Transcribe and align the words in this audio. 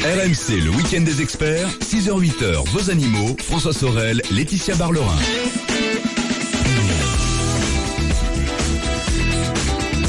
RMC, 0.00 0.60
le 0.62 0.70
week-end 0.70 1.00
des 1.00 1.20
experts, 1.20 1.68
6h-8h, 1.80 2.68
vos 2.68 2.88
animaux, 2.88 3.36
François 3.42 3.72
Sorel, 3.72 4.22
Laetitia 4.30 4.76
Barlerin. 4.76 5.18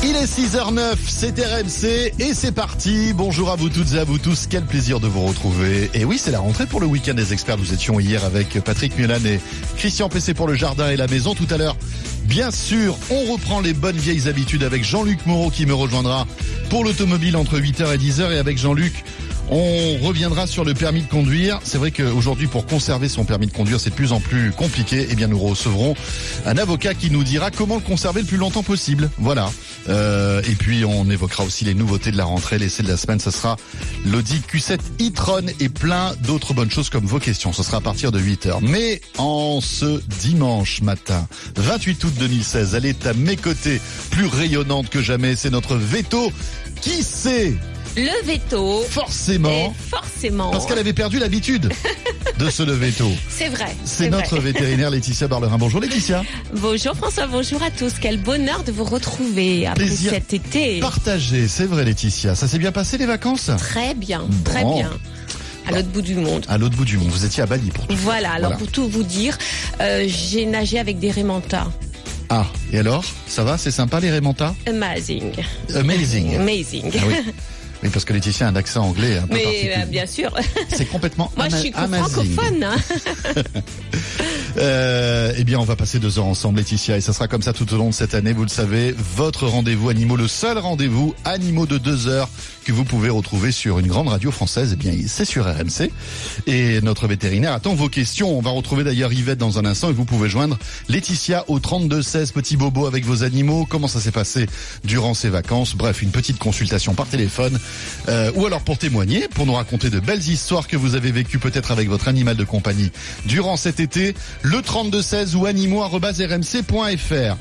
Il 0.04 0.16
est 0.16 0.26
6h09, 0.26 0.94
c'est 1.08 1.40
RMC 1.40 2.14
et 2.20 2.36
c'est 2.36 2.52
parti. 2.52 3.14
Bonjour 3.14 3.50
à 3.50 3.56
vous 3.56 3.70
toutes 3.70 3.94
et 3.94 3.98
à 3.98 4.04
vous 4.04 4.20
tous, 4.20 4.46
quel 4.48 4.64
plaisir 4.64 5.00
de 5.00 5.08
vous 5.08 5.26
retrouver. 5.26 5.90
Et 5.96 6.06
oui, 6.06 6.20
c'est 6.20 6.32
la 6.32 6.40
rentrée 6.40 6.68
pour 6.68 6.80
le 6.80 6.86
week-end 6.86 7.16
des 7.16 7.34
experts. 7.34 7.58
Nous 7.58 7.74
étions 7.74 8.00
hier 8.00 8.24
avec 8.24 8.60
Patrick 8.60 8.96
Mulan 8.96 9.26
et 9.26 9.40
Christian 9.76 10.08
PC 10.08 10.36
pour 10.36 10.48
le 10.48 10.54
jardin 10.54 10.92
et 10.92 10.98
la 10.98 11.08
maison. 11.08 11.34
Tout 11.34 11.48
à 11.50 11.58
l'heure, 11.58 11.76
bien 12.26 12.52
sûr, 12.52 12.96
on 13.10 13.34
reprend 13.34 13.60
les 13.60 13.74
bonnes 13.74 13.98
vieilles 13.98 14.30
habitudes 14.30 14.64
avec 14.64 14.84
Jean-Luc 14.84 15.26
Moreau 15.26 15.50
qui 15.50 15.66
me 15.66 15.74
rejoindra 15.74 16.28
pour 16.70 16.84
l'automobile 16.84 17.36
entre 17.36 17.60
8h 17.60 17.96
et 17.96 17.98
10h. 17.98 18.32
Et 18.32 18.38
avec 18.38 18.60
Jean-Luc, 18.60 19.04
on 19.52 19.98
reviendra 20.02 20.48
sur 20.48 20.64
le 20.64 20.74
permis 20.74 21.02
de 21.02 21.08
conduire. 21.08 21.60
C'est 21.64 21.78
vrai 21.78 21.92
qu'aujourd'hui, 21.92 22.48
pour 22.48 22.66
conserver 22.66 23.10
son 23.10 23.26
permis 23.26 23.48
de 23.48 23.52
conduire, 23.52 23.80
c'est 23.80 23.90
de 23.90 23.96
plus 23.96 24.12
en 24.12 24.20
plus 24.20 24.52
compliqué. 24.52 25.08
Eh 25.10 25.16
bien, 25.16 25.28
nous 25.28 25.40
recevrons 25.40 25.96
un 26.46 26.58
avocat 26.58 26.94
qui 26.94 27.10
nous 27.12 27.24
dira 27.24 27.52
comment 27.52 27.76
le 27.76 27.82
conserver 27.82 28.22
le 28.22 28.28
plus 28.28 28.38
longtemps 28.38 28.64
possible. 28.64 29.10
Voilà. 29.18 29.52
Euh, 29.88 30.42
et 30.48 30.56
puis, 30.56 30.86
on 30.86 31.10
évoquera 31.10 31.44
aussi 31.44 31.66
les 31.66 31.74
nouveautés 31.74 32.12
de 32.12 32.18
la 32.18 32.26
rentrée. 32.26 32.60
L'essai 32.60 32.84
de 32.84 32.88
la 32.88 32.98
semaine, 32.98 33.20
ce 33.20 33.32
sera 33.32 33.58
l'Audi 34.06 34.42
Q7 34.52 34.80
e-tron 35.02 35.46
et 35.60 35.70
plein 35.70 36.14
d'autres 36.24 36.54
bonnes 36.54 36.72
choses 36.72 36.90
comme 36.90 37.06
vos 37.06 37.20
questions. 37.20 37.54
Ce 37.54 37.64
sera 37.64 37.78
à 37.78 37.82
partir 37.82 38.12
de 38.12 38.20
8h. 38.20 38.60
Mais 38.62 39.02
en 39.18 39.62
ce 39.62 40.02
dimanche 40.22 40.82
matin, 40.82 41.28
28 41.56 42.04
août 42.04 42.14
2016, 42.20 42.76
elle 42.76 42.86
est 42.86 43.08
à 43.08 43.14
mes 43.14 43.36
côtés, 43.36 43.82
plus 44.12 44.28
rayonnante 44.28 44.90
que 44.90 45.02
jamais. 45.02 45.36
C'est 45.36 45.50
notre 45.50 45.76
veto. 45.76 46.32
Qui 46.82 47.04
sait? 47.04 47.56
Le 47.96 48.26
veto. 48.26 48.84
Forcément. 48.90 49.74
forcément. 49.90 50.52
Parce 50.52 50.66
qu'elle 50.66 50.80
avait 50.80 50.94
perdu 50.94 51.20
l'habitude 51.20 51.70
de 52.38 52.50
se 52.50 52.64
lever 52.64 52.92
tôt. 52.92 53.12
C'est 53.30 53.50
vrai. 53.50 53.76
C'est 53.84 54.10
notre 54.10 54.38
vrai. 54.38 54.52
vétérinaire 54.52 54.90
Laetitia 54.90 55.28
Barlerin. 55.28 55.58
Bonjour 55.58 55.82
Laetitia. 55.82 56.24
Bonjour 56.56 56.96
François, 56.96 57.28
bonjour 57.28 57.62
à 57.64 57.72
tous. 57.72 57.94
Quel 58.00 58.18
bonheur 58.22 58.64
de 58.64 58.72
vous 58.72 58.84
retrouver 58.86 59.68
après 59.68 59.86
Plaisir 59.86 60.12
cet 60.12 60.34
été. 60.34 60.80
Partagé, 60.80 61.48
c'est 61.48 61.66
vrai 61.66 61.84
Laetitia. 61.84 62.36
Ça 62.36 62.48
s'est 62.48 62.60
bien 62.60 62.72
passé 62.72 62.98
les 62.98 63.06
vacances? 63.06 63.52
Très 63.58 63.94
bien, 63.96 64.26
très 64.46 64.64
bien. 64.64 64.92
À 65.68 65.72
l'autre 65.72 65.90
bout 65.90 66.02
du 66.02 66.16
monde. 66.16 66.46
À 66.48 66.58
l'autre 66.58 66.76
bout 66.76 66.86
du 66.86 66.98
monde. 66.98 67.10
Vous 67.10 67.26
étiez 67.26 67.44
à 67.44 67.46
Bali 67.46 67.70
pour 67.70 67.86
tout. 67.86 67.96
Voilà, 67.98 68.32
alors 68.32 68.52
Voilà. 68.52 68.58
pour 68.58 68.72
tout 68.72 68.88
vous 68.88 69.04
dire, 69.04 69.38
euh, 69.82 70.06
j'ai 70.08 70.46
nagé 70.46 70.80
avec 70.80 71.00
des 71.00 71.12
Raymantas. 71.12 71.68
Ah, 72.30 72.46
et 72.72 72.80
alors? 72.80 73.04
Ça 73.28 73.44
va? 73.44 73.58
C'est 73.58 73.72
sympa 73.72 74.00
les 74.00 74.10
Raymanta 74.10 74.56
Amazing. 74.68 75.32
Amazing. 75.76 76.36
Amazing. 76.38 76.92
Ah 76.96 77.04
oui. 77.08 77.14
Oui, 77.82 77.90
parce 77.90 78.04
que 78.04 78.12
Laetitia 78.14 78.48
a 78.48 78.50
un 78.50 78.56
accent 78.58 78.84
anglais 78.84 79.18
un 79.20 79.28
peu 79.28 79.36
Mais 79.36 79.44
particulier. 79.44 79.74
euh, 79.78 79.86
bien 79.86 80.06
sûr. 80.06 80.34
C'est 80.70 80.86
complètement 80.86 81.32
Moi, 81.38 81.48
je 81.50 81.56
suis 81.58 81.72
francophone. 81.72 82.64
hein. 82.64 82.76
Euh, 84.60 85.32
eh 85.38 85.44
bien, 85.44 85.60
on 85.60 85.64
va 85.64 85.76
passer 85.76 86.00
deux 86.00 86.20
heures 86.20 86.26
ensemble, 86.26 86.58
Laetitia, 86.58 86.98
et 86.98 87.02
ça 87.02 87.14
sera 87.14 87.28
comme 87.28 87.42
ça 87.42 87.54
tout 87.54 87.72
au 87.74 87.78
long 87.78 87.90
de 87.90 87.94
cette 87.94 88.14
année. 88.14 88.34
Vous 88.34 88.44
le 88.44 88.50
savez, 88.50 88.94
votre 89.16 89.48
rendez-vous 89.48 89.90
animaux, 89.90 90.18
le 90.18 90.28
seul 90.28 90.58
rendez-vous 90.58 91.16
animaux 91.24 91.66
de 91.66 91.78
deux 91.78 92.08
heures 92.08 92.30
que 92.66 92.72
vous 92.74 92.84
pouvez 92.84 93.10
retrouver 93.10 93.52
sur 93.52 93.80
une 93.80 93.88
grande 93.88 94.10
radio 94.10 94.32
française. 94.32 94.72
Eh 94.74 94.76
bien, 94.76 94.94
c'est 95.08 95.26
sur 95.26 95.46
RMC. 95.46 95.92
Et 96.46 96.82
notre 96.82 97.08
vétérinaire 97.08 97.54
attend 97.54 97.74
vos 97.74 97.90
questions. 97.90 98.38
On 98.38 98.42
va 98.42 98.52
retrouver 98.52 98.84
d'ailleurs 98.84 99.14
Yvette 99.14 99.40
dans 99.40 99.60
un 99.60 99.66
instant 99.66 99.90
et 99.90 99.94
vous 99.94 100.06
pouvez 100.06 100.30
joindre 100.30 100.58
Laetitia 100.88 101.46
au 101.48 101.60
32 101.60 102.02
16 102.02 102.32
petit 102.32 102.58
bobo 102.58 102.86
avec 102.86 103.06
vos 103.06 103.24
animaux. 103.24 103.66
Comment 103.68 103.88
ça 103.88 104.00
s'est 104.00 104.12
passé 104.12 104.46
durant 104.84 105.14
ces 105.14 105.30
vacances? 105.30 105.76
Bref, 105.76 106.02
une 106.02 106.12
petite 106.12 106.38
consultation 106.38 106.94
par 106.94 107.08
téléphone 107.08 107.58
euh, 108.08 108.32
ou 108.36 108.46
alors 108.46 108.62
pour 108.62 108.78
témoigner, 108.78 109.28
pour 109.34 109.46
nous 109.46 109.54
raconter 109.54 109.90
de 109.90 110.00
belles 110.00 110.28
histoires 110.28 110.68
que 110.68 110.78
vous 110.78 110.96
avez 110.96 111.12
vécues 111.12 111.40
peut-être 111.40 111.72
avec 111.72 111.88
votre 111.90 112.08
animal 112.08 112.36
de 112.36 112.44
compagnie 112.44 112.92
durant 113.26 113.58
cet 113.58 113.80
été. 113.80 114.14
Le 114.52 114.64
32 114.64 115.04
16 115.04 115.36
ou 115.36 115.46
animaux@rmc.fr. 115.46 117.38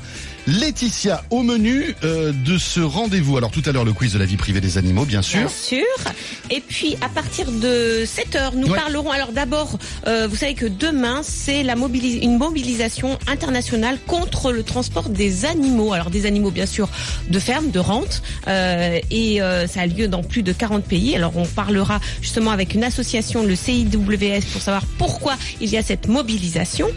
Laetitia, 0.49 1.23
au 1.29 1.43
menu 1.43 1.95
euh, 2.03 2.31
de 2.33 2.57
ce 2.57 2.79
rendez-vous. 2.79 3.37
Alors 3.37 3.51
tout 3.51 3.61
à 3.67 3.71
l'heure 3.71 3.85
le 3.85 3.93
quiz 3.93 4.13
de 4.13 4.17
la 4.19 4.25
vie 4.25 4.35
privée 4.35 4.61
des 4.61 4.79
animaux, 4.79 5.05
bien 5.05 5.21
sûr. 5.21 5.41
Bien 5.41 5.47
sûr. 5.49 5.85
Et 6.49 6.59
puis 6.59 6.97
à 7.01 7.09
partir 7.09 7.51
de 7.51 8.03
7 8.05 8.35
heures, 8.35 8.55
nous 8.55 8.67
Ouais. 8.67 8.75
parlerons. 8.79 9.11
Alors 9.11 9.31
d'abord, 9.31 9.77
euh, 10.07 10.27
vous 10.27 10.35
savez 10.35 10.55
que 10.55 10.65
demain 10.65 11.21
c'est 11.23 11.61
la 11.61 11.75
mobilis- 11.75 12.23
une 12.23 12.37
mobilisation 12.39 13.19
internationale 13.27 13.99
contre 14.07 14.51
le 14.51 14.63
transport 14.63 15.09
des 15.09 15.45
animaux. 15.45 15.93
Alors 15.93 16.09
des 16.09 16.25
animaux 16.25 16.49
bien 16.49 16.65
sûr 16.65 16.89
de 17.29 17.37
ferme, 17.39 17.69
de 17.69 17.79
rente, 17.79 18.23
euh, 18.47 18.97
et 19.11 19.39
ça 19.71 19.81
a 19.81 19.85
lieu 19.85 20.07
dans 20.07 20.23
plus 20.23 20.41
de 20.41 20.51
40 20.51 20.83
pays. 20.83 21.15
Alors 21.15 21.37
on 21.37 21.45
parlera 21.45 21.99
justement 22.21 22.49
avec 22.51 22.73
une 22.73 22.83
association, 22.83 23.43
le 23.45 23.55
CIWS, 23.55 24.45
pour 24.51 24.61
savoir 24.63 24.83
pourquoi 24.97 25.35
il 25.61 25.69
y 25.69 25.77
a 25.77 25.83
cette 25.83 26.07
mobilisation. 26.07 26.87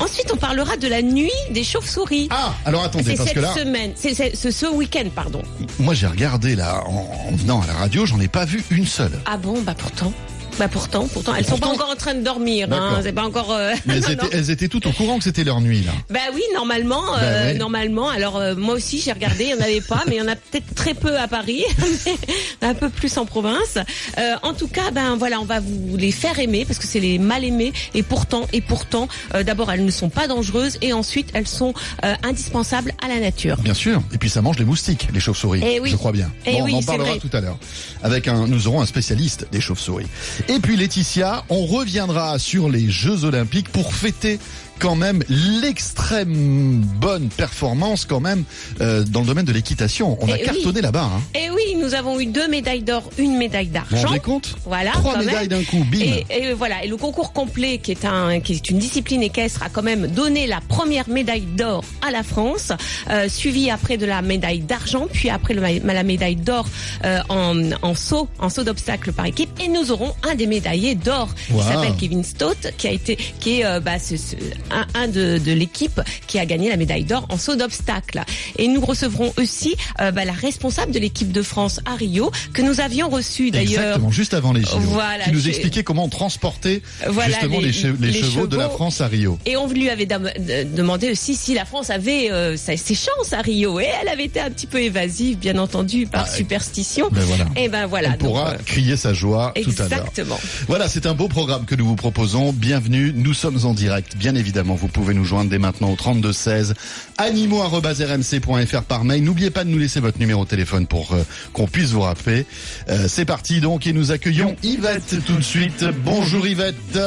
Ensuite, 0.00 0.30
on 0.32 0.36
parlera 0.38 0.78
de 0.78 0.88
la 0.88 1.02
nuit 1.02 1.30
des 1.50 1.62
chauves-souris. 1.64 2.28
Ah, 2.30 2.54
alors 2.64 2.84
attendez, 3.02 3.16
c'est 3.16 3.16
parce 3.16 3.28
cette 3.28 3.36
que 3.36 3.40
là, 3.40 3.54
semaine, 3.54 3.92
c'est 3.94 4.14
c'est- 4.14 4.34
ce, 4.36 4.50
ce 4.50 4.66
week-end, 4.66 5.08
pardon. 5.14 5.42
moi 5.78 5.94
j'ai 5.94 6.06
regardé 6.06 6.56
là 6.56 6.82
en, 6.86 7.08
en 7.30 7.36
venant 7.36 7.60
à 7.62 7.66
la 7.66 7.74
radio, 7.74 8.06
j'en 8.06 8.20
ai 8.20 8.28
pas 8.28 8.44
vu 8.44 8.64
une 8.70 8.86
seule. 8.86 9.18
Ah 9.26 9.36
bon, 9.36 9.60
bah 9.62 9.74
pourtant. 9.76 10.12
Bah 10.58 10.68
pourtant, 10.68 11.08
pourtant, 11.08 11.34
elles 11.34 11.44
sont 11.46 11.52
pas 11.58 11.66
Pourtant. 11.66 11.74
encore 11.74 11.90
en 11.90 11.96
train 11.96 12.14
de 12.14 12.22
dormir. 12.22 12.68
Hein, 12.70 13.00
c'est 13.02 13.12
pas 13.12 13.24
encore. 13.24 13.52
euh, 13.52 13.72
Mais 13.86 13.94
elles 13.96 14.12
étaient, 14.12 14.22
non. 14.22 14.28
elles 14.32 14.50
étaient 14.50 14.68
toutes 14.68 14.86
au 14.86 14.92
courant 14.92 15.16
que 15.18 15.24
c'était 15.24 15.44
leur 15.44 15.60
nuit 15.60 15.82
là. 15.82 15.92
Bah 16.10 16.20
oui, 16.34 16.42
normalement, 16.54 17.02
Bah 17.12 17.18
euh, 17.22 17.44
ouais. 17.52 17.54
normalement. 17.58 18.08
Alors 18.10 18.36
euh, 18.36 18.54
moi 18.54 18.74
aussi, 18.74 19.00
j'ai 19.00 19.12
regardé, 19.12 19.44
il 19.44 19.50
y 19.50 19.54
en 19.54 19.60
avait 19.60 19.80
pas, 19.80 20.02
mais 20.06 20.16
il 20.16 20.18
y 20.18 20.22
en 20.22 20.28
a 20.28 20.36
peut-être 20.36 20.74
très 20.74 20.94
peu 20.94 21.16
à 21.18 21.26
Paris, 21.28 21.64
mais 22.62 22.68
un 22.68 22.74
peu 22.74 22.90
plus 22.90 23.16
en 23.18 23.24
province. 23.26 23.78
Euh, 24.18 24.34
en 24.42 24.52
tout 24.54 24.68
cas, 24.68 24.90
ben 24.92 25.16
voilà, 25.16 25.40
on 25.40 25.44
va 25.44 25.60
vous 25.60 25.96
les 25.96 26.12
faire 26.12 26.38
aimer 26.38 26.64
parce 26.64 26.78
que 26.78 26.86
c'est 26.86 27.00
les 27.00 27.18
mal 27.18 27.44
aimés. 27.44 27.72
Et 27.94 28.02
pourtant, 28.02 28.46
et 28.52 28.60
pourtant, 28.60 29.08
euh, 29.34 29.42
d'abord, 29.42 29.72
elles 29.72 29.84
ne 29.84 29.90
sont 29.90 30.10
pas 30.10 30.28
dangereuses 30.28 30.78
et 30.82 30.92
ensuite, 30.92 31.30
elles 31.34 31.48
sont 31.48 31.72
euh, 32.04 32.14
indispensables 32.22 32.92
à 33.02 33.08
la 33.08 33.18
nature. 33.20 33.56
Bien 33.58 33.74
sûr. 33.74 34.02
Et 34.12 34.18
puis 34.18 34.28
ça 34.30 34.42
mange 34.42 34.58
les 34.58 34.64
moustiques, 34.64 35.08
les 35.12 35.20
chauves-souris. 35.20 35.62
Eh 35.64 35.80
oui. 35.80 35.90
Je 35.90 35.96
crois 35.96 36.12
bien. 36.12 36.30
Eh 36.46 36.52
bon, 36.52 36.64
oui, 36.64 36.72
on 36.74 36.78
en 36.78 36.82
parlera 36.82 37.16
tout 37.16 37.30
à 37.32 37.40
l'heure. 37.40 37.56
Avec 38.02 38.28
un, 38.28 38.46
nous 38.46 38.66
aurons 38.68 38.80
un 38.80 38.86
spécialiste 38.86 39.46
des 39.50 39.60
chauves-souris. 39.60 40.06
Et 40.48 40.58
puis 40.58 40.76
Laetitia, 40.76 41.44
on 41.48 41.66
reviendra 41.66 42.38
sur 42.38 42.68
les 42.68 42.90
Jeux 42.90 43.24
Olympiques 43.24 43.68
pour 43.68 43.94
fêter 43.94 44.40
quand 44.78 44.96
même 44.96 45.22
l'extrême 45.28 46.82
bonne 47.00 47.28
performance 47.28 48.04
quand 48.04 48.20
même 48.20 48.44
euh, 48.80 49.04
dans 49.04 49.20
le 49.20 49.26
domaine 49.26 49.44
de 49.44 49.52
l'équitation. 49.52 50.18
On 50.20 50.26
a 50.26 50.36
Eh 50.36 50.40
oui. 50.40 50.44
cartonné 50.44 50.80
là-bas. 50.80 51.08
Hein. 51.14 51.20
Et 51.34 51.50
oui, 51.50 51.76
nous 51.80 51.94
avons 51.94 52.18
eu 52.20 52.26
deux 52.26 52.48
médailles 52.48 52.82
d'or, 52.82 53.04
une 53.18 53.36
médaille 53.36 53.66
Vous 53.66 53.72
vous 53.72 53.90
d'argent. 53.90 54.08
rendez 54.08 54.20
compte? 54.20 54.56
Voilà, 54.64 54.90
Trois 54.92 55.18
médailles 55.18 55.48
d'un 55.48 55.62
coup, 55.62 55.84
bim. 55.90 55.98
Et, 56.00 56.26
et 56.30 56.52
voilà, 56.52 56.84
et 56.84 56.88
le 56.88 56.96
concours 56.96 57.32
complet, 57.32 57.78
qui 57.78 57.90
est 57.92 58.04
un, 58.04 58.40
qui 58.40 58.54
est 58.54 58.70
une 58.70 58.78
discipline 58.78 59.22
équestre, 59.22 59.62
a 59.62 59.68
quand 59.68 59.82
même 59.82 60.06
donné 60.08 60.46
la 60.46 60.60
première 60.60 61.08
médaille 61.08 61.46
d'or 61.56 61.84
à 62.06 62.10
la 62.10 62.22
France, 62.22 62.72
euh, 63.10 63.28
suivi 63.28 63.70
après 63.70 63.96
de 63.96 64.06
la 64.06 64.20
médaille 64.22 64.60
d'argent, 64.60 65.06
puis 65.12 65.30
après 65.30 65.54
le 65.54 65.62
la 65.62 66.02
médaille 66.02 66.36
d'or 66.36 66.66
euh, 67.04 67.20
en, 67.28 67.54
en 67.82 67.94
saut, 67.94 68.28
en 68.38 68.48
saut 68.48 68.64
d'obstacle 68.64 69.12
par 69.12 69.26
équipe, 69.26 69.50
et 69.62 69.68
nous 69.68 69.90
aurons 69.92 70.12
un 70.28 70.34
des 70.34 70.46
médaillés 70.46 70.94
d'or 70.94 71.28
Wow. 71.50 71.60
qui 71.60 71.66
s'appelle 71.66 71.92
Kevin 71.98 72.24
Stott, 72.24 72.72
qui 72.78 72.88
a 72.88 72.90
été, 72.92 73.16
qui 73.40 73.60
est 73.60 73.64
euh, 73.64 73.80
bah, 73.80 73.98
ce- 73.98 74.16
ce- 74.16 74.36
un, 74.70 74.86
un 74.94 75.08
de, 75.08 75.38
de 75.38 75.52
l'équipe 75.52 76.00
qui 76.26 76.38
a 76.38 76.46
gagné 76.46 76.68
la 76.68 76.76
médaille 76.76 77.04
d'or 77.04 77.26
en 77.30 77.36
saut 77.38 77.56
d'obstacle. 77.56 78.22
Et 78.58 78.68
nous 78.68 78.80
recevrons 78.80 79.32
aussi 79.36 79.74
euh, 80.00 80.10
bah, 80.10 80.24
la 80.24 80.32
responsable 80.32 80.92
de 80.92 80.98
l'équipe 80.98 81.32
de 81.32 81.42
France 81.42 81.80
à 81.86 81.94
Rio 81.94 82.30
que 82.52 82.62
nous 82.62 82.80
avions 82.80 83.08
reçue 83.08 83.50
d'ailleurs. 83.50 83.82
Exactement, 83.82 84.10
juste 84.10 84.34
avant 84.34 84.52
les 84.52 84.62
JO. 84.62 84.78
Voilà, 84.80 85.24
qui 85.24 85.32
nous 85.32 85.48
expliquait 85.48 85.82
comment 85.82 86.08
transporter 86.08 86.82
Voilà, 87.08 87.32
justement 87.34 87.58
les, 87.60 87.66
les- 87.66 87.72
che- 87.72 87.96
les 88.00 88.10
les 88.10 88.20
chevaux 88.22 88.46
de 88.46 88.56
la. 88.56 88.68
France 88.70 89.00
à 89.00 89.06
Rio. 89.08 89.38
Et 89.46 89.56
on 89.56 89.66
lui 89.68 89.90
avait 89.90 90.06
demandé 90.06 91.10
aussi 91.10 91.34
si 91.34 91.54
la 91.54 91.64
France 91.64 91.90
avait 91.90 92.30
euh, 92.30 92.56
ses 92.56 92.76
chances 92.94 93.32
à 93.32 93.40
Rio. 93.42 93.80
Et 93.80 93.88
elle 94.00 94.08
avait 94.08 94.24
été 94.24 94.40
un 94.40 94.50
petit 94.50 94.66
peu 94.66 94.80
évasive, 94.80 95.38
bien 95.38 95.58
entendu, 95.58 96.06
par 96.06 96.26
Ah, 96.26 96.30
superstition. 96.36 97.08
Ben 97.10 97.22
voilà. 97.22 97.44
Et 97.56 97.68
ben 97.68 97.86
voilà. 97.86 98.10
Elle 98.12 98.18
pourra 98.18 98.50
euh, 98.52 98.56
crier 98.64 98.96
sa 98.96 99.12
joie 99.14 99.52
tout 99.62 99.70
à 99.78 99.88
l'heure. 99.88 99.98
Exactement. 100.00 100.38
Voilà, 100.68 100.88
c'est 100.88 101.06
un 101.06 101.14
beau 101.14 101.28
programme 101.28 101.64
que 101.64 101.74
nous 101.74 101.86
vous 101.86 101.96
proposons. 101.96 102.52
Bienvenue, 102.52 103.12
nous 103.14 103.34
sommes 103.34 103.58
en 103.64 103.74
direct. 103.74 104.16
Bien 104.16 104.34
évidemment, 104.34 104.51
vous 104.60 104.88
pouvez 104.88 105.14
nous 105.14 105.24
joindre 105.24 105.50
dès 105.50 105.58
maintenant 105.58 105.90
au 105.90 105.96
32 105.96 106.32
16 106.32 106.74
animaux@rmc.fr 107.18 108.82
par 108.82 109.04
mail. 109.04 109.24
N'oubliez 109.24 109.50
pas 109.50 109.64
de 109.64 109.70
nous 109.70 109.78
laisser 109.78 110.00
votre 110.00 110.18
numéro 110.18 110.44
de 110.44 110.50
téléphone 110.50 110.86
pour 110.86 111.12
euh, 111.12 111.22
qu'on 111.52 111.66
puisse 111.66 111.90
vous 111.90 112.02
rappeler. 112.02 112.46
Euh, 112.88 113.06
c'est 113.08 113.24
parti 113.24 113.60
donc 113.60 113.86
et 113.86 113.92
nous 113.92 114.12
accueillons 114.12 114.56
Yvette 114.62 115.24
tout 115.26 115.36
de 115.36 115.42
suite. 115.42 115.84
Bonjour 116.04 116.46
Yvette. 116.46 116.98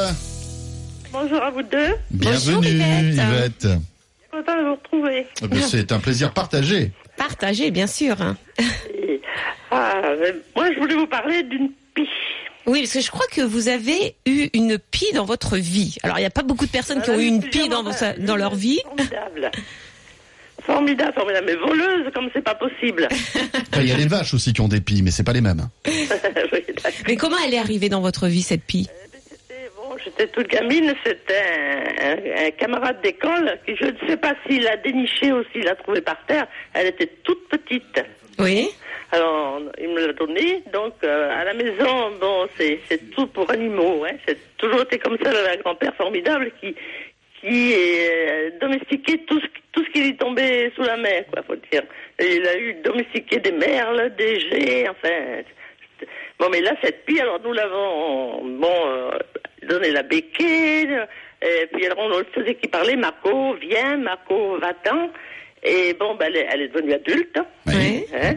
Bonjour 1.12 1.42
à 1.42 1.50
vous 1.50 1.62
deux. 1.62 1.94
Bienvenue 2.10 2.66
Yvette. 2.66 3.14
Yvette. 3.14 3.68
Content 4.30 4.56
de 4.58 4.68
vous 4.68 4.74
retrouver. 4.74 5.26
Eh 5.42 5.48
ben, 5.48 5.60
C'est 5.62 5.92
un 5.92 5.98
plaisir 5.98 6.32
partagé. 6.32 6.92
Partagez, 7.16 7.70
bien 7.70 7.86
sûr. 7.86 8.16
Et, 8.58 9.20
ah, 9.70 10.02
moi, 10.54 10.72
je 10.72 10.78
voulais 10.78 10.94
vous 10.94 11.06
parler 11.06 11.42
d'une 11.44 11.70
pie. 11.94 12.08
Oui, 12.66 12.80
parce 12.80 12.94
que 12.94 13.00
je 13.00 13.10
crois 13.10 13.26
que 13.30 13.40
vous 13.42 13.68
avez 13.68 14.16
eu 14.26 14.48
une 14.52 14.78
pie 14.78 15.12
dans 15.14 15.24
votre 15.24 15.56
vie. 15.56 15.96
Alors, 16.02 16.18
il 16.18 16.22
n'y 16.22 16.26
a 16.26 16.30
pas 16.30 16.42
beaucoup 16.42 16.66
de 16.66 16.70
personnes 16.70 17.00
qui 17.02 17.10
ont 17.10 17.18
eu 17.18 17.26
une 17.26 17.42
pie 17.42 17.68
dans, 17.68 17.84
dans 18.18 18.36
leur 18.36 18.54
vie. 18.54 18.80
Formidable. 18.84 19.50
Formidable, 20.62 21.12
formidable. 21.14 21.46
Mais 21.46 21.54
voleuse, 21.54 22.12
comme 22.14 22.28
c'est 22.32 22.42
pas 22.42 22.54
possible. 22.56 23.06
Enfin, 23.10 23.82
Il 23.82 23.88
y 23.88 23.92
a 23.92 23.96
les 23.96 24.06
vaches 24.08 24.34
aussi 24.34 24.52
qui 24.52 24.60
ont 24.60 24.68
des 24.68 24.80
pies, 24.80 25.02
mais 25.02 25.10
c'est 25.12 25.22
pas 25.22 25.32
les 25.32 25.40
mêmes. 25.40 25.68
Oui, 25.86 26.64
d'accord. 26.68 26.90
Mais 27.06 27.16
comment 27.16 27.36
elle 27.46 27.54
est 27.54 27.58
arrivée 27.58 27.88
dans 27.88 28.00
votre 28.00 28.26
vie 28.26 28.42
cette 28.42 28.62
pie? 28.64 28.88
C'était- 29.30 29.70
Bon, 29.76 29.96
j'étais 30.04 30.26
toute 30.28 30.48
gamine, 30.48 30.92
c'était 31.04 31.42
un, 32.00 32.10
un- 32.12 32.46
un 32.46 32.50
camarade 32.52 33.00
d'école 33.02 33.58
qui, 33.64 33.76
je 33.76 33.84
ne 33.86 34.08
sais 34.08 34.16
pas 34.16 34.34
s'il 34.46 34.62
l'a 34.62 34.76
déniché 34.78 35.32
ou 35.32 35.42
s'il 35.52 35.62
l'a 35.64 35.76
trouvé 35.76 36.00
par 36.00 36.16
terre. 36.26 36.46
Elle 36.74 36.88
était 36.88 37.10
toute 37.22 37.48
petite. 37.48 38.02
Oui. 38.38 38.68
Alors, 39.12 39.60
il 39.78 39.88
me 39.90 40.06
l'a 40.06 40.12
donné. 40.12 40.62
Donc, 40.72 40.94
euh, 41.04 41.30
à 41.30 41.44
la 41.44 41.54
maison, 41.54 42.10
bon, 42.20 42.48
c'est 42.56 42.80
c'est 42.88 43.10
tout 43.10 43.26
pour 43.28 43.50
animaux. 43.50 44.04
Hein. 44.04 44.16
C'est 44.26 44.38
toujours 44.56 44.82
été 44.82 44.98
comme 44.98 45.16
ça, 45.22 45.30
un 45.30 45.56
grand-père 45.58 45.94
formidable 45.94 46.50
qui 46.60 46.74
qui 47.40 47.74
euh, 47.76 48.50
domestiquait 48.60 49.18
tout 49.26 49.38
ce, 49.38 49.46
tout 49.72 49.84
ce 49.84 49.90
qui 49.90 50.00
lui 50.02 50.16
tombait 50.16 50.72
sous 50.74 50.82
la 50.82 50.96
main, 50.96 51.22
quoi, 51.32 51.42
faut 51.42 51.56
dire. 51.70 51.82
Et 52.18 52.36
il 52.36 52.46
a 52.46 52.58
eu 52.58 52.74
domestiqué 52.82 53.38
des 53.38 53.52
merles, 53.52 54.12
des 54.16 54.40
geais, 54.40 54.88
enfin. 54.88 55.42
Bon, 56.38 56.48
mais 56.50 56.60
là, 56.60 56.72
cette 56.82 57.04
pie, 57.04 57.20
alors 57.20 57.40
nous 57.42 57.52
l'avons, 57.52 58.44
bon, 58.44 58.86
euh, 58.86 59.18
donné 59.68 59.90
la 59.90 60.02
béquille, 60.02 60.98
et 61.40 61.66
puis 61.72 61.86
alors 61.86 61.98
on 61.98 62.08
le 62.08 62.26
faisait 62.34 62.54
qui 62.56 62.68
parlait, 62.68 62.96
Marco, 62.96 63.54
viens, 63.54 63.96
Marco, 63.96 64.58
va-t'en. 64.58 65.10
Et 65.62 65.94
bon, 65.94 66.14
ben, 66.14 66.26
elle, 66.26 66.36
est, 66.36 66.48
elle 66.52 66.62
est 66.62 66.68
devenue 66.68 66.92
adulte. 66.92 67.38
Oui. 67.66 68.04
Hein 68.14 68.34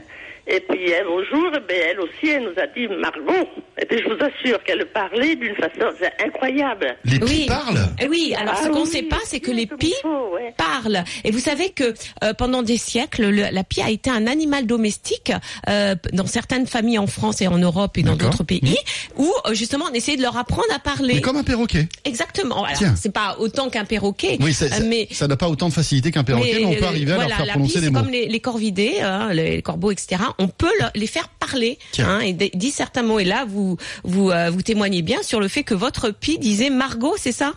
et 0.50 0.60
puis 0.62 0.94
un 0.96 1.06
beau 1.06 1.24
jour, 1.26 1.52
eh 1.56 1.60
ben, 1.68 1.78
elle 1.92 2.00
aussi, 2.00 2.30
elle 2.30 2.44
nous 2.44 2.62
a 2.62 2.68
dit 2.68 2.88
Margot. 2.88 3.48
Et 3.82 3.86
puis 3.86 4.00
je 4.00 4.10
vous 4.10 4.20
assure 4.22 4.62
qu'elle 4.64 4.86
parlait 4.88 5.36
d'une 5.38 5.56
façon 5.56 5.94
incroyable. 6.26 6.98
Les 7.06 7.20
pies 7.20 7.26
Oui. 7.28 7.46
parlent 7.48 7.88
Eh 8.02 8.08
oui, 8.08 8.34
alors 8.38 8.56
Ah 8.58 8.64
ce 8.64 8.70
qu'on 8.70 8.80
ne 8.80 8.84
oui, 8.86 8.88
sait 8.92 9.04
pas, 9.04 9.20
c'est 9.26 9.40
que 9.40 9.52
les 9.52 9.68
pies 9.68 9.94
il 9.98 10.02
faut, 10.02 10.34
ouais. 10.36 10.54
parlent. 10.58 11.04
Et 11.24 11.32
vous 11.32 11.40
savez 11.40 11.70
que 11.70 11.94
euh, 12.24 12.34
pendant 12.34 12.62
des 12.62 12.78
siècles, 12.78 13.30
le- 13.30 13.48
la 13.52 13.64
pie 13.64 13.82
a 13.82 13.90
été 13.90 14.10
un 14.10 14.28
animal 14.28 14.66
domestique 14.66 15.32
euh, 15.70 15.96
dans 16.14 16.26
certaines 16.26 16.68
familles 16.68 17.00
en 17.00 17.08
France 17.08 17.42
et 17.42 17.48
en 17.48 17.58
Europe 17.58 17.98
et 17.98 18.04
dans 18.04 18.16
d'autres 18.16 18.44
pays, 18.44 18.78
où 19.18 19.32
euh, 19.48 19.54
justement 19.54 19.86
on 19.90 19.94
essayait 19.94 20.18
de 20.18 20.22
leur 20.24 20.38
apprendre 20.38 20.68
à 20.76 20.80
parler. 20.80 21.16
Mais 21.16 21.22
comme 21.22 21.38
un 21.38 21.44
perroquet. 21.44 21.88
Exactement. 22.06 22.66
Alors, 22.66 22.94
c'est 22.98 23.14
pas 23.14 23.38
autant 23.40 23.70
qu'un 23.70 23.86
perroquet, 23.86 24.38
Oui, 24.42 24.54
ça- 24.54 24.66
euh, 24.66 24.70
ça 24.70 24.80
mais 24.84 25.08
ça 25.12 25.28
n'a 25.28 25.38
pas 25.38 25.48
autant 25.48 25.70
de 25.70 25.74
facilité 25.74 26.12
qu'un 26.12 26.24
perroquet, 26.24 26.56
mais, 26.60 26.66
on 26.66 26.74
peut 26.74 26.86
arriver 26.86 27.14
à 27.14 27.18
leur 27.18 27.30
faire 27.30 27.46
la 27.46 27.54
prononcer 27.54 27.74
pie, 27.76 27.80
des 27.80 27.86
c'est 27.86 27.92
mots. 27.92 28.00
comme 28.02 28.10
les, 28.12 28.28
les 28.28 28.40
corvidés, 28.40 29.00
hein, 29.02 29.32
les 29.34 29.62
corbeaux, 29.62 29.92
etc. 29.92 30.22
On 30.40 30.48
peut 30.48 30.72
le- 30.80 31.00
les 31.00 31.08
faire 31.08 31.28
parler 31.30 31.78
hein, 32.00 32.20
et 32.22 32.34
dit 32.34 32.72
certains 32.72 33.04
mots. 33.04 33.20
Et 33.20 33.26
là, 33.26 33.46
vous 33.48 33.78
vous 34.04 34.32
euh, 34.32 34.50
vous 34.50 34.62
témoignez 34.62 35.02
bien 35.02 35.22
sur 35.22 35.40
le 35.40 35.48
fait 35.48 35.64
que 35.64 35.74
votre 35.76 36.10
pie 36.12 36.40
disait 36.40 36.70
Margot, 36.70 37.16
c'est 37.18 37.32
ça? 37.34 37.54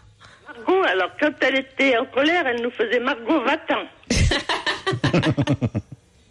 Margot, 0.49 0.83
alors 0.85 1.11
quand 1.21 1.31
elle 1.41 1.57
était 1.61 1.97
en 1.97 2.05
colère, 2.07 2.47
elle 2.47 2.61
nous 2.63 2.71
faisait 2.71 3.01
Margot, 3.01 3.41
va-t'en. 3.43 3.85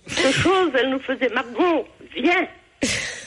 Quelque 0.08 0.32
chose, 0.38 0.72
elle 0.78 0.90
nous 0.90 1.00
faisait 1.00 1.30
Margot, 1.30 1.88
viens. 2.16 2.48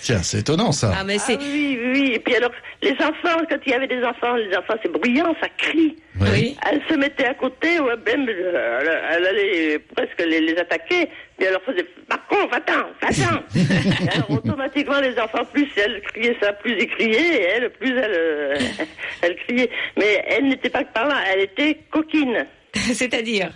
Tiens, 0.03 0.23
c'est 0.23 0.41
étonnant 0.41 0.73
ça. 0.73 0.93
Ah 0.99 1.05
mais 1.05 1.19
c'est 1.19 1.35
Ah 1.35 1.41
oui, 1.41 1.79
oui, 1.81 1.91
oui. 1.95 2.12
Et 2.15 2.19
puis 2.19 2.37
alors, 2.37 2.51
les 2.83 2.93
enfants, 2.93 3.41
quand 3.49 3.56
il 3.65 3.73
y 3.73 3.75
avait 3.75 3.87
des 3.87 4.03
enfants, 4.05 4.35
les 4.35 4.55
enfants, 4.56 4.75
c'est 4.83 4.93
bruyant, 4.93 5.35
ça 5.41 5.49
crie. 5.56 5.97
Oui. 6.21 6.56
Elle 6.71 6.83
se 6.89 6.95
mettait 6.95 7.27
à 7.27 7.35
côté, 7.35 7.81
ouais, 7.81 7.97
ben, 8.05 8.29
euh, 8.29 8.81
elle, 8.81 9.01
elle 9.11 9.27
allait 9.27 9.79
presque 9.79 10.21
les, 10.21 10.41
les 10.41 10.56
attaquer, 10.59 11.06
puis 11.37 11.47
elle 11.47 11.53
leur 11.53 11.62
faisait 11.62 11.87
Marco, 12.09 12.37
va-t'en, 12.49 12.85
va-t'en. 13.01 14.12
Alors 14.12 14.31
automatiquement, 14.31 15.01
les 15.01 15.19
enfants, 15.19 15.45
plus 15.53 15.69
elle 15.77 16.03
criait 16.03 16.37
ça, 16.41 16.53
plus 16.53 16.77
ils 16.79 16.89
criaient, 16.89 17.37
et 17.37 17.43
elle, 17.43 17.71
plus 17.71 17.97
elle, 17.97 18.12
euh, 18.15 18.56
elle 19.23 19.37
criait. 19.37 19.71
Mais 19.97 20.23
elle 20.29 20.49
n'était 20.49 20.71
pas 20.71 20.85
que 20.85 20.93
par 20.93 21.06
là, 21.09 21.17
elle 21.33 21.41
était 21.41 21.79
coquine. 21.91 22.47
C'est-à-dire? 22.75 23.51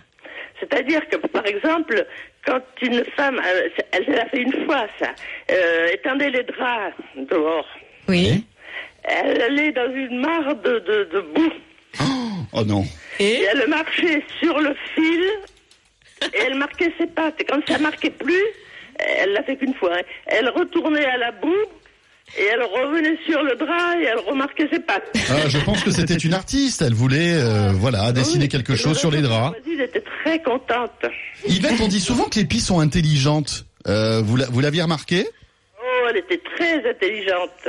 C'est-à-dire 0.61 1.07
que, 1.09 1.17
par 1.17 1.47
exemple, 1.47 2.05
quand 2.47 2.61
une 2.83 3.05
femme, 3.17 3.39
euh, 3.39 3.69
elle, 3.93 4.05
elle 4.09 4.15
l'a 4.15 4.27
fait 4.27 4.43
une 4.43 4.65
fois, 4.67 4.87
ça, 4.99 5.11
euh, 5.51 5.89
étendait 5.93 6.31
les 6.31 6.43
draps 6.43 6.95
dehors, 7.17 7.69
Oui. 8.09 8.45
elle 9.05 9.41
allait 9.43 9.73
dans 9.73 9.93
une 9.95 10.19
mare 10.21 10.55
de, 10.57 10.79
de, 10.81 11.05
de 11.13 11.21
boue. 11.21 11.53
Oh 12.53 12.65
non. 12.65 12.85
Et 13.21 13.25
Et 13.35 13.43
elle 13.45 13.69
marchait 13.69 14.23
sur 14.41 14.59
le 14.59 14.75
fil 14.95 15.23
et 16.35 16.39
elle 16.47 16.55
marquait 16.55 16.93
ses 16.99 17.07
pattes. 17.07 17.41
Et 17.41 17.45
quand 17.45 17.61
ça 17.69 17.79
marquait 17.79 18.11
plus, 18.11 18.43
elle 18.99 19.33
l'a 19.33 19.43
fait 19.43 19.57
qu'une 19.57 19.75
fois. 19.75 19.95
hein, 19.97 20.03
Elle 20.27 20.49
retournait 20.49 21.05
à 21.05 21.17
la 21.19 21.31
boue 21.33 21.55
et 22.37 22.45
elle 22.53 22.63
revenait 22.63 23.19
sur 23.27 23.43
le 23.43 23.57
drap 23.57 23.99
et 24.01 24.05
elle 24.05 24.19
remarquait 24.19 24.69
ses 24.73 24.81
pattes. 24.81 25.17
Ah, 25.31 25.49
je 25.49 25.59
pense 25.59 25.83
que 25.83 25.91
c'était 25.91 26.17
une 26.17 26.35
artiste. 26.35 26.83
Elle 26.83 26.95
voulait, 26.95 27.35
euh, 27.35 27.73
voilà, 27.73 28.13
dessiner 28.13 28.45
Oui, 28.45 28.49
quelque 28.49 28.77
chose 28.77 28.99
sur 28.99 29.11
les 29.11 29.23
draps. 29.23 29.57
Elle 29.67 29.81
était 29.81 30.05
très 30.23 30.43
contente. 30.43 30.91
Yvette, 31.47 31.81
on 31.81 31.89
dit 31.89 32.01
souvent 32.01 32.25
que 32.25 32.39
les 32.39 32.45
pies 32.45 32.61
sont 32.61 32.81
intelligentes. 32.81 33.65
Euh, 33.87 34.23
vous 34.23 34.61
l'aviez 34.61 34.83
remarqué? 34.83 35.27
Oh, 35.81 36.07
elle 36.11 36.19
était 36.19 36.41
très 36.57 36.89
intelligente. 36.89 37.69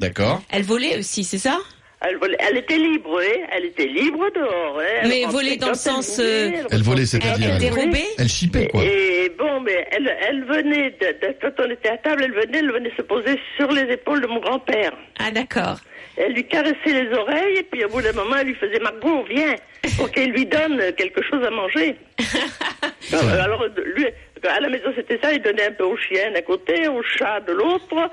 D'accord. 0.00 0.42
elle 0.50 0.64
volait 0.64 0.98
aussi, 0.98 1.22
c'est 1.24 1.38
ça? 1.38 1.58
Elle, 2.04 2.16
volait- 2.16 2.36
elle 2.40 2.56
était 2.56 2.78
libre, 2.78 3.10
oui. 3.18 3.42
Elle 3.52 3.66
était 3.66 3.86
libre 3.86 4.28
dehors. 4.34 4.80
hein. 4.80 4.84
Elle 5.02 5.08
Mais 5.08 5.24
voler 5.26 5.56
dans 5.56 5.68
le 5.68 5.74
sens, 5.74 6.16
voulait, 6.16 6.28
euh, 6.28 6.66
Elle 6.72 6.82
volait, 6.82 7.02
rentrait 7.02 7.06
c'est-à-dire, 7.06 7.46
Elle 7.48 7.52
elle- 7.54 7.58
dérobait 7.74 8.06
Elle 8.18 8.28
chipait 8.28 8.66
quoi. 8.68 8.82
Et 8.84 9.32
bon, 9.38 9.60
mais 9.60 9.86
elle, 9.92 10.16
elle 10.28 10.44
venait, 10.44 10.90
de, 10.90 11.26
de- 11.26 11.34
quand 11.40 11.64
on 11.64 11.70
était 11.70 11.90
à 11.90 11.98
table, 11.98 12.22
elle 12.24 12.32
venait, 12.32 12.58
elle 12.58 12.72
venait 12.72 12.92
se 12.96 13.02
poser 13.02 13.38
sur 13.56 13.70
les 13.70 13.92
épaules 13.92 14.20
de 14.20 14.26
mon 14.26 14.40
grand-père. 14.40 14.92
Ah 15.20 15.30
d'accord. 15.30 15.76
Elle 16.16 16.32
lui 16.34 16.44
caressait 16.46 16.76
les 16.86 17.08
oreilles, 17.16 17.58
et 17.58 17.62
puis 17.62 17.84
au 17.84 17.88
bout 17.88 18.02
d'un 18.02 18.12
moment, 18.12 18.36
elle 18.38 18.48
lui 18.48 18.54
faisait 18.56 18.78
Margot, 18.80 19.24
viens, 19.30 19.54
pour 19.96 20.10
qu'elle 20.10 20.30
lui 20.30 20.44
donne 20.44 20.92
quelque 20.96 21.22
chose 21.22 21.42
à 21.46 21.50
manger. 21.50 21.94
alors, 23.12 23.40
alors, 23.40 23.66
lui, 23.96 24.06
à 24.46 24.60
la 24.60 24.68
maison, 24.68 24.92
c'était 24.96 25.18
ça, 25.22 25.32
il 25.32 25.40
donnait 25.40 25.66
un 25.68 25.72
peu 25.72 25.84
au 25.84 25.96
chien 25.96 26.30
d'un 26.32 26.42
côté, 26.42 26.88
au 26.88 27.02
chat 27.02 27.40
de 27.40 27.52
l'autre, 27.52 28.10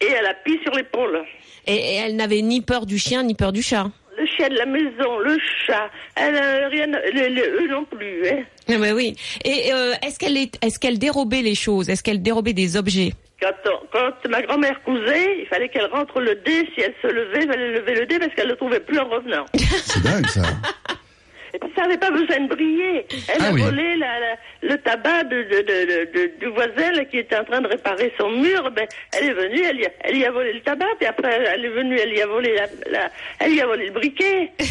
et 0.00 0.06
elle 0.06 0.26
a 0.26 0.34
pis 0.34 0.58
sur 0.62 0.72
l'épaule. 0.74 1.22
Et, 1.66 1.74
et 1.74 1.94
elle 1.96 2.16
n'avait 2.16 2.42
ni 2.42 2.60
peur 2.60 2.86
du 2.86 2.98
chien 2.98 3.22
ni 3.22 3.34
peur 3.34 3.52
du 3.52 3.62
chat. 3.62 3.86
Le 4.18 4.26
chien 4.26 4.48
de 4.48 4.54
la 4.56 4.66
maison, 4.66 5.18
le 5.24 5.36
chat, 5.66 5.88
elle 6.16 6.36
a 6.36 6.68
rien, 6.68 6.86
le- 6.86 7.28
le- 7.34 7.62
eux 7.64 7.68
non 7.68 7.84
plus, 7.84 8.28
hein. 8.28 8.42
Ah, 8.68 8.78
mais 8.78 8.92
oui. 8.92 9.16
Et 9.44 9.72
euh, 9.72 9.94
est-ce 10.06 10.18
qu'elle 10.18 10.36
est, 10.36 10.62
est-ce 10.64 10.78
qu'elle 10.78 10.98
dérobait 10.98 11.42
les 11.42 11.54
choses? 11.54 11.88
Est-ce 11.88 12.02
qu'elle 12.02 12.20
dérobait 12.22 12.52
des 12.52 12.76
objets? 12.76 13.12
Quand, 13.40 13.50
on- 13.66 13.86
quand 13.92 14.28
ma 14.30 14.42
grand-mère 14.42 14.80
cousait, 14.84 15.40
il 15.40 15.46
fallait 15.48 15.68
qu'elle 15.68 15.86
rentre 15.86 16.20
le 16.20 16.34
dé. 16.36 16.68
Si 16.74 16.80
elle 16.82 16.94
se 17.02 17.06
levait, 17.08 17.40
il 17.42 17.48
fallait 17.48 17.72
lever 17.72 17.94
le 18.00 18.06
dé 18.06 18.18
parce 18.18 18.32
qu'elle 18.34 18.46
ne 18.46 18.50
le 18.52 18.56
trouvait 18.56 18.80
plus 18.80 18.98
en 18.98 19.08
revenant. 19.08 19.46
C'est 19.54 20.02
dingue 20.02 20.26
ça. 20.26 20.42
Et 21.54 21.58
puis 21.58 21.68
ça 21.76 21.82
n'avait 21.82 21.98
pas 21.98 22.10
besoin 22.10 22.40
de 22.40 22.48
briller. 22.48 23.04
Elle 23.28 23.40
Ah 23.40 23.48
a 23.48 23.52
oui. 23.52 23.60
volé 23.62 23.96
la- 23.96 24.20
la- 24.20 24.36
le 24.62 24.78
tabac 24.78 25.24
de, 25.24 25.42
de- 25.42 25.62
de- 25.62 26.12
de- 26.12 26.32
du 26.38 26.46
voisin 26.46 26.92
là, 26.92 27.04
qui 27.04 27.18
était 27.18 27.36
en 27.36 27.44
train 27.44 27.60
de 27.60 27.66
réparer 27.68 28.12
son 28.18 28.30
mur. 28.30 28.70
Ben, 28.70 28.86
elle 29.12 29.28
est 29.30 29.32
venue, 29.32 29.62
elle 29.68 29.80
y, 29.80 29.86
a, 29.86 29.90
elle 30.04 30.16
y 30.18 30.24
a 30.24 30.30
volé 30.30 30.52
le 30.52 30.60
tabac, 30.60 30.86
puis 30.98 31.06
après 31.06 31.40
elle 31.54 31.64
est 31.64 31.68
venue, 31.70 31.98
elle 31.98 32.12
y 32.14 32.20
a 32.22 32.26
volé 32.26 32.54
la, 32.54 32.90
la- 32.90 33.10
elle 33.40 33.54
y 33.54 33.60
a 33.60 33.66
volé 33.66 33.86
le 33.86 33.92
briquet. 33.92 34.50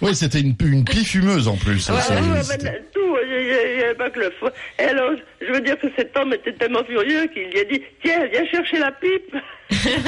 Oui, 0.00 0.14
c'était 0.14 0.38
une, 0.40 0.54
une 0.64 0.84
pie 0.84 1.04
fumeuse 1.04 1.48
en 1.48 1.56
plus. 1.56 1.90
Ah, 1.90 2.00
Ça, 2.00 2.14
ouais, 2.14 2.20
ben, 2.62 2.74
tout, 2.94 3.16
il 3.24 3.30
y 3.30 3.50
a- 3.52 3.72
il 3.74 3.80
y 3.80 3.82
avait 3.82 3.94
pas 3.94 4.10
que 4.10 4.20
le 4.20 4.30
fou. 4.38 4.46
Et 4.78 4.82
alors, 4.84 5.10
je 5.40 5.52
veux 5.52 5.60
dire 5.60 5.76
que 5.78 5.88
cet 5.96 6.16
homme 6.16 6.32
était 6.34 6.52
tellement 6.52 6.84
furieux 6.84 7.26
qu'il 7.34 7.48
lui 7.50 7.58
a 7.60 7.64
dit, 7.64 7.82
tiens, 8.04 8.24
viens 8.32 8.46
chercher 8.46 8.78
la 8.78 8.92
pipe. 8.92 9.34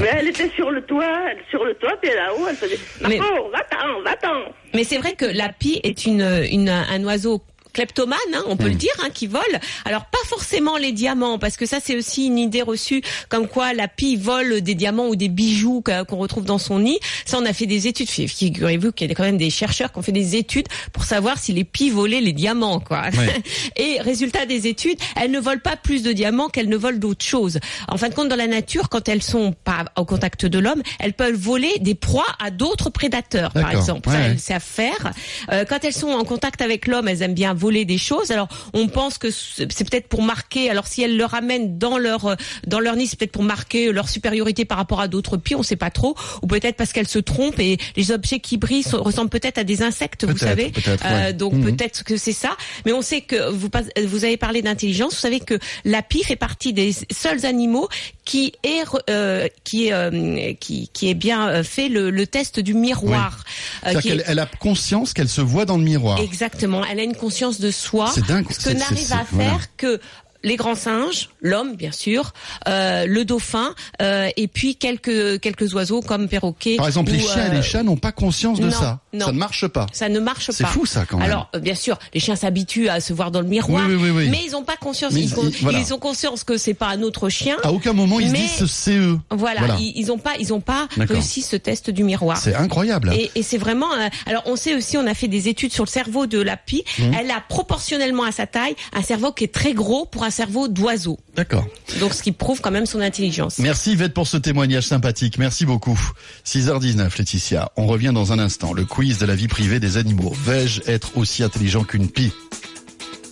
Mais 0.00 0.10
elle 0.18 0.28
était 0.28 0.50
sur 0.56 0.70
le 0.70 0.82
toit, 0.82 1.22
sur 1.50 1.64
le 1.64 1.74
toit, 1.74 1.96
puis 2.02 2.10
là-haut, 2.10 2.46
elle 2.48 2.56
faisait, 2.56 2.78
Mais- 3.08 3.18
Marco, 3.18 3.48
va-t'en, 3.50 4.00
va-t'en. 4.02 4.52
Mais 4.74 4.84
c'est 4.84 4.98
vrai 4.98 5.12
que 5.14 5.24
la 5.24 5.48
pie 5.50 5.80
est 5.84 6.04
une, 6.06 6.22
une 6.50 6.68
un 6.68 7.04
oiseau 7.04 7.40
kleptomane, 7.74 8.18
hein, 8.34 8.42
on 8.46 8.56
peut 8.56 8.68
le 8.68 8.74
dire, 8.74 8.92
hein, 9.02 9.08
qui 9.12 9.26
vole. 9.26 9.42
Alors 9.84 10.06
pas 10.06 10.18
forcément 10.26 10.78
les 10.78 10.92
diamants, 10.92 11.38
parce 11.38 11.56
que 11.58 11.66
ça 11.66 11.78
c'est 11.84 11.96
aussi 11.96 12.26
une 12.26 12.38
idée 12.38 12.62
reçue, 12.62 13.02
comme 13.28 13.48
quoi 13.48 13.74
la 13.74 13.88
pie 13.88 14.16
vole 14.16 14.62
des 14.62 14.74
diamants 14.74 15.08
ou 15.08 15.16
des 15.16 15.28
bijoux 15.28 15.82
qu'on 15.82 16.16
retrouve 16.16 16.44
dans 16.44 16.58
son 16.58 16.78
nid. 16.78 16.98
Ça, 17.26 17.38
on 17.38 17.44
a 17.44 17.52
fait 17.52 17.66
des 17.66 17.86
études. 17.86 18.08
Figurez-vous 18.08 18.92
qu'il 18.92 19.08
y 19.08 19.12
a 19.12 19.14
quand 19.14 19.24
même 19.24 19.36
des 19.36 19.50
chercheurs 19.50 19.92
qui 19.92 19.98
ont 19.98 20.02
fait 20.02 20.12
des 20.12 20.36
études 20.36 20.68
pour 20.92 21.04
savoir 21.04 21.38
si 21.38 21.52
les 21.52 21.64
pies 21.64 21.90
volaient 21.90 22.20
les 22.20 22.32
diamants, 22.32 22.80
quoi. 22.80 23.02
Et 23.76 24.00
résultat 24.00 24.46
des 24.46 24.66
études, 24.66 24.98
elles 25.20 25.30
ne 25.30 25.40
volent 25.40 25.60
pas 25.62 25.76
plus 25.76 26.02
de 26.02 26.12
diamants 26.12 26.48
qu'elles 26.48 26.68
ne 26.68 26.76
volent 26.76 26.98
d'autres 26.98 27.24
choses. 27.24 27.58
En 27.88 27.96
fin 27.96 28.08
de 28.08 28.14
compte, 28.14 28.28
dans 28.28 28.36
la 28.36 28.46
nature, 28.46 28.88
quand 28.88 29.08
elles 29.08 29.22
sont 29.22 29.52
pas 29.64 29.84
au 29.96 30.04
contact 30.04 30.46
de 30.46 30.58
l'homme, 30.58 30.82
elles 31.00 31.12
peuvent 31.14 31.34
voler 31.34 31.72
des 31.80 31.94
proies 31.94 32.24
à 32.42 32.50
d'autres 32.50 32.90
prédateurs, 32.90 33.52
par 33.52 33.70
exemple. 33.72 34.08
Ouais, 34.08 34.14
Ça, 34.14 34.20
ouais. 34.20 34.26
elles 34.30 34.38
savent 34.38 34.62
faire. 34.62 35.12
Euh, 35.52 35.64
quand 35.68 35.84
elles 35.84 35.92
sont 35.92 36.10
en 36.10 36.24
contact 36.24 36.62
avec 36.62 36.86
l'homme, 36.86 37.08
elles 37.08 37.22
aiment 37.22 37.34
bien 37.34 37.54
voler 37.54 37.63
des 37.72 37.98
choses. 37.98 38.30
Alors, 38.30 38.48
on 38.72 38.88
pense 38.88 39.18
que 39.18 39.30
c'est 39.30 39.66
peut-être 39.66 40.08
pour 40.08 40.22
marquer. 40.22 40.70
Alors, 40.70 40.86
si 40.86 41.02
elles 41.02 41.16
le 41.16 41.24
ramènent 41.24 41.78
dans 41.78 41.98
leur 41.98 42.26
euh, 42.26 42.34
dans 42.66 42.80
leur 42.80 42.96
nid, 42.96 43.06
c'est 43.06 43.18
peut-être 43.18 43.32
pour 43.32 43.42
marquer 43.42 43.90
leur 43.92 44.08
supériorité 44.08 44.64
par 44.64 44.78
rapport 44.78 45.00
à 45.00 45.08
d'autres 45.08 45.36
pies. 45.36 45.54
On 45.54 45.62
sait 45.62 45.76
pas 45.76 45.90
trop. 45.90 46.14
Ou 46.42 46.46
peut-être 46.46 46.76
parce 46.76 46.92
qu'elles 46.92 47.08
se 47.08 47.18
trompent 47.18 47.58
et 47.60 47.78
les 47.96 48.10
objets 48.10 48.40
qui 48.40 48.56
brillent 48.56 48.84
ressemblent 48.92 49.30
peut-être 49.30 49.58
à 49.58 49.64
des 49.64 49.82
insectes. 49.82 50.24
Vous 50.24 50.36
savez. 50.38 50.72
Euh, 50.86 50.96
ouais. 51.26 51.32
donc 51.32 51.52
Mhm. 51.54 51.64
peut-être 51.76 52.04
que 52.04 52.16
c'est 52.16 52.32
ça. 52.32 52.56
Mais 52.86 52.92
on 52.92 53.02
sait 53.02 53.20
que 53.22 53.50
vous 53.50 53.68
vous 54.06 54.24
avez 54.24 54.36
parlé 54.36 54.62
d'intelligence. 54.62 55.14
Vous 55.14 55.20
savez 55.20 55.40
que 55.40 55.58
la 55.84 56.02
pie 56.02 56.22
fait 56.22 56.36
partie 56.36 56.72
des 56.72 56.92
seuls 57.10 57.46
animaux 57.46 57.88
qui 58.24 58.52
est 58.62 58.82
euh, 59.10 59.48
qui 59.64 59.86
est 59.88 59.92
euh, 59.92 60.52
qui 60.60 60.88
qui 60.92 61.08
est 61.08 61.14
bien 61.14 61.62
fait 61.62 61.88
le, 61.88 62.10
le 62.10 62.26
test 62.26 62.60
du 62.60 62.74
miroir. 62.74 63.44
Euh, 63.86 63.90
C'est-à-dire 63.92 64.00
qui 64.02 64.08
qu'elle 64.08 64.20
est- 64.20 64.24
elle 64.26 64.38
a 64.38 64.46
conscience 64.60 65.12
qu'elle 65.12 65.28
se 65.28 65.40
voit 65.40 65.64
dans 65.64 65.76
le 65.76 65.84
miroir. 65.84 66.20
Exactement. 66.20 66.82
Elle 66.84 67.00
a 67.00 67.02
une 67.02 67.14
conscience 67.16 67.53
conscience 67.54 67.60
de 67.60 67.70
soi. 67.70 68.12
Dingue. 68.26 68.46
Ce 68.50 68.68
que 68.68 68.74
n'arrive 68.74 69.12
à 69.12 69.24
voilà. 69.30 69.50
faire 69.50 69.76
que 69.76 70.00
les 70.44 70.54
grands 70.56 70.76
singes, 70.76 71.30
l'homme 71.40 71.74
bien 71.74 71.90
sûr, 71.90 72.32
euh, 72.68 73.06
le 73.06 73.24
dauphin, 73.24 73.74
euh, 74.00 74.28
et 74.36 74.46
puis 74.46 74.76
quelques 74.76 75.40
quelques 75.40 75.74
oiseaux 75.74 76.00
comme 76.02 76.28
perroquets. 76.28 76.76
Par 76.76 76.86
exemple, 76.86 77.10
les 77.12 77.18
chiens 77.18 77.46
et 77.46 77.50
euh, 77.50 77.54
les 77.54 77.62
chats 77.62 77.82
n'ont 77.82 77.96
pas 77.96 78.12
conscience 78.12 78.60
de 78.60 78.66
non, 78.66 78.70
ça. 78.70 79.00
non. 79.12 79.26
Ça 79.26 79.32
ne 79.32 79.38
marche 79.38 79.66
pas. 79.66 79.86
Ça 79.92 80.08
ne 80.08 80.20
marche 80.20 80.50
C'est 80.52 80.62
pas. 80.64 80.70
fou, 80.70 80.86
ça, 80.86 81.04
quand 81.06 81.16
même. 81.18 81.26
Alors, 81.28 81.48
euh, 81.56 81.58
bien 81.58 81.74
sûr, 81.74 81.98
les 82.12 82.20
chiens 82.20 82.36
s'habituent 82.36 82.88
à 82.88 83.00
se 83.00 83.12
voir 83.12 83.30
dans 83.30 83.40
le 83.40 83.48
miroir, 83.48 83.84
Oui, 83.88 83.94
oui, 83.94 84.02
oui, 84.04 84.10
oui. 84.10 84.28
mais 84.30 84.40
ils 84.46 84.52
n'ont 84.52 84.62
pas 84.64 84.76
conscience. 84.76 85.12
Mais 85.12 85.20
ils, 85.22 85.30
ils- 85.30 85.38
ont, 85.38 85.48
ils- 85.48 85.56
voilà. 85.62 85.78
ils 85.80 85.92
ont 85.94 85.98
conscience 85.98 86.44
que 86.44 86.56
c'est 86.56 86.74
pas 86.74 86.88
un 86.88 87.02
autre 87.02 87.28
chien. 87.28 87.56
À 87.64 87.72
aucun 87.72 87.92
moment 87.92 88.20
ils 88.20 88.30
Mais- 88.30 88.46
se 88.46 88.64
disent 88.64 88.72
c'est 88.72 88.96
eux. 88.98 89.18
Voilà, 89.30 89.60
Voilà. 89.60 89.76
ils, 89.80 89.92
ils 89.96 90.12
ont 90.12 90.18
pas, 90.18 90.32
ils 90.38 90.52
ont 90.52 90.60
pas 90.60 90.86
réussi 90.98 91.42
ce 91.42 91.56
test 91.56 91.90
du 91.90 92.04
miroir. 92.04 92.36
C'est 92.36 92.54
incroyable. 92.54 93.12
Et, 93.14 93.30
et 93.34 93.42
c'est 93.42 93.58
vraiment. 93.58 93.92
euh, 93.94 94.08
alors, 94.26 94.42
on 94.46 94.56
sait 94.56 94.74
aussi, 94.74 94.96
on 94.98 95.06
a 95.06 95.14
fait 95.14 95.28
des 95.28 95.48
études 95.48 95.72
sur 95.72 95.84
le 95.84 95.88
cerveau 95.90 96.26
de 96.26 96.40
la 96.40 96.56
pie. 96.56 96.84
Mmh. 96.98 97.02
Elle 97.18 97.30
a 97.30 97.40
proportionnellement 97.48 98.24
à 98.24 98.32
sa 98.32 98.46
taille 98.46 98.74
un 98.92 99.02
cerveau 99.02 99.32
qui 99.32 99.44
est 99.44 99.52
très 99.54 99.72
gros 99.72 100.04
pour 100.04 100.24
un 100.24 100.30
cerveau 100.34 100.68
d'oiseau. 100.68 101.18
D'accord. 101.36 101.66
Donc, 102.00 102.12
ce 102.12 102.22
qui 102.22 102.32
prouve 102.32 102.60
quand 102.60 102.70
même 102.70 102.86
son 102.86 103.00
intelligence. 103.00 103.58
Merci 103.58 103.92
Yvette 103.92 104.12
pour 104.12 104.26
ce 104.26 104.36
témoignage 104.36 104.86
sympathique. 104.86 105.38
Merci 105.38 105.64
beaucoup. 105.64 105.98
6h19 106.44 107.16
Laetitia. 107.16 107.70
On 107.76 107.86
revient 107.86 108.12
dans 108.12 108.32
un 108.32 108.38
instant. 108.38 108.72
Le 108.72 108.84
quiz 108.84 109.18
de 109.18 109.26
la 109.26 109.34
vie 109.36 109.48
privée 109.48 109.80
des 109.80 109.96
animaux. 109.96 110.34
Vais-je 110.44 110.82
être 110.86 111.16
aussi 111.16 111.42
intelligent 111.42 111.84
qu'une 111.84 112.10
pie? 112.10 112.32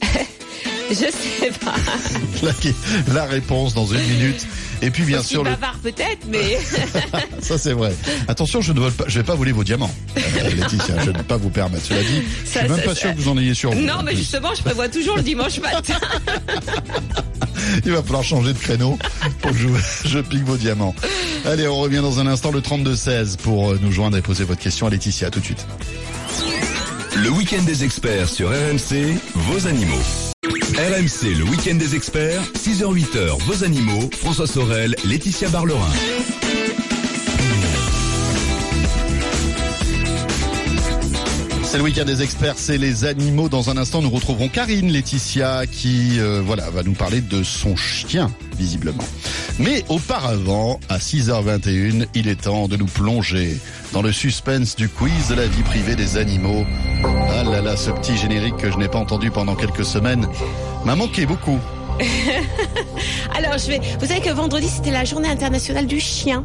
Je 0.91 0.95
sais 0.95 1.51
pas. 1.65 1.75
la, 2.43 2.53
la 3.15 3.25
réponse 3.25 3.75
dans 3.75 3.87
une 3.87 4.03
minute. 4.03 4.47
Et 4.85 4.91
puis 4.91 5.05
bien 5.05 5.21
Aussi 5.21 5.29
sûr 5.29 5.45
le 5.45 5.51
bavard 5.51 5.79
peut-être, 5.83 6.27
mais 6.29 6.59
Ça 7.41 7.57
c'est 7.57 7.73
vrai. 7.73 7.95
Attention, 8.29 8.61
je 8.61 8.73
ne 8.73 8.81
vole 8.81 8.93
pas, 8.93 9.05
je 9.07 9.19
vais 9.19 9.25
pas 9.25 9.37
voler 9.37 9.53
vos 9.53 9.63
diamants, 9.65 9.95
euh, 10.17 10.21
Laetitia. 10.57 10.99
Je 11.05 11.11
ne 11.11 11.17
vais 11.17 11.23
pas 11.23 11.37
vous 11.37 11.51
permettre. 11.51 11.87
Cela 11.87 12.01
dit, 12.03 12.23
je 12.45 12.51
Ça, 12.51 12.61
suis 12.61 12.69
même 12.69 12.79
ça, 12.79 12.85
pas 12.85 12.95
ça- 12.95 13.01
sûr 13.03 13.15
que 13.15 13.21
vous 13.21 13.29
en 13.29 13.39
ayez 13.39 13.55
sur 13.55 13.71
vous. 13.73 13.81
non, 13.81 14.03
mais 14.05 14.17
justement, 14.17 14.53
je 14.57 14.63
prévois 14.63 14.89
toujours 14.89 15.17
le 15.17 15.23
dimanche 15.23 15.59
matin. 15.61 15.95
Il 17.85 17.93
va 17.93 18.03
falloir 18.03 18.25
changer 18.25 18.53
de 18.53 18.59
créneau 18.59 18.99
pour 19.41 19.53
que 19.53 19.57
je, 19.57 19.69
je 20.09 20.19
pique 20.19 20.43
vos 20.45 20.57
diamants. 20.57 20.95
Allez, 21.45 21.69
on 21.69 21.79
revient 21.79 22.01
dans 22.03 22.19
un 22.19 22.27
instant 22.27 22.51
le 22.51 22.61
32-16 22.61 23.37
pour 23.37 23.71
euh, 23.71 23.79
nous 23.81 23.93
joindre 23.93 24.17
et 24.17 24.23
poser 24.23 24.43
votre 24.45 24.61
question 24.61 24.89
à 24.89 24.91
Laetitia. 24.91 25.29
À 25.29 25.31
tout 25.31 25.39
de 25.41 25.45
suite. 25.45 25.65
Le 27.17 27.31
week-end 27.31 27.63
des 27.63 27.85
experts 27.85 28.29
sur 28.29 28.49
RMC, 28.49 29.17
vos 29.35 29.67
animaux. 29.69 30.01
RMC, 30.75 31.37
le 31.37 31.45
week-end 31.45 31.75
des 31.75 31.95
experts, 31.95 32.43
6h-8h, 32.55 33.39
vos 33.45 33.63
animaux, 33.63 34.09
François 34.17 34.47
Sorel, 34.47 34.97
Laetitia 35.05 35.51
Barlerin. 35.51 35.93
C'est 41.65 41.77
le 41.77 41.85
week-end 41.85 42.07
des 42.07 42.23
experts, 42.23 42.55
c'est 42.57 42.79
les 42.79 43.05
animaux. 43.05 43.51
Dans 43.51 43.69
un 43.69 43.77
instant, 43.77 44.01
nous 44.01 44.09
retrouverons 44.09 44.49
Karine 44.49 44.91
Laetitia 44.91 45.67
qui, 45.67 46.19
euh, 46.19 46.41
voilà, 46.43 46.71
va 46.71 46.83
nous 46.83 46.95
parler 46.95 47.21
de 47.21 47.43
son 47.43 47.77
chien, 47.77 48.31
visiblement. 48.59 49.05
Mais 49.59 49.85
auparavant, 49.91 50.81
à 50.89 50.99
6h21, 50.99 52.07
il 52.15 52.29
est 52.29 52.43
temps 52.43 52.67
de 52.67 52.77
nous 52.77 52.87
plonger 52.87 53.59
dans 53.93 54.01
le 54.01 54.11
suspense 54.11 54.75
du 54.75 54.89
quiz 54.89 55.29
de 55.29 55.35
la 55.35 55.47
vie 55.47 55.63
privée 55.63 55.97
des 55.97 56.17
animaux. 56.17 56.65
Là 57.53 57.61
là, 57.61 57.77
ce 57.77 57.91
petit 57.91 58.17
générique 58.17 58.57
que 58.57 58.71
je 58.71 58.79
n'ai 58.79 58.89
pas 58.89 58.99
entendu 58.99 59.31
pendant 59.31 59.55
quelques 59.55 59.85
semaines 59.85 60.27
m'a 60.87 60.97
manqué 60.97 61.27
beaucoup. 61.27 61.59
Alors, 63.37 63.59
je 63.59 63.67
vais. 63.67 63.81
Vous 64.01 64.07
savez 64.07 64.21
que 64.21 64.31
vendredi, 64.31 64.69
c'était 64.69 64.91
la 64.91 65.05
journée 65.05 65.29
internationale 65.29 65.87
du 65.87 66.01
chien. 66.01 66.45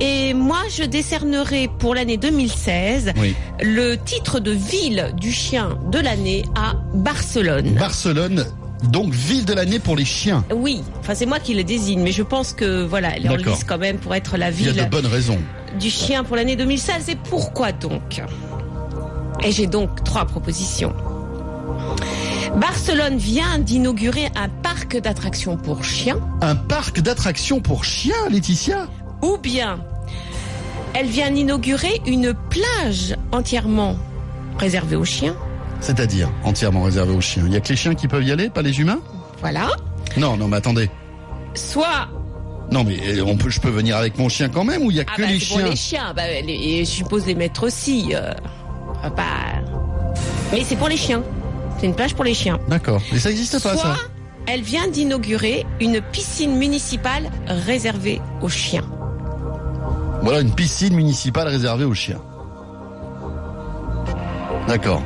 Et 0.00 0.34
moi, 0.34 0.58
je 0.76 0.82
décernerai 0.82 1.70
pour 1.78 1.94
l'année 1.94 2.16
2016 2.16 3.12
Oui. 3.16 3.36
le 3.62 3.94
titre 3.94 4.40
de 4.40 4.50
ville 4.50 5.12
du 5.16 5.30
chien 5.30 5.78
de 5.92 6.00
l'année 6.00 6.44
à 6.56 6.74
Barcelone. 6.94 7.70
Barcelone, 7.78 8.44
donc 8.90 9.12
ville 9.14 9.44
de 9.44 9.52
l'année 9.54 9.78
pour 9.78 9.94
les 9.94 10.04
chiens. 10.04 10.44
oui, 10.52 10.82
enfin 10.98 11.14
c'est 11.14 11.26
moi 11.26 11.38
qui 11.38 11.54
le 11.54 11.62
désigne, 11.62 12.00
mais 12.02 12.10
je 12.12 12.24
pense 12.24 12.52
que 12.52 12.82
voilà, 12.82 13.16
elle 13.16 13.26
est 13.26 13.28
en 13.28 13.36
D'accord. 13.36 13.54
lice 13.54 13.62
quand 13.64 13.78
même 13.78 13.98
pour 13.98 14.16
être 14.16 14.36
la 14.36 14.50
Il 14.50 14.62
y 14.64 14.68
a 14.68 14.72
ville 14.72 14.84
de 14.84 14.90
bonnes 14.90 15.06
raisons. 15.06 15.38
du 15.78 15.90
chien 15.90 16.24
pour 16.24 16.34
l'année 16.34 16.56
2016. 16.56 17.08
Et 17.10 17.16
pourquoi 17.30 17.70
donc? 17.70 18.20
Et 19.42 19.52
j'ai 19.52 19.66
donc 19.66 20.02
trois 20.04 20.24
propositions. 20.24 20.92
Barcelone 22.56 23.16
vient 23.16 23.58
d'inaugurer 23.58 24.26
un 24.36 24.48
parc 24.48 24.96
d'attractions 24.98 25.56
pour 25.56 25.82
chiens, 25.84 26.18
Un 26.40 26.54
parc 26.54 27.00
d'attractions 27.00 27.60
pour 27.60 27.84
chiens, 27.84 28.14
Laetitia 28.30 28.86
ou 29.22 29.38
bien 29.38 29.80
elle 30.96 31.06
vient 31.06 31.30
d'inaugurer 31.30 32.00
une 32.06 32.32
plage 32.50 33.16
entièrement 33.32 33.96
réservée 34.58 34.94
aux 34.94 35.04
chiens. 35.04 35.34
C'est-à-dire 35.80 36.30
entièrement 36.44 36.82
réservé 36.84 37.12
aux 37.12 37.20
chiens. 37.20 37.42
Il 37.48 37.52
y 37.52 37.56
a 37.56 37.60
que 37.60 37.70
les 37.70 37.76
chiens 37.76 37.96
qui 37.96 38.06
peuvent 38.06 38.22
y 38.22 38.30
aller, 38.30 38.48
pas 38.48 38.62
les 38.62 38.78
humains? 38.80 39.00
Voilà. 39.40 39.70
Non, 40.16 40.36
non, 40.36 40.46
mais 40.46 40.58
attendez. 40.58 40.88
Soit 41.54 42.08
Non, 42.70 42.84
mais 42.84 42.96
euh, 43.18 43.24
on 43.26 43.36
peut, 43.36 43.50
je 43.50 43.60
peux 43.60 43.70
venir 43.70 43.96
avec 43.96 44.16
mon 44.18 44.28
chien 44.28 44.48
quand 44.48 44.62
même 44.62 44.82
ou 44.82 44.92
il 44.92 44.98
y 44.98 45.00
a 45.00 45.04
ah 45.08 45.16
que 45.16 45.22
bah, 45.22 45.28
les 45.28 45.40
c'est 45.40 45.46
pour 45.48 45.58
chiens 45.58 45.68
les 45.68 45.76
chiens, 45.76 46.12
bah, 46.14 46.22
les- 46.46 46.84
je 46.84 46.90
suppose 46.90 47.26
les 47.26 47.34
maîtres 47.34 47.66
aussi. 47.66 48.10
euh, 48.14 48.32
mais 50.52 50.62
c'est 50.64 50.76
pour 50.76 50.88
les 50.88 50.96
chiens. 50.96 51.22
C'est 51.80 51.86
une 51.86 51.94
plage 51.94 52.14
pour 52.14 52.24
les 52.24 52.34
chiens. 52.34 52.58
D'accord. 52.68 53.00
Mais 53.12 53.18
ça 53.18 53.28
n'existe 53.30 53.54
pas, 53.62 53.72
Soit 53.74 53.82
ça 53.82 53.96
elle 54.46 54.60
vient 54.60 54.86
d'inaugurer 54.88 55.64
une 55.80 56.02
piscine 56.02 56.56
municipale 56.56 57.30
réservée 57.46 58.20
aux 58.42 58.50
chiens. 58.50 58.84
Voilà, 60.22 60.40
une 60.40 60.54
piscine 60.54 60.94
municipale 60.94 61.48
réservée 61.48 61.84
aux 61.84 61.94
chiens. 61.94 62.20
D'accord. 64.68 65.02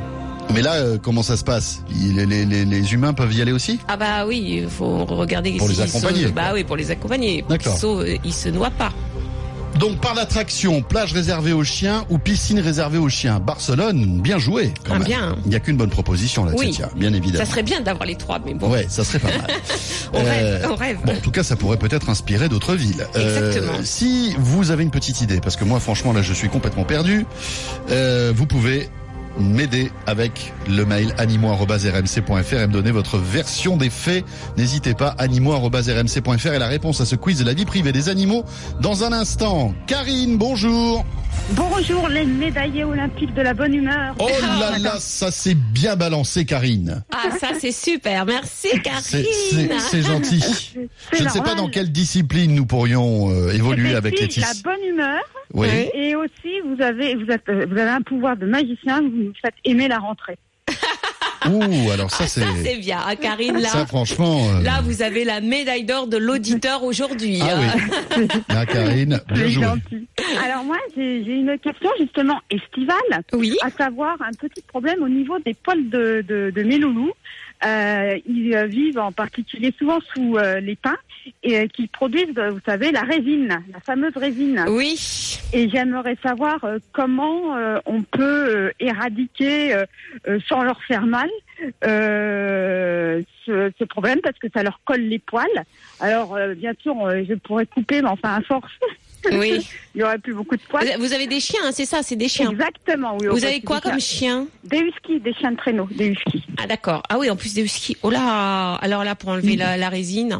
Mais 0.53 0.61
là, 0.61 0.73
euh, 0.75 0.97
comment 1.01 1.21
ça 1.23 1.37
se 1.37 1.43
passe? 1.43 1.83
Les, 1.89 2.25
les- 2.25 2.45
les- 2.45 2.65
les 2.65 2.93
humains 2.93 3.13
peuvent 3.13 3.33
y 3.33 3.41
aller 3.41 3.51
aussi? 3.51 3.79
Ah 3.87 3.95
bah 3.97 4.25
oui, 4.27 4.61
il 4.63 4.69
faut 4.69 5.05
regarder 5.05 5.57
Pour 5.57 5.69
les 5.69 5.79
accompagner. 5.79 6.27
Bah 6.27 6.51
oui, 6.53 6.63
pour 6.63 6.75
les 6.75 6.89
accompagner. 6.91 7.45
D'accord. 7.47 7.73
Ils 7.75 7.79
se, 7.79 8.17
ils 8.25 8.33
se 8.33 8.49
noient 8.49 8.71
pas. 8.71 8.91
Donc 9.79 9.99
par 10.01 10.13
l'attraction, 10.13 10.81
plage 10.81 11.13
réservée 11.13 11.53
aux 11.53 11.63
chiens 11.63 12.05
ou 12.09 12.17
piscine 12.17 12.59
réservée 12.59 12.97
aux 12.97 13.07
chiens. 13.09 13.39
Barcelone, 13.39 14.19
bien 14.21 14.37
joué 14.37 14.73
quand 14.85 14.95
Ah, 14.95 14.99
même. 14.99 15.07
bien. 15.07 15.35
Il 15.45 15.49
n'y 15.51 15.55
a 15.55 15.59
qu'une 15.61 15.77
bonne 15.77 15.89
proposition 15.89 16.43
là, 16.43 16.51
Oui. 16.57 16.77
Bien 16.97 17.13
évidemment. 17.13 17.45
Ça 17.45 17.49
serait 17.49 17.63
bien 17.63 17.79
d'avoir 17.79 18.05
les 18.05 18.15
trois, 18.15 18.39
mais 18.45 18.53
bon, 18.53 18.69
Ouais, 18.69 18.85
ça 18.89 19.05
serait 19.05 19.19
pas 19.19 19.29
mal. 19.29 19.47
on 20.13 20.17
rêve, 20.23 20.43
Euh, 20.63 20.67
on 20.69 20.75
rêve. 20.75 20.97
Bon, 21.05 21.13
en 21.13 21.19
tout 21.21 21.31
cas, 21.31 21.43
ça 21.43 21.55
pourrait 21.55 21.77
peut-être 21.77 22.09
inspirer 22.09 22.49
d'autres 22.49 22.75
villes. 22.75 23.07
Euh, 23.15 23.49
Exactement. 23.51 23.79
si 23.83 24.35
vous 24.37 24.71
avez 24.71 24.83
une 24.83 24.91
petite 24.91 25.21
idée, 25.21 25.39
parce 25.39 25.55
que 25.55 25.63
moi, 25.63 25.79
franchement, 25.79 26.11
là, 26.11 26.21
je 26.21 26.33
suis 26.33 26.49
complètement 26.49 26.83
perdu, 26.83 27.25
euh, 27.89 28.33
vous 28.35 28.45
pouvez 28.45 28.89
m'aider 29.37 29.91
avec 30.07 30.53
le 30.67 30.85
mail 30.85 31.13
animaux.rmc.fr 31.17 32.53
et 32.53 32.67
me 32.67 32.73
donner 32.73 32.91
votre 32.91 33.17
version 33.17 33.77
des 33.77 33.89
faits. 33.89 34.25
N'hésitez 34.57 34.93
pas, 34.93 35.09
animaux.rmc.fr 35.17 36.47
et 36.53 36.59
la 36.59 36.67
réponse 36.67 37.01
à 37.01 37.05
ce 37.05 37.15
quiz 37.15 37.39
de 37.39 37.45
la 37.45 37.53
vie 37.53 37.65
privée 37.65 37.91
des 37.91 38.09
animaux 38.09 38.43
dans 38.81 39.03
un 39.03 39.11
instant. 39.13 39.73
Karine, 39.87 40.37
bonjour. 40.37 41.05
Bonjour 41.51 42.07
les 42.09 42.25
médaillés 42.25 42.83
olympiques 42.83 43.33
de 43.33 43.41
la 43.41 43.53
bonne 43.53 43.73
humeur. 43.73 44.15
Oh 44.19 44.27
là 44.59 44.77
là, 44.77 44.95
ça 44.99 45.31
s'est 45.31 45.55
bien 45.55 45.95
balancé, 45.95 46.45
Karine. 46.45 47.03
Ah, 47.13 47.29
ça 47.39 47.49
c'est 47.59 47.71
super. 47.71 48.25
Merci, 48.25 48.67
C'est- 48.71 48.79
Karine. 48.81 49.01
C'est 49.51 49.69
c'est 49.79 50.01
gentil. 50.03 50.41
C'est 50.41 51.17
Je 51.19 51.23
ne 51.23 51.29
sais 51.29 51.41
pas 51.41 51.55
dans 51.55 51.69
quelle 51.69 51.91
discipline 51.91 52.53
nous 52.53 52.65
pourrions 52.65 53.29
euh, 53.31 53.51
évoluer 53.53 53.89
Eh 53.89 53.91
ben, 53.93 53.97
avec 53.97 54.19
Laetitia. 54.19 54.47
La 54.47 54.53
bonne 54.63 54.83
humeur. 54.87 55.21
Oui. 55.53 55.67
Et 55.93 56.15
aussi, 56.15 56.59
vous 56.65 56.81
avez, 56.81 57.15
vous, 57.15 57.29
êtes, 57.31 57.49
vous 57.49 57.77
avez 57.77 57.89
un 57.89 58.01
pouvoir 58.01 58.37
de 58.37 58.45
magicien, 58.45 59.01
vous 59.01 59.09
nous 59.09 59.33
faites 59.41 59.55
aimer 59.65 59.87
la 59.87 59.97
rentrée. 59.99 60.37
Ouh, 61.49 61.89
alors 61.91 62.11
ça 62.11 62.27
c'est 62.27 62.41
Ça 62.41 62.47
c'est 62.63 62.77
bien, 62.77 62.99
hein, 63.07 63.15
Karine. 63.15 63.57
Là, 63.59 63.69
ça 63.69 63.85
franchement. 63.87 64.49
euh, 64.49 64.61
là, 64.61 64.81
vous 64.83 65.01
avez 65.01 65.23
la 65.23 65.39
médaille 65.39 65.85
d'or 65.85 66.05
de 66.07 66.17
l'auditeur 66.17 66.83
aujourd'hui. 66.83 67.39
Ah 67.41 67.55
hein. 67.55 67.77
oui. 68.17 68.27
Là, 68.49 68.65
Karine, 68.67 69.21
bien 69.29 69.35
C'est 69.35 69.49
joué. 69.49 69.63
gentil. 69.63 70.07
Alors 70.45 70.65
moi, 70.65 70.77
j'ai 70.95 71.23
j'ai 71.23 71.31
une 71.35 71.57
question 71.57 71.89
justement 71.97 72.39
estivale, 72.51 73.23
Oui. 73.33 73.55
à 73.63 73.69
savoir 73.71 74.17
un 74.21 74.31
petit 74.37 74.61
problème 74.67 75.01
au 75.01 75.09
niveau 75.09 75.39
des 75.39 75.53
poils 75.53 75.89
de, 75.89 76.23
de, 76.27 76.51
de 76.53 76.63
mes 76.63 76.77
loulous. 76.77 77.13
Euh, 77.65 78.17
ils 78.25 78.55
euh, 78.55 78.67
vivent 78.67 78.99
en 78.99 79.11
particulier 79.11 79.73
souvent 79.77 79.99
sous 80.13 80.37
euh, 80.37 80.61
les 80.61 80.77
pins 80.77 80.97
et 81.43 81.67
qui 81.67 81.87
produisent, 81.87 82.33
vous 82.33 82.61
savez, 82.65 82.91
la 82.91 83.01
résine, 83.01 83.61
la 83.73 83.79
fameuse 83.81 84.15
résine. 84.15 84.63
Oui. 84.69 84.97
Et 85.51 85.69
j'aimerais 85.69 86.17
savoir 86.23 86.63
euh, 86.63 86.77
comment 86.93 87.57
euh, 87.57 87.79
on 87.85 88.01
peut 88.03 88.21
euh, 88.23 88.71
éradiquer, 88.79 89.73
euh, 89.73 89.85
euh, 90.27 90.39
sans 90.47 90.63
leur 90.63 90.81
faire 90.83 91.05
mal, 91.05 91.29
euh, 91.83 93.21
ce, 93.45 93.71
ce 93.77 93.83
problème 93.83 94.21
parce 94.21 94.37
que 94.39 94.47
ça 94.53 94.63
leur 94.63 94.79
colle 94.85 95.01
les 95.01 95.19
poils. 95.19 95.47
Alors, 95.99 96.35
euh, 96.35 96.53
bien 96.53 96.73
sûr, 96.81 96.95
euh, 97.05 97.23
je 97.27 97.33
pourrais 97.33 97.65
couper, 97.65 98.01
mais 98.01 98.09
enfin, 98.09 98.35
à 98.35 98.41
force, 98.41 98.71
Oui. 99.31 99.67
il 99.95 100.01
y 100.01 100.03
aurait 100.03 100.17
plus 100.19 100.33
beaucoup 100.33 100.55
de 100.55 100.61
poils. 100.69 100.95
Vous 100.99 101.13
avez 101.13 101.27
des 101.27 101.39
chiens, 101.39 101.61
hein, 101.65 101.71
c'est 101.73 101.85
ça, 101.85 102.01
c'est 102.03 102.15
des 102.15 102.29
chiens. 102.29 102.51
Exactement, 102.51 103.17
oui. 103.19 103.27
Vous 103.29 103.43
avez 103.45 103.61
quoi 103.61 103.81
comme 103.81 103.99
chiens- 103.99 104.45
chien 104.45 104.47
Des 104.63 104.79
huskies, 104.79 105.19
des 105.19 105.33
chiens 105.33 105.51
de 105.51 105.57
traîneau, 105.57 105.87
des 105.91 106.07
huskies. 106.07 106.43
Ah 106.61 106.67
d'accord. 106.67 107.03
Ah 107.09 107.17
oui, 107.19 107.29
en 107.29 107.35
plus 107.35 107.53
des 107.53 107.61
huskies. 107.63 107.97
Oh 108.03 108.09
là, 108.09 108.75
alors 108.75 109.03
là 109.03 109.15
pour 109.15 109.29
enlever 109.29 109.55
la, 109.55 109.77
la 109.77 109.89
résine. 109.89 110.39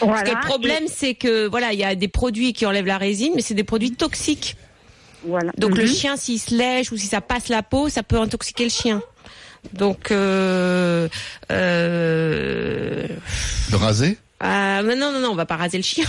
Voilà. 0.00 0.14
Parce 0.22 0.30
que 0.30 0.34
le 0.34 0.40
problème 0.48 0.84
c'est 0.88 1.14
que 1.14 1.46
voilà, 1.46 1.72
il 1.72 1.78
y 1.78 1.84
a 1.84 1.94
des 1.94 2.08
produits 2.08 2.52
qui 2.52 2.64
enlèvent 2.66 2.86
la 2.86 2.98
résine, 2.98 3.32
mais 3.36 3.42
c'est 3.42 3.54
des 3.54 3.64
produits 3.64 3.92
toxiques. 3.92 4.56
Voilà. 5.24 5.52
Donc 5.58 5.76
le 5.76 5.84
Mhm. 5.84 5.88
chien 5.88 6.16
s'il 6.16 6.38
se 6.40 6.54
lèche 6.54 6.92
ou 6.92 6.96
si 6.96 7.06
ça 7.06 7.20
passe 7.20 7.48
la 7.48 7.62
peau, 7.62 7.88
ça 7.88 8.02
peut 8.02 8.18
intoxiquer 8.18 8.64
le 8.64 8.70
chien. 8.70 9.02
Donc, 9.72 10.12
euh, 10.12 11.08
euh, 11.50 13.06
Le 13.70 13.76
raser 13.76 14.16
mais 14.42 14.96
non, 14.96 15.12
non, 15.12 15.20
non, 15.20 15.30
on 15.30 15.34
va 15.34 15.46
pas 15.46 15.56
raser 15.56 15.78
le 15.78 15.82
chien. 15.82 16.04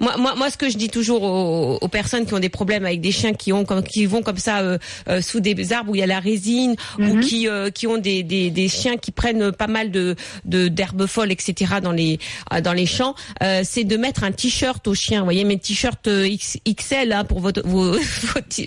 Moi, 0.00 0.16
moi, 0.16 0.34
moi, 0.36 0.50
ce 0.50 0.56
que 0.56 0.68
je 0.70 0.76
dis 0.76 0.88
toujours 0.88 1.22
aux, 1.22 1.78
aux 1.80 1.88
personnes 1.88 2.24
qui 2.26 2.34
ont 2.34 2.38
des 2.38 2.48
problèmes 2.48 2.84
avec 2.86 3.00
des 3.00 3.10
chiens 3.12 3.32
qui 3.34 3.52
ont, 3.52 3.64
comme, 3.64 3.82
qui 3.82 4.06
vont 4.06 4.22
comme 4.22 4.36
ça 4.38 4.60
euh, 4.60 4.78
euh, 5.08 5.20
sous 5.20 5.40
des 5.40 5.72
arbres 5.72 5.90
où 5.90 5.94
il 5.94 5.98
y 5.98 6.02
a 6.02 6.06
la 6.06 6.20
résine, 6.20 6.76
ou 6.98 7.02
Mhm. 7.02 7.20
qui, 7.20 7.48
euh, 7.48 7.70
qui 7.70 7.86
ont 7.86 7.98
des, 7.98 8.22
des, 8.22 8.50
des 8.50 8.68
chiens 8.68 8.96
qui 8.96 9.10
prennent 9.10 9.50
pas 9.52 9.66
mal 9.66 9.90
de 9.90 10.14
de- 10.44 10.68
d'herbes 10.68 11.06
folles, 11.06 11.32
etc. 11.32 11.74
dans 11.82 11.92
les 11.92 12.18
euh, 12.52 12.60
dans 12.60 12.72
les 12.72 12.86
champs, 12.86 13.14
euh, 13.42 13.62
c'est 13.64 13.84
de 13.84 13.96
mettre 13.96 14.22
un 14.24 14.32
t-shirt 14.32 14.86
au 14.86 14.94
chien. 14.94 15.20
Vous 15.20 15.24
voyez, 15.26 15.44
mes 15.44 15.58
t-shirts 15.58 16.06
euh, 16.08 16.28
XL 16.66 17.12
hein, 17.12 17.24
pour 17.24 17.40
votre, 17.40 17.62
vos, 17.66 17.92
vos, 17.98 17.98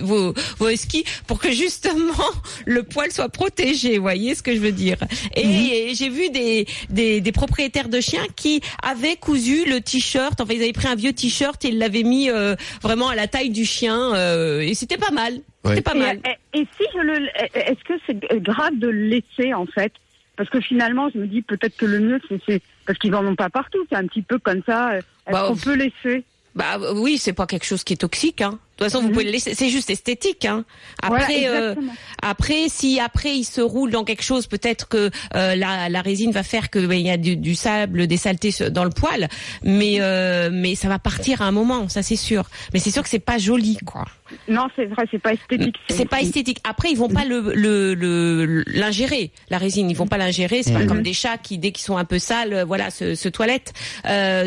vos, 0.01 0.33
vos 0.59 0.69
huskies, 0.69 1.05
pour 1.27 1.39
que 1.39 1.51
justement 1.51 2.25
le 2.65 2.83
poil 2.83 3.11
soit 3.11 3.29
protégé. 3.29 3.97
Vous 3.97 4.03
voyez 4.03 4.35
ce 4.35 4.41
que 4.43 4.53
je 4.53 4.59
veux 4.59 4.71
dire? 4.73 4.97
Et, 5.35 5.89
et 5.91 5.95
j'ai 5.95 6.09
vu 6.09 6.29
des, 6.29 6.65
des 6.89 7.21
des 7.21 7.31
propriétaires 7.31 7.87
de 7.89 7.99
chiens 8.01 8.25
qui 8.35 8.61
avaient 8.81 9.15
cousu 9.15 9.65
le 9.69 9.81
t-shirt. 9.81 10.39
Enfin, 10.41 10.53
ils 10.53 10.61
avaient 10.63 10.73
pris 10.73 10.87
un 10.87 10.95
vieux 10.95 11.13
t-shirt 11.13 11.63
et 11.65 11.69
ils 11.69 11.77
l'avaient 11.77 12.03
mis 12.03 12.29
euh, 12.29 12.55
vraiment 12.81 13.09
à 13.09 13.15
la 13.15 13.27
taille 13.27 13.49
du 13.49 13.65
chien. 13.65 14.13
euh, 14.15 14.61
et 14.61 14.73
c'était 14.73 14.97
pas 14.97 15.11
mal. 15.11 15.33
Ouais. 15.63 15.75
C'était 15.75 15.81
pas 15.81 15.95
Et, 15.95 15.99
mal. 15.99 16.19
et- 16.53 16.59
et 16.61 16.67
si 16.77 16.83
je 16.93 16.99
le, 16.99 17.27
est-ce 17.53 17.83
que 17.83 17.93
c'est 18.07 18.41
grave 18.41 18.77
de 18.77 18.87
le 18.87 19.07
laisser 19.07 19.53
en 19.53 19.65
fait? 19.65 19.93
Parce 20.37 20.49
que 20.49 20.59
finalement, 20.61 21.09
je 21.13 21.19
me 21.19 21.27
dis 21.27 21.41
peut-être 21.43 21.77
que 21.77 21.85
le 21.85 21.99
mieux, 21.99 22.19
c'est, 22.27 22.41
c'est 22.47 22.61
parce 22.87 22.97
qu'ils 22.97 23.13
en 23.13 23.25
ont 23.25 23.35
pas 23.35 23.49
partout. 23.49 23.85
C'est 23.89 23.95
un 23.97 24.07
petit 24.07 24.21
peu 24.23 24.39
comme 24.39 24.61
ça. 24.65 24.97
Est-ce 24.97 25.05
Bah, 25.31 25.45
qu'on 25.47 25.55
peut 25.55 25.75
laisser? 25.75 26.23
Bah 26.55 26.77
oui, 26.95 27.17
c'est 27.17 27.33
pas 27.33 27.45
quelque 27.45 27.65
chose 27.65 27.83
qui 27.83 27.93
est 27.93 27.97
toxique. 27.97 28.41
Hein. 28.41 28.57
De 28.81 28.85
toute 28.87 28.93
façon, 28.93 29.01
vous 29.03 29.09
Mhm. 29.09 29.13
pouvez 29.13 29.25
le 29.25 29.31
laisser. 29.31 29.53
C'est 29.53 29.69
juste 29.69 29.91
esthétique. 29.91 30.45
Hein. 30.45 30.65
Voilà, 31.05 31.23
Après, 31.25 31.47
euh, 31.47 31.75
après, 32.23 32.67
si 32.67 32.99
après 32.99 33.35
il 33.37 33.43
se 33.43 33.61
roule 33.61 33.91
dans 33.91 34.03
quelque 34.03 34.23
chose, 34.23 34.47
peut-être 34.47 34.87
que 34.87 35.11
euh, 35.35 35.55
la, 35.55 35.87
la 35.87 36.01
résine 36.01 36.31
va 36.31 36.41
faire 36.41 36.71
que 36.71 36.79
ben, 36.79 36.95
il 36.99 37.05
y 37.05 37.11
a 37.11 37.17
du, 37.17 37.35
du 37.37 37.53
sable, 37.53 38.07
des 38.07 38.17
saletés 38.17 38.51
dans 38.71 38.83
le 38.83 38.89
poil. 38.89 39.29
Mais 39.63 39.97
euh, 40.01 40.49
mais 40.51 40.73
ça 40.73 40.87
va 40.89 40.97
partir 40.97 41.43
à 41.43 41.45
un 41.45 41.51
moment, 41.51 41.89
ça 41.89 42.01
c'est 42.01 42.15
sûr. 42.15 42.49
Mais 42.73 42.79
c'est 42.79 42.89
sûr 42.91 43.03
que 43.03 43.09
c'est 43.09 43.19
pas 43.19 43.37
joli, 43.37 43.77
quoi. 43.85 44.05
Non, 44.47 44.67
c'est 44.75 44.85
vrai, 44.85 45.03
c'est 45.11 45.19
pas 45.21 45.33
esthétique. 45.33 45.75
C'est 45.89 46.07
pas 46.09 46.21
esthétique. 46.21 46.57
Après, 46.63 46.89
ils 46.89 46.97
vont 46.97 47.09
pas 47.09 47.25
le 47.25 47.51
le 47.53 47.93
le- 47.93 48.63
l'ingérer 48.67 49.31
la 49.51 49.57
résine. 49.59 49.91
Ils 49.91 49.95
vont 49.97 50.07
pas 50.07 50.17
l'ingérer. 50.17 50.63
C'est 50.63 50.73
pas 50.73 50.79
Mhm. 50.79 50.87
comme 50.87 51.03
des 51.03 51.13
chats 51.13 51.37
qui 51.37 51.57
dès 51.59 51.71
qu'ils 51.71 51.83
sont 51.83 51.97
un 51.97 52.05
peu 52.05 52.17
sales, 52.17 52.63
voilà, 52.65 52.89
se, 52.89 53.13
se 53.13 53.29
toilettent. 53.29 53.73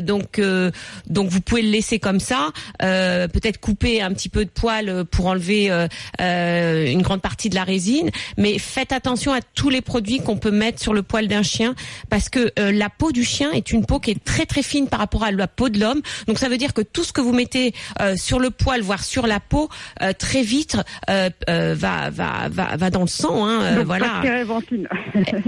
Donc 0.02 0.40
donc 1.06 1.28
vous 1.28 1.40
pouvez 1.40 1.62
le 1.62 1.68
laisser 1.70 1.98
comme 2.00 2.18
ça. 2.18 2.48
Peut-être 2.80 3.60
couper 3.60 4.02
un 4.02 4.12
petit 4.12 4.23
peu 4.28 4.44
de 4.44 4.50
poil 4.50 4.88
euh, 4.88 5.04
pour 5.04 5.26
enlever 5.26 5.70
euh, 5.70 5.86
euh, 6.20 6.86
une 6.86 7.02
grande 7.02 7.20
partie 7.20 7.48
de 7.50 7.54
la 7.54 7.64
résine. 7.64 8.10
Mais 8.36 8.58
faites 8.58 8.92
attention 8.92 9.32
à 9.32 9.40
tous 9.54 9.70
les 9.70 9.80
produits 9.80 10.20
qu'on 10.20 10.36
peut 10.36 10.50
mettre 10.50 10.80
sur 10.80 10.94
le 10.94 11.02
poil 11.02 11.28
d'un 11.28 11.42
chien 11.42 11.74
parce 12.10 12.28
que 12.28 12.52
euh, 12.58 12.72
la 12.72 12.90
peau 12.90 13.12
du 13.12 13.24
chien 13.24 13.50
est 13.52 13.72
une 13.72 13.86
peau 13.86 13.98
qui 14.00 14.10
est 14.10 14.24
très 14.24 14.46
très 14.46 14.62
fine 14.62 14.88
par 14.88 15.00
rapport 15.00 15.24
à 15.24 15.30
la 15.30 15.48
peau 15.48 15.68
de 15.68 15.78
l'homme. 15.78 16.00
Donc 16.26 16.38
ça 16.38 16.48
veut 16.48 16.56
dire 16.56 16.74
que 16.74 16.82
tout 16.82 17.04
ce 17.04 17.12
que 17.12 17.20
vous 17.20 17.32
mettez 17.32 17.74
euh, 18.00 18.16
sur 18.16 18.38
le 18.38 18.50
poil, 18.50 18.80
voire 18.82 19.04
sur 19.04 19.26
la 19.26 19.40
peau, 19.40 19.68
euh, 20.02 20.12
très 20.12 20.42
vite 20.42 20.76
euh, 21.10 21.30
euh, 21.48 21.74
va, 21.76 22.10
va 22.10 22.48
va 22.50 22.76
va 22.76 22.90
dans 22.90 23.02
le 23.02 23.06
sang. 23.06 23.46
Hein, 23.46 23.60
euh, 23.62 23.76
Donc, 23.76 23.86
voilà. 23.86 24.20
térébenthine. 24.22 24.88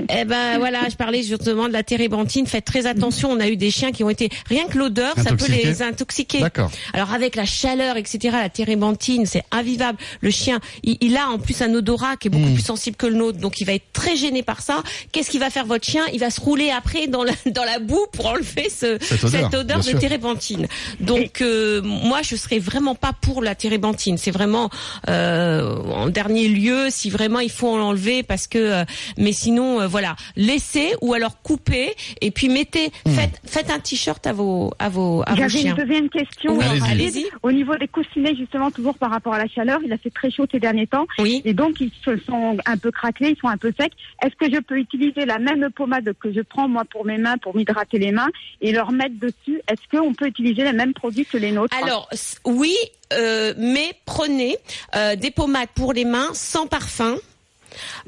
Eh 0.09 0.25
ben 0.25 0.59
voilà, 0.59 0.89
je 0.91 0.97
parlais 0.97 1.23
justement 1.23 1.69
de 1.69 1.73
la 1.73 1.83
térébenthine. 1.83 2.47
Faites 2.47 2.65
très 2.65 2.87
attention. 2.87 3.31
On 3.31 3.41
a 3.41 3.49
eu 3.49 3.57
des 3.57 3.71
chiens 3.71 3.93
qui 3.93 4.05
ont 4.05 4.11
été 4.11 4.29
rien 4.47 4.67
que 4.67 4.79
l'odeur, 4.79 5.15
ça 5.17 5.35
peut 5.35 5.47
les 5.49 5.83
intoxiquer. 5.83 6.41
D'accord. 6.41 6.71
Alors 6.93 7.13
avec 7.13 7.37
la 7.37 7.45
chaleur, 7.45 7.97
etc., 7.97 8.37
la 8.41 8.49
térébenthine, 8.57 9.27
c'est 9.27 9.45
invivable. 9.53 9.99
Le 10.21 10.31
chien, 10.31 10.59
il, 10.83 10.97
il 11.01 11.17
a 11.17 11.29
en 11.29 11.39
plus 11.39 11.61
un 11.63 11.73
odorat 11.75 12.17
qui 12.17 12.29
est 12.29 12.31
beaucoup 12.31 12.47
Mm. 12.47 12.55
plus 12.55 12.63
sensible 12.65 12.97
que 12.97 13.07
le 13.07 13.15
nôtre, 13.15 13.39
donc 13.39 13.61
il 13.61 13.65
va 13.67 13.73
être 13.75 13.93
très 13.93 14.15
gêné 14.17 14.43
par 14.43 14.61
ça. 14.61 14.83
Qu'est-ce 15.13 15.31
qu'il 15.31 15.41
va 15.41 15.51
faire 15.51 15.67
votre 15.67 15.85
chien? 15.85 16.03
Il 16.13 16.21
va 16.21 16.31
se 16.31 16.41
rouler 16.41 16.71
après 16.71 17.07
dans 17.09 17.25
la, 17.25 17.33
dans 17.47 17.65
la 17.65 17.79
boue 17.81 18.07
pour 18.13 18.27
enlever 18.27 18.69
ce, 18.71 18.99
Cette 19.01 19.55
odeur, 19.55 19.79
de 19.81 19.83
sûr. 19.83 19.99
térébenthine. 19.99 20.69
Donc 21.01 21.41
euh, 21.41 21.81
moi, 21.83 22.21
je 22.23 22.37
serais 22.37 22.59
vraiment 22.61 22.95
pas 22.95 23.13
pour 23.21 23.43
la 23.43 23.55
térébenthine. 23.55 24.17
C'est 24.19 24.31
vraiment 24.31 24.71
euh, 25.09 25.77
en 26.03 26.09
dernier 26.09 26.49
lieu 26.49 26.87
si 26.91 27.11
vraiment 27.11 27.41
il 27.41 27.51
faut 27.51 27.77
l'enlever 27.77 28.23
parce 28.23 28.47
que. 28.47 28.59
euh, 28.59 28.85
mais 29.17 29.33
sinon, 29.33 29.81
euh, 29.81 29.87
voilà, 29.87 30.15
laissez 30.37 30.95
ou 31.01 31.15
alors 31.15 31.43
coupez 31.43 31.95
et 32.21 32.31
puis 32.31 32.49
mettez. 32.49 32.91
Hmm. 33.05 33.11
Faites, 33.13 33.41
faites 33.45 33.71
un 33.71 33.79
t-shirt 33.81 34.25
à 34.27 34.33
vos 34.33 34.73
à 34.79 34.89
vos 34.89 35.23
à 35.27 35.31
vos 35.31 35.37
J'avais 35.37 35.49
chiens. 35.49 35.75
une 35.77 35.85
deuxième 35.85 36.09
question. 36.09 36.57
Oui, 36.57 36.65
Allez-y. 36.65 36.91
allez-y. 36.91 37.27
Au 37.43 37.53
niveau 37.53 37.75
des 37.77 37.89
coussinets, 37.89 38.35
justement, 38.47 38.71
toujours 38.71 38.97
par 38.97 39.11
rapport 39.11 39.35
à 39.35 39.39
la 39.39 39.49
chaleur, 39.49 39.81
il 39.85 39.93
a 39.93 39.99
fait 39.99 40.11
très 40.11 40.31
chaud 40.31 40.47
ces 40.51 40.61
derniers 40.61 40.87
temps. 40.87 41.07
Oui. 41.19 41.43
Et 41.45 41.53
donc, 41.53 41.81
ils 41.81 41.91
se 42.05 42.17
sont 42.19 42.57
un 42.65 42.77
peu 42.77 42.91
craquelés, 42.91 43.31
ils 43.31 43.41
sont 43.41 43.49
un 43.49 43.57
peu 43.57 43.73
secs. 43.79 43.93
Est-ce 44.23 44.37
que 44.37 44.53
je 44.53 44.61
peux 44.61 44.79
utiliser 44.79 45.27
la 45.27 45.39
même 45.39 45.69
pommade 45.71 46.13
que 46.21 46.33
je 46.33 46.41
prends, 46.41 46.69
moi, 46.69 46.85
pour 46.89 47.05
mes 47.05 47.19
mains, 47.19 47.39
pour 47.39 47.57
m'hydrater 47.57 47.99
les 47.99 48.13
mains, 48.13 48.29
et 48.61 48.73
leur 48.73 48.93
mettre 48.93 49.19
dessus? 49.19 49.61
Est-ce 49.69 49.83
qu'on 49.91 50.15
peut 50.15 50.27
utiliser 50.27 50.63
les 50.63 50.73
mêmes 50.73 50.95
produits 50.95 51.27
que 51.27 51.37
les 51.37 51.53
nôtres? 51.53 51.77
Alors 51.77 52.09
oui, 52.45 52.75
euh, 53.13 53.53
mais 53.59 53.93
prenez 54.05 54.57
euh, 54.95 55.17
des 55.17 55.31
pommades 55.31 55.69
pour 55.75 55.93
les 55.93 56.05
mains 56.05 56.31
sans 56.33 56.67
parfum, 56.67 57.17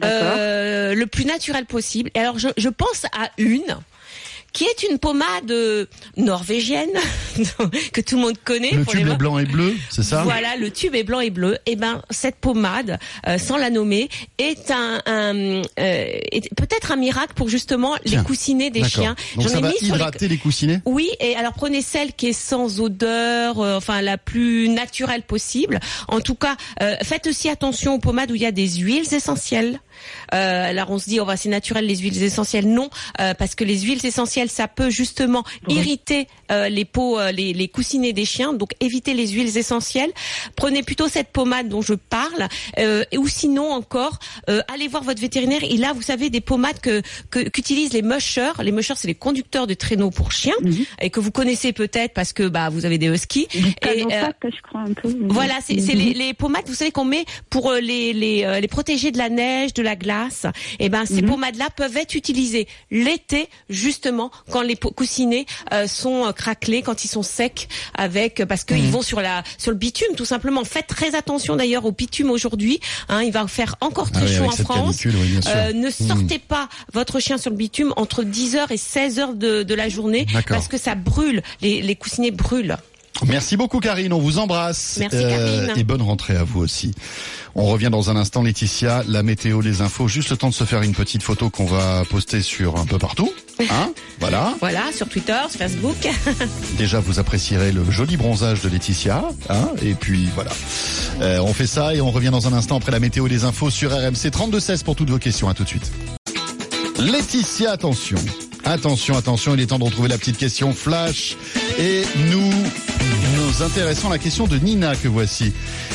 euh, 0.05 0.95
le 0.95 1.07
plus 1.07 1.25
naturel 1.25 1.67
possible. 1.67 2.11
Et 2.15 2.21
alors 2.21 2.39
je, 2.39 2.49
je 2.57 2.69
pense 2.69 3.05
à 3.07 3.31
une 3.39 3.77
qui 4.53 4.65
est 4.65 4.83
une 4.91 4.99
pommade 4.99 5.53
norvégienne 6.17 6.89
que 7.93 8.01
tout 8.01 8.17
le 8.17 8.23
monde 8.23 8.39
connaît. 8.45 8.71
Le 8.73 8.85
pour 8.85 8.95
les 8.95 9.01
tube 9.01 9.11
est 9.11 9.17
blanc 9.17 9.39
et 9.39 9.45
bleu, 9.45 9.75
c'est 9.91 10.03
ça? 10.03 10.23
Voilà, 10.23 10.57
le 10.57 10.71
tube 10.71 10.95
est 10.95 11.03
blanc 11.05 11.21
et 11.21 11.31
bleu. 11.31 11.59
Et 11.67 11.77
ben 11.77 12.03
cette 12.11 12.37
pommade, 12.37 12.99
euh, 13.27 13.39
sans 13.39 13.57
la 13.57 13.71
nommer, 13.71 14.09
est 14.39 14.71
un, 14.71 15.01
un, 15.07 15.35
euh, 15.37 15.63
est 15.77 16.53
peut-être 16.55 16.93
un 16.93 16.97
miracle 16.97 17.35
pour 17.35 17.49
justement 17.49 17.97
Tiens, 18.05 18.19
les 18.21 18.25
coussinets 18.25 18.71
des 18.71 18.85
chiens. 18.85 19.15
Donc 19.37 19.49
J'en 19.49 19.59
ai 19.59 19.61
va 19.63 19.69
mis 19.69 19.79
sur 19.79 19.95
les- 19.95 20.01
hydrater 20.01 20.29
les 20.29 20.39
coussinets 20.39 20.81
oui, 20.85 21.09
et 21.21 21.37
alors 21.37 21.53
prenez 21.53 21.83
celle 21.83 22.13
qui 22.13 22.29
est 22.29 22.33
sans 22.33 22.81
odeur, 22.81 23.61
euh, 23.61 23.77
enfin 23.77 24.01
la 24.03 24.19
plus 24.19 24.69
naturelle 24.69 25.23
possible. 25.23 25.79
En 26.09 26.21
tout 26.21 26.35
cas, 26.35 26.57
euh, 26.83 26.97
faites 27.03 27.27
aussi 27.27 27.49
attention 27.49 27.95
aux 27.95 27.99
pommades 27.99 28.31
où 28.31 28.35
il 28.35 28.43
y 28.43 28.47
a 28.47 28.53
des 28.53 28.69
huiles 28.69 29.13
essentielles. 29.15 29.81
Euh, 30.35 30.71
alors 30.71 30.91
on 30.91 30.99
se 30.99 31.09
dit, 31.09 31.21
oh, 31.21 31.25
bah, 31.25 31.37
c'est 31.37 31.49
naturel 31.49 31.87
les 31.87 31.97
huiles 31.97 32.23
essentielles. 32.23 32.69
Non, 32.69 32.91
euh, 33.21 33.35
parce 33.35 33.55
que 33.55 33.65
les 33.65 33.81
huiles 33.81 34.05
essentielles, 34.05 34.51
ça 34.51 34.69
peut 34.69 34.91
justement 34.91 35.45
irriter 35.69 36.27
euh, 36.51 36.69
les 36.69 36.85
peaux, 36.85 37.19
euh, 37.19 37.33
les, 37.33 37.53
les 37.53 37.69
coussinets 37.69 38.13
des 38.13 38.25
chiens. 38.25 38.53
Donc 38.53 38.71
évitez 38.81 39.15
les 39.15 39.29
huiles 39.29 39.57
essentielles. 39.57 40.11
Prenez 40.57 40.83
plutôt 40.83 41.09
cette 41.09 41.29
pommade 41.29 41.69
dont 41.69 41.83
je 41.83 41.95
parle, 41.95 42.49
ou 43.17 43.29
sinon 43.29 43.71
encore, 43.73 44.19
allez 44.47 44.89
voir 44.89 45.03
votre 45.05 45.21
vétérinaire. 45.21 45.63
Il 45.65 45.85
a, 45.85 45.93
vous 45.93 46.03
savez, 46.03 46.31
des 46.31 46.41
pommades 46.41 46.81
que 46.81 47.03
qu'utilisent 47.31 47.93
les 47.93 48.03
mushers. 48.03 48.53
Les 48.63 48.73
mushers, 48.73 48.95
c'est 48.97 49.09
les 49.09 49.15
conducteurs 49.15 49.67
de 49.67 49.75
traîneaux 49.75 50.11
pour 50.11 50.33
chiens 50.33 50.55
et 51.01 51.11
que 51.11 51.21
vous 51.21 51.31
connaissez 51.31 51.73
peut-être 51.73 52.15
parce 52.15 52.33
que 52.33 52.49
bah 52.49 52.69
vous 52.71 52.85
avez 52.85 52.99
des 52.99 53.07
huskies. 53.09 53.47
Du 53.53 53.59
Et, 53.69 54.05
Canofac, 54.05 54.37
je 54.45 54.63
crois, 54.63 54.81
un 54.83 54.93
peu. 54.93 55.09
voilà, 55.29 55.55
c'est 55.65 55.75
Mhm. 55.79 55.99
les, 55.99 56.15
les 56.15 56.35
pommades, 56.35 56.65
vous 56.67 56.75
savez 56.75 56.91
qu'on 56.91 57.05
met 57.05 57.25
pour 57.51 57.73
les 57.73 58.13
les, 58.13 58.61
les 58.61 58.69
protéger 58.69 59.11
de 59.11 59.19
la 59.19 59.29
neige, 59.29 59.73
de 59.75 59.83
la 59.83 59.88
glace. 59.97 60.47
Et 60.79 60.89
ben 60.89 61.05
ces 61.07 61.23
Mhm. 61.23 61.29
pommades-là 61.31 61.69
peuvent 61.77 61.97
être 61.97 62.15
utilisées 62.15 62.67
l'été 62.91 63.49
justement 63.69 64.31
quand 64.51 64.63
les 64.63 64.77
coussinets 64.77 65.47
euh, 65.73 65.87
sont 65.87 66.27
euh, 66.27 66.33
craquelés, 66.33 66.83
quand 66.83 67.05
ils 67.05 67.09
sont 67.09 67.23
secs, 67.23 67.69
avec 67.95 68.45
parce 68.45 68.65
qu'ils 68.65 68.85
Mhm. 68.85 68.91
vont 68.91 69.03
sur 69.03 69.21
la 69.21 69.43
sur 69.59 69.71
le 69.71 69.77
bitume 69.77 70.15
tout 70.17 70.25
simplement. 70.25 70.65
Faites 70.65 70.87
très 70.87 71.15
attention 71.15 71.57
d'ailleurs 71.57 71.85
au 71.85 71.93
bitume 71.93 72.31
aujourd'hui. 72.31 72.81
Hein, 73.09 73.23
il 73.23 73.33
va 73.33 73.47
faire 73.47 73.77
encore 73.81 74.09
Ah 74.15 74.19
très 74.19 74.27
chaud 74.29 74.45
en 74.45 74.51
France. 74.51 74.97
canicule, 75.03 75.15
oui. 75.17 75.41
Euh, 75.49 75.73
ne 75.73 75.87
Mhm. 75.87 75.91
sortez 75.91 76.39
pas 76.39 76.69
votre 76.93 77.21
chien 77.21 77.39
sur 77.39 77.51
le 77.51 77.57
bitume 77.57 77.93
entre 77.97 78.23
10h 78.25 78.71
et 78.71 78.77
16h 78.77 79.35
de, 79.35 79.63
de 79.63 79.75
la 79.75 79.89
journée 79.89 80.27
parce 80.49 80.69
que 80.69 80.79
ça 80.79 80.95
brûle, 80.95 81.43
les, 81.61 81.83
les 81.83 81.97
coussinets 81.97 82.31
brûlent. 82.31 82.77
Merci 83.27 83.57
beaucoup 83.57 83.81
Karine, 83.81 84.13
on 84.13 84.19
vous 84.19 84.39
embrasse. 84.39 84.99
Euh, 84.99 85.01
Merci, 85.11 85.29
Karine. 85.29 85.73
Et 85.77 85.85
bonne 85.85 86.03
rentrée 86.03 86.37
à 86.37 86.45
vous 86.45 86.61
aussi. 86.61 86.93
On 87.55 87.65
revient 87.67 87.89
dans 87.91 88.11
un 88.11 88.17
instant 88.17 88.43
Laetitia, 88.43 89.03
la 89.09 89.23
météo, 89.23 89.61
les 89.61 89.81
infos, 89.81 90.07
juste 90.07 90.31
le 90.31 90.37
temps 90.37 90.49
de 90.49 90.55
se 90.55 90.65
faire 90.65 90.83
une 90.83 90.95
petite 90.95 91.23
photo 91.23 91.51
qu'on 91.51 91.65
va 91.65 92.05
poster 92.09 92.43
sur 92.43 92.77
un 92.77 92.87
peu 92.87 92.99
partout. 92.99 93.33
Hein 93.61 93.93
voilà. 94.21 94.55
Voilà, 94.61 94.93
sur 94.95 95.09
Twitter, 95.09 95.39
sur 95.51 95.59
Facebook. 95.59 95.97
Déjà 96.79 97.01
vous 97.01 97.19
apprécierez 97.19 97.73
le 97.73 97.89
joli 97.91 98.17
bronzage 98.17 98.61
de 98.63 98.69
Laetitia. 98.69 99.25
Hein 99.49 99.71
et 99.83 99.95
puis 99.95 100.29
voilà. 100.35 100.51
Euh, 101.21 101.41
on 101.41 101.53
fait 101.53 101.67
ça 101.67 101.95
et 101.95 102.01
on 102.01 102.11
revient 102.11 102.31
dans 102.31 102.47
un 102.47 102.53
instant 102.53 102.77
après 102.77 102.93
la 102.93 103.01
météo 103.01 103.27
et 103.27 103.31
les 103.31 103.45
infos 103.45 103.71
sur 103.71 103.91
RMC 103.91 104.31
3216 104.31 104.83
pour 104.85 104.95
toutes 104.95 105.11
vos 105.11 105.19
questions. 105.19 105.49
À 105.49 105.55
tout 105.55 105.65
de 105.65 105.69
suite. 105.69 105.91
Laetitia, 106.99 107.73
attention. 107.73 108.19
Attention, 108.65 109.17
attention, 109.17 109.55
il 109.55 109.61
est 109.61 109.67
temps 109.67 109.79
de 109.79 109.85
retrouver 109.85 110.09
la 110.09 110.19
petite 110.19 110.37
question 110.37 110.73
flash. 110.73 111.37
Et 111.79 112.03
nous 112.31 112.53
nous 113.37 113.63
intéressons 113.63 114.09
à 114.09 114.13
la 114.13 114.19
question 114.19 114.47
de 114.47 114.59
Nina 114.59 114.95
que 114.97 115.09
voici. 115.09 115.53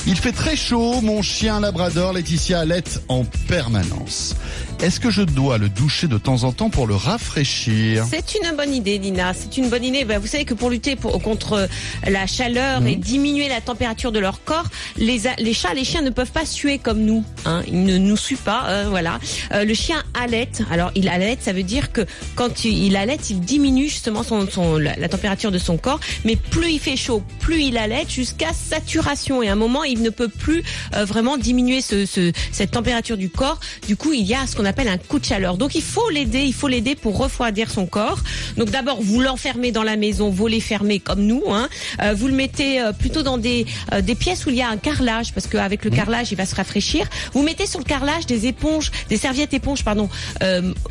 Il 0.08 0.18
fait 0.18 0.32
très 0.32 0.56
chaud, 0.56 1.02
mon 1.02 1.22
chien 1.22 1.60
labrador 1.60 2.14
Laetitia 2.14 2.62
allait 2.62 2.84
en 3.10 3.26
permanence. 3.48 4.36
Est-ce 4.82 5.00
que 5.00 5.10
je 5.10 5.22
dois 5.22 5.58
le 5.58 5.70
doucher 5.70 6.08
de 6.08 6.18
temps 6.18 6.44
en 6.44 6.52
temps 6.52 6.70
pour 6.70 6.88
le 6.88 6.96
rafraîchir? 6.96 8.06
C'est 8.10 8.36
une 8.36 8.56
bonne 8.58 8.74
idée, 8.74 9.00
Nina. 9.00 9.34
C'est 9.34 9.58
une 9.58 9.70
bonne 9.70 9.84
idée. 9.84 10.04
Ben, 10.04 10.20
vous 10.20 10.28
savez 10.28 10.44
que 10.44 10.54
pour 10.54 10.70
lutter 10.70 10.96
pour, 10.98 11.22
contre 11.22 11.70
la 12.06 12.28
chaleur 12.28 12.86
et 12.86 12.96
diminuer 12.96 13.48
la 13.48 13.62
température 13.62 14.12
de 14.12 14.20
leur 14.20 14.44
corps, 14.44 14.66
les 14.98 15.20
chats, 15.54 15.74
les 15.74 15.84
chiens 15.86 16.02
ne 16.02 16.10
peuvent 16.10 16.32
pas 16.32 16.46
suer 16.46 16.80
comme 16.80 17.00
nous. 17.00 17.24
Hein. 17.46 17.62
Ils 17.68 17.86
ne 17.86 17.98
nous 17.98 18.18
suent 18.18 18.36
pas. 18.36 18.66
euh, 18.68 18.86
voilà. 18.90 19.20
Euh, 19.54 19.64
le 19.64 19.74
chien 19.74 20.04
allait. 20.22 20.50
Alors, 20.70 20.92
il 20.96 21.08
allait, 21.08 21.38
ça 21.40 21.54
veut 21.54 21.64
dire 21.64 21.92
que 21.94 22.02
quand 22.36 22.53
il, 22.64 22.86
il 22.86 22.96
allait, 22.96 23.18
il 23.30 23.40
diminue 23.40 23.88
justement 23.90 24.24
son, 24.24 24.50
son, 24.50 24.78
la, 24.78 25.08
température 25.10 25.52
de 25.52 25.58
son 25.60 25.78
corps. 25.78 26.00
Mais 26.26 26.36
plus 26.36 26.72
il 26.72 26.80
fait 26.80 26.96
chaud, 26.96 27.24
plus 27.40 27.64
il 27.64 27.78
allait 27.78 28.06
jusqu'à 28.08 28.52
saturation. 28.54 29.42
Et 29.44 29.50
à 29.50 29.54
un 29.54 29.56
moment, 29.56 29.84
il 29.84 30.02
ne 30.02 30.10
peut 30.10 30.28
plus 30.28 30.64
euh, 30.96 31.06
vraiment 31.06 31.38
diminuer 31.38 31.82
ce, 31.82 32.06
ce- 32.06 32.32
cette 32.52 32.72
température 32.72 33.18
du 33.18 33.30
corps. 33.30 33.60
Du 33.88 33.96
coup, 33.96 34.14
il 34.14 34.24
y 34.26 34.34
a 34.34 34.46
ce 34.48 34.56
qu'on 34.56 34.66
appelle 34.66 34.88
un 34.88 34.98
coup 34.98 35.20
de 35.20 35.26
chaleur. 35.26 35.58
Donc, 35.58 35.76
il 35.76 35.82
faut 35.82 36.10
l'aider. 36.10 36.42
Il 36.44 36.54
faut 36.54 36.68
l'aider 36.68 36.96
pour 36.96 37.18
refroidir 37.18 37.70
son 37.72 37.86
corps. 37.86 38.20
Donc, 38.58 38.70
d'abord, 38.70 39.02
vous 39.02 39.22
l'enfermez 39.22 39.72
dans 39.72 39.84
la 39.84 39.96
maison, 39.96 40.30
volet 40.30 40.60
fermé 40.60 41.00
comme 41.00 41.22
nous. 41.26 41.44
Hein. 41.50 41.70
Euh, 42.02 42.14
vous 42.14 42.28
le 42.28 42.34
mettez 42.34 42.80
euh, 42.82 42.92
plutôt 42.94 43.24
dans 43.24 43.38
des, 43.38 43.66
des 44.02 44.16
pièces 44.16 44.46
où 44.46 44.50
il 44.50 44.56
y 44.56 44.62
a 44.62 44.70
un 44.70 44.78
carrelage, 44.78 45.34
parce 45.34 45.48
qu'avec 45.48 45.84
le 45.86 45.92
carrelage, 45.92 46.32
il 46.32 46.36
va 46.36 46.46
se 46.46 46.56
rafraîchir. 46.56 47.08
Vous 47.34 47.42
mettez 47.44 47.66
sur 47.66 47.80
le 47.80 47.86
carrelage 47.86 48.26
des 48.26 48.48
éponges, 48.48 48.92
des 49.10 49.18
serviettes 49.18 49.54
éponges, 49.54 49.84
pardon, 49.84 50.10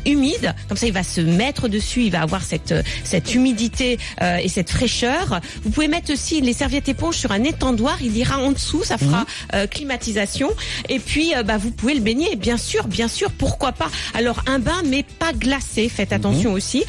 humides. 0.05 0.53
Comme 0.67 0.77
ça, 0.77 0.87
il 0.87 0.93
va 0.93 1.03
se 1.03 1.21
mettre 1.21 1.52
dessus. 1.67 2.03
Il 2.03 2.11
va 2.11 2.21
avoir 2.21 2.43
cette 2.43 2.71
euh, 2.71 2.81
cette 3.03 3.33
humidité 3.35 3.97
euh, 4.21 4.37
et 4.37 4.47
cette 4.49 4.69
fraîcheur. 4.69 5.39
Vous 5.63 5.69
pouvez 5.69 5.87
mettre 5.87 6.11
aussi 6.11 6.41
les 6.41 6.53
serviettes 6.53 6.89
éponges 6.89 7.17
sur 7.17 7.31
un 7.31 7.43
étendoir. 7.43 7.97
Il 8.01 8.15
ira 8.17 8.39
en 8.39 8.51
dessous, 8.51 8.83
ça 8.83 8.97
fera 8.97 9.25
euh, 9.53 9.67
climatisation. 9.67 10.49
Et 10.89 10.99
puis, 10.99 11.33
euh, 11.35 11.43
bah, 11.43 11.57
vous 11.57 11.71
pouvez 11.71 11.93
le 11.93 12.01
baigner. 12.01 12.35
Bien 12.35 12.57
sûr, 12.57 12.87
bien 12.87 13.07
sûr. 13.07 13.31
Pourquoi 13.31 13.71
pas 13.71 13.89
Alors, 14.13 14.43
un 14.47 14.59
bain, 14.59 14.81
mais 14.85 15.03
pas 15.03 15.33
glacé. 15.33 15.89
Faites 15.89 16.13
attention 16.13 16.53
aussi. 16.53 16.83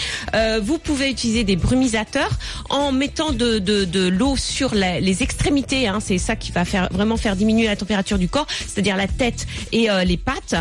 Vous 0.62 0.79
pouvez 0.79 1.11
utiliser 1.11 1.44
des 1.44 1.57
brumisateurs 1.57 2.31
en 2.70 2.92
mettant 2.92 3.33
de, 3.33 3.59
de, 3.59 3.85
de 3.85 4.09
l'eau 4.09 4.37
sur 4.37 4.74
la- 4.74 5.00
les 5.00 5.22
extrémités. 5.22 5.87
Hein, 5.88 5.98
c'est 6.00 6.18
ça 6.18 6.37
qui 6.37 6.53
va 6.53 6.64
faire 6.64 6.88
vraiment 6.92 7.16
faire 7.16 7.37
diminuer 7.37 7.66
la 7.66 7.77
température 7.77 8.18
du 8.18 8.29
corps, 8.29 8.46
c'est-à-dire 8.66 8.96
la 8.96 9.07
tête 9.09 9.46
et 9.72 9.88
les 10.05 10.16
pattes. 10.16 10.55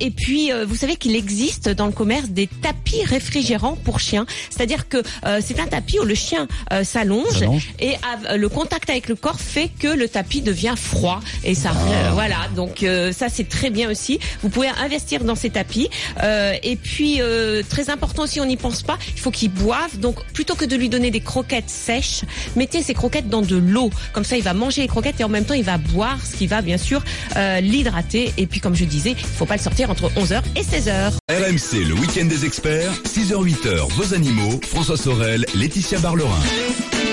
Et 0.00 0.10
puis, 0.10 0.50
vous 0.66 0.74
savez 0.76 0.96
qu'il 0.96 1.14
existe 1.16 1.68
dans 1.68 1.86
le 1.86 1.92
commerce 1.92 2.28
des 2.28 2.46
tapis 2.46 3.02
réfrigérants 3.24 3.76
pour 3.84 4.00
chiens. 4.00 4.26
C'est-à-dire 4.50 4.88
que 4.88 4.98
euh, 5.26 5.40
c'est 5.44 5.58
un 5.58 5.66
tapis 5.66 5.98
où 5.98 6.04
le 6.04 6.14
chien 6.14 6.46
euh, 6.72 6.84
s'allonge 6.84 7.42
et 7.80 7.94
av- 8.12 8.36
le 8.36 8.48
contact 8.48 8.90
avec 8.90 9.08
le 9.08 9.14
corps 9.16 9.40
fait 9.40 9.70
que 9.78 9.88
le 9.88 10.08
tapis 10.08 10.42
devient 10.42 10.74
froid. 10.76 11.20
Et 11.42 11.54
ça 11.54 11.70
euh, 11.70 12.10
voilà. 12.12 12.36
Donc 12.54 12.82
euh, 12.82 13.12
ça 13.12 13.28
c'est 13.28 13.48
très 13.48 13.70
bien 13.70 13.90
aussi. 13.90 14.18
Vous 14.42 14.48
pouvez 14.50 14.68
investir 14.68 15.24
dans 15.24 15.34
ces 15.34 15.50
tapis. 15.50 15.88
Euh, 16.22 16.54
et 16.62 16.76
puis 16.76 17.20
euh, 17.20 17.62
très 17.68 17.88
important 17.90 18.22
aussi 18.24 18.40
on 18.40 18.46
n'y 18.46 18.56
pense 18.56 18.82
pas 18.82 18.98
il 19.16 19.20
faut 19.20 19.30
qu'il 19.30 19.50
boive. 19.50 19.98
Donc 19.98 20.22
plutôt 20.32 20.54
que 20.54 20.64
de 20.66 20.76
lui 20.76 20.88
donner 20.88 21.10
des 21.10 21.20
croquettes 21.20 21.70
sèches 21.70 22.22
mettez 22.56 22.82
ces 22.82 22.94
croquettes 22.94 23.28
dans 23.28 23.42
de 23.42 23.56
l'eau. 23.56 23.90
Comme 24.12 24.24
ça 24.24 24.36
il 24.36 24.42
va 24.42 24.52
manger 24.54 24.82
les 24.82 24.88
croquettes 24.88 25.20
et 25.20 25.24
en 25.24 25.28
même 25.30 25.44
temps 25.46 25.54
il 25.54 25.64
va 25.64 25.78
boire 25.78 26.18
ce 26.24 26.36
qui 26.36 26.46
va 26.46 26.60
bien 26.62 26.78
sûr 26.78 27.02
euh, 27.36 27.60
l'hydrater. 27.60 28.32
Et 28.36 28.46
puis 28.46 28.60
comme 28.60 28.74
je 28.74 28.84
disais 28.84 29.12
il 29.18 29.24
faut 29.38 29.46
pas 29.46 29.56
le 29.56 29.62
sortir 29.62 29.90
entre 29.90 30.10
11h 30.10 30.42
et 30.56 30.62
16h 30.62 31.12
RMC, 31.30 31.84
le 31.88 31.94
week-end 31.94 32.26
des 32.26 32.44
experts, 32.44 32.92
6h-8h, 33.14 33.92
vos 33.92 34.12
animaux, 34.12 34.58
François 34.66 34.96
Sorel, 34.96 35.46
Laetitia 35.54 36.00
Barlerin. 36.00 37.03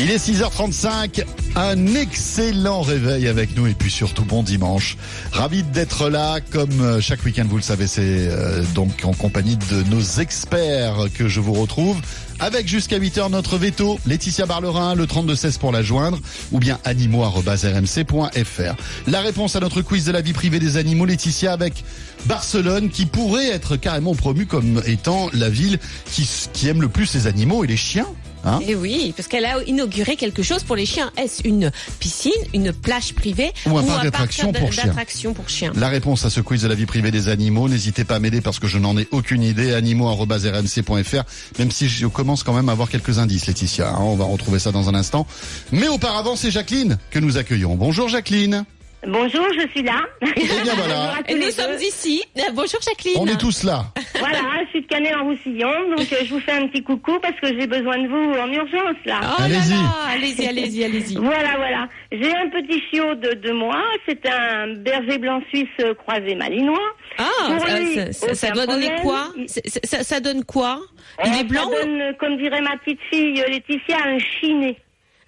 Il 0.00 0.12
est 0.12 0.28
6h35, 0.28 1.24
un 1.56 1.94
excellent 1.96 2.82
réveil 2.82 3.26
avec 3.26 3.56
nous 3.56 3.66
et 3.66 3.74
puis 3.74 3.90
surtout 3.90 4.24
bon 4.24 4.44
dimanche. 4.44 4.96
Ravi 5.32 5.64
d'être 5.64 6.08
là, 6.08 6.38
comme 6.40 6.80
euh, 6.80 7.00
chaque 7.00 7.24
week-end 7.24 7.46
vous 7.48 7.56
le 7.56 7.62
savez, 7.62 7.88
c'est 7.88 8.28
euh, 8.28 8.62
donc 8.76 9.04
en 9.04 9.12
compagnie 9.12 9.56
de 9.56 9.82
nos 9.90 10.00
experts 10.20 11.08
que 11.14 11.26
je 11.26 11.40
vous 11.40 11.54
retrouve. 11.54 12.00
Avec 12.38 12.68
jusqu'à 12.68 13.00
8h 13.00 13.28
notre 13.32 13.58
veto, 13.58 13.98
Laetitia 14.06 14.46
Barlerin, 14.46 14.94
le 14.94 15.08
3216 15.08 15.58
pour 15.58 15.72
la 15.72 15.82
joindre, 15.82 16.20
ou 16.52 16.60
bien 16.60 16.78
animaux.rmc.fr. 16.84 18.76
La 19.08 19.20
réponse 19.20 19.56
à 19.56 19.60
notre 19.60 19.82
quiz 19.82 20.04
de 20.04 20.12
la 20.12 20.20
vie 20.20 20.32
privée 20.32 20.60
des 20.60 20.76
animaux, 20.76 21.06
Laetitia, 21.06 21.52
avec 21.52 21.82
Barcelone, 22.26 22.90
qui 22.90 23.06
pourrait 23.06 23.48
être 23.48 23.74
carrément 23.74 24.14
promue 24.14 24.46
comme 24.46 24.80
étant 24.86 25.28
la 25.32 25.50
ville 25.50 25.80
qui, 26.12 26.68
aime 26.68 26.82
le 26.82 26.88
plus 26.88 27.12
les 27.14 27.26
animaux 27.26 27.64
et 27.64 27.66
les 27.66 27.76
chiens. 27.76 28.06
Hein 28.48 28.60
Et 28.66 28.74
oui, 28.74 29.12
parce 29.16 29.28
qu'elle 29.28 29.44
a 29.44 29.62
inauguré 29.64 30.16
quelque 30.16 30.42
chose 30.42 30.62
pour 30.62 30.76
les 30.76 30.86
chiens. 30.86 31.10
Est-ce 31.16 31.46
une 31.46 31.70
piscine, 32.00 32.32
une 32.54 32.72
plage 32.72 33.14
privée 33.14 33.52
Ou 33.66 33.78
un 33.78 33.82
parc 33.82 33.94
pour 33.96 34.04
d'attractions 34.04 35.34
pour 35.34 35.48
chiens? 35.48 35.72
La 35.76 35.88
réponse 35.88 36.24
à 36.24 36.30
ce 36.30 36.40
quiz 36.40 36.62
de 36.62 36.68
la 36.68 36.74
vie 36.74 36.86
privée 36.86 37.10
des 37.10 37.28
animaux, 37.28 37.68
n'hésitez 37.68 38.04
pas 38.04 38.16
à 38.16 38.18
m'aider 38.18 38.40
parce 38.40 38.58
que 38.58 38.66
je 38.66 38.78
n'en 38.78 38.96
ai 38.96 39.06
aucune 39.10 39.42
idée. 39.42 39.74
Animaux.rmc.fr, 39.74 41.22
même 41.58 41.70
si 41.70 41.88
je 41.88 42.06
commence 42.06 42.42
quand 42.42 42.54
même 42.54 42.68
à 42.68 42.72
avoir 42.72 42.88
quelques 42.88 43.18
indices, 43.18 43.46
Laetitia. 43.46 43.90
hein, 43.90 43.98
on 44.00 44.16
va 44.16 44.24
retrouver 44.24 44.58
ça 44.58 44.72
dans 44.72 44.88
un 44.88 44.94
instant. 44.94 45.26
Mais 45.72 45.88
auparavant, 45.88 46.36
c'est 46.36 46.50
Jacqueline 46.50 46.98
que 47.10 47.18
nous 47.18 47.36
accueillons. 47.36 47.74
Bonjour 47.76 48.08
Jacqueline. 48.08 48.64
Bonjour, 49.06 49.46
je 49.54 49.66
suis 49.68 49.82
là. 49.82 50.00
Eh 50.22 50.26
bien 50.34 50.44
Bonjour 50.64 50.74
voilà, 50.76 51.12
nous 51.34 51.50
sommes 51.50 51.80
ici. 51.80 52.22
Bonjour 52.52 52.80
Jacqueline. 52.82 53.16
on 53.18 53.26
est 53.26 53.38
tous 53.38 53.62
là. 53.62 53.84
Voilà, 54.18 54.38
je 54.64 54.70
suis 54.70 54.82
de 54.82 54.86
Canet 54.88 55.14
en 55.14 55.24
Roussillon, 55.24 55.70
donc 55.96 56.12
euh, 56.12 56.16
je 56.24 56.34
vous 56.34 56.40
fais 56.40 56.52
un 56.52 56.66
petit 56.66 56.82
coucou 56.82 57.18
parce 57.22 57.34
que 57.40 57.46
j'ai 57.46 57.66
besoin 57.68 57.96
de 57.98 58.08
vous 58.08 58.32
en 58.38 58.48
urgence 58.52 58.96
là. 59.06 59.20
Oh 59.22 59.36
là 59.40 59.44
Allez-y. 59.44 59.70
là, 59.70 60.12
allez-y, 60.12 60.46
allez-y, 60.48 60.84
allez-y. 60.84 61.14
Voilà, 61.20 61.56
voilà. 61.56 61.88
J'ai 62.10 62.34
un 62.34 62.48
petit 62.50 62.82
chiot 62.90 63.14
de 63.14 63.34
deux 63.34 63.54
mois. 63.54 63.84
C'est 64.08 64.26
un 64.28 64.74
berger 64.74 65.18
blanc 65.18 65.40
suisse 65.48 65.68
euh, 65.80 65.94
croisé 65.94 66.34
malinois. 66.34 66.78
Ah, 67.18 67.24
Pour 67.46 67.66
ça, 67.68 67.78
lui, 67.78 67.94
ça- 67.94 68.12
ça- 68.12 68.26
aucun 68.26 68.34
ça 68.34 68.50
doit 68.50 68.66
donner 68.66 68.90
quoi 69.02 69.28
ça, 69.84 70.02
ça 70.02 70.20
donne 70.20 70.44
quoi? 70.44 70.80
Euh, 71.20 71.22
Il 71.26 71.40
est 71.40 71.44
blanc? 71.44 71.70
Ça 71.70 71.84
donne, 71.84 72.00
euh, 72.00 72.12
comme 72.18 72.36
dirait 72.36 72.60
ma 72.62 72.76
petite 72.78 73.00
fille 73.10 73.34
Laetitia, 73.48 73.96
un 74.06 74.18
chiné. 74.18 74.76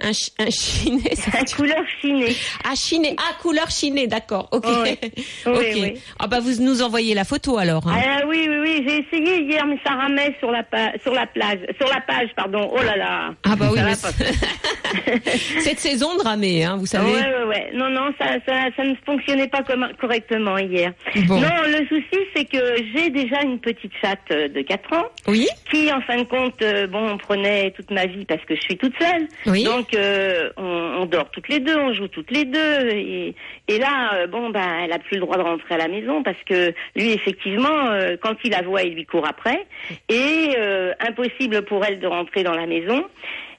Un, 0.03 0.11
un 0.45 0.51
chiné, 0.51 1.03
Un 1.39 1.45
couleur 1.45 1.83
chinée. 2.01 2.35
Ah, 2.65 2.75
chiné. 2.75 3.15
Ah, 3.19 3.35
couleur 3.41 3.71
chiné, 3.71 4.07
d'accord. 4.07 4.49
Ok. 4.53 4.65
Oui. 4.83 4.99
Oui, 5.47 5.53
ok. 5.55 5.77
oui. 5.83 5.95
Ah 6.19 6.27
bah 6.27 6.39
vous 6.41 6.63
nous 6.63 6.83
envoyez 6.83 7.15
la 7.15 7.25
photo 7.25 7.59
alors. 7.59 7.87
hein. 7.89 7.95
Ah 7.97 8.21
oui, 8.27 8.47
oui, 8.49 8.57
oui. 8.61 8.85
J'ai 8.87 8.99
essayé 9.07 9.43
hier, 9.43 9.67
mais 9.67 9.79
ça 9.85 9.93
ramait 9.95 10.35
sur 10.39 10.51
la, 10.51 10.63
sur 11.03 11.13
la 11.13 11.27
plage. 11.27 11.59
Sur 11.79 11.89
la 11.89 12.01
page, 12.01 12.29
pardon. 12.37 12.71
Oh 12.73 12.83
là 12.83 12.97
là. 12.97 13.31
Ah 13.45 13.57
bah 13.57 13.69
oui, 13.73 13.79
cette 15.61 15.79
saison 15.79 16.17
de 16.17 16.23
ramer, 16.23 16.65
hein, 16.65 16.77
vous 16.79 16.87
savez. 16.87 17.11
Ouais, 17.13 17.19
ouais, 17.21 17.45
ouais. 17.49 17.71
Non, 17.75 17.89
non, 17.91 18.13
ça, 18.19 18.27
ça, 18.47 18.69
ça 18.77 18.85
ne 18.85 18.95
fonctionnait 19.07 19.49
pas 19.49 19.63
comme, 19.63 19.87
correctement 20.01 20.59
hier. 20.59 20.93
Bon. 21.27 21.41
Non, 21.41 21.49
le 21.67 21.87
souci, 21.89 22.19
c'est 22.35 22.45
que 22.45 22.59
j'ai 22.95 23.11
déjà 23.11 23.43
une 23.43 23.59
petite 23.61 23.93
chatte 24.01 24.29
de 24.31 24.63
4 24.63 24.93
ans 24.95 25.07
Oui. 25.29 25.49
qui, 25.71 25.93
en 25.93 26.01
fin 26.03 26.17
de 26.19 26.25
compte, 26.25 26.61
euh, 26.63 26.87
bon, 26.87 27.17
prenait 27.19 27.73
toute 27.73 27.91
ma 27.91 28.07
vie 28.07 28.25
parce 28.25 28.45
que 28.45 28.55
je 28.57 28.61
suis 28.63 28.77
toute 28.77 28.95
seule. 29.01 29.29
Oui. 29.47 29.65
Donc, 29.65 29.90
euh, 29.95 30.51
on, 30.57 31.07
dort 31.07 31.31
toutes 31.31 31.49
les 31.49 31.61
deux, 31.61 31.77
on 31.77 31.93
joue 31.93 32.09
toutes 32.09 32.31
les 32.31 32.45
deux. 32.45 32.89
Et, 32.91 33.35
et 33.69 33.79
là, 33.79 34.15
euh, 34.15 34.27
bon, 34.27 34.51
ben, 34.51 34.81
elle 34.85 34.93
a 34.93 34.99
plus 34.99 35.17
le 35.17 35.23
droit 35.23 35.37
de 35.37 35.43
rentrer 35.43 35.75
à 35.75 35.79
la 35.79 35.89
maison 35.89 36.23
parce 36.23 36.43
que 36.47 36.73
lui, 36.97 37.13
effectivement, 37.13 37.87
euh, 37.91 38.17
quand 38.21 38.37
il 38.45 38.51
la 38.51 38.63
voit, 38.63 38.83
il 38.83 38.95
lui 38.95 39.07
court 39.07 39.27
après. 39.27 39.67
Et 40.09 40.55
euh, 40.59 40.93
impossible 41.01 41.63
pour 41.63 41.85
elle 41.85 42.01
de 42.01 42.07
rentrer 42.07 42.43
dans 42.43 42.55
la 42.55 42.67
maison. 42.67 43.05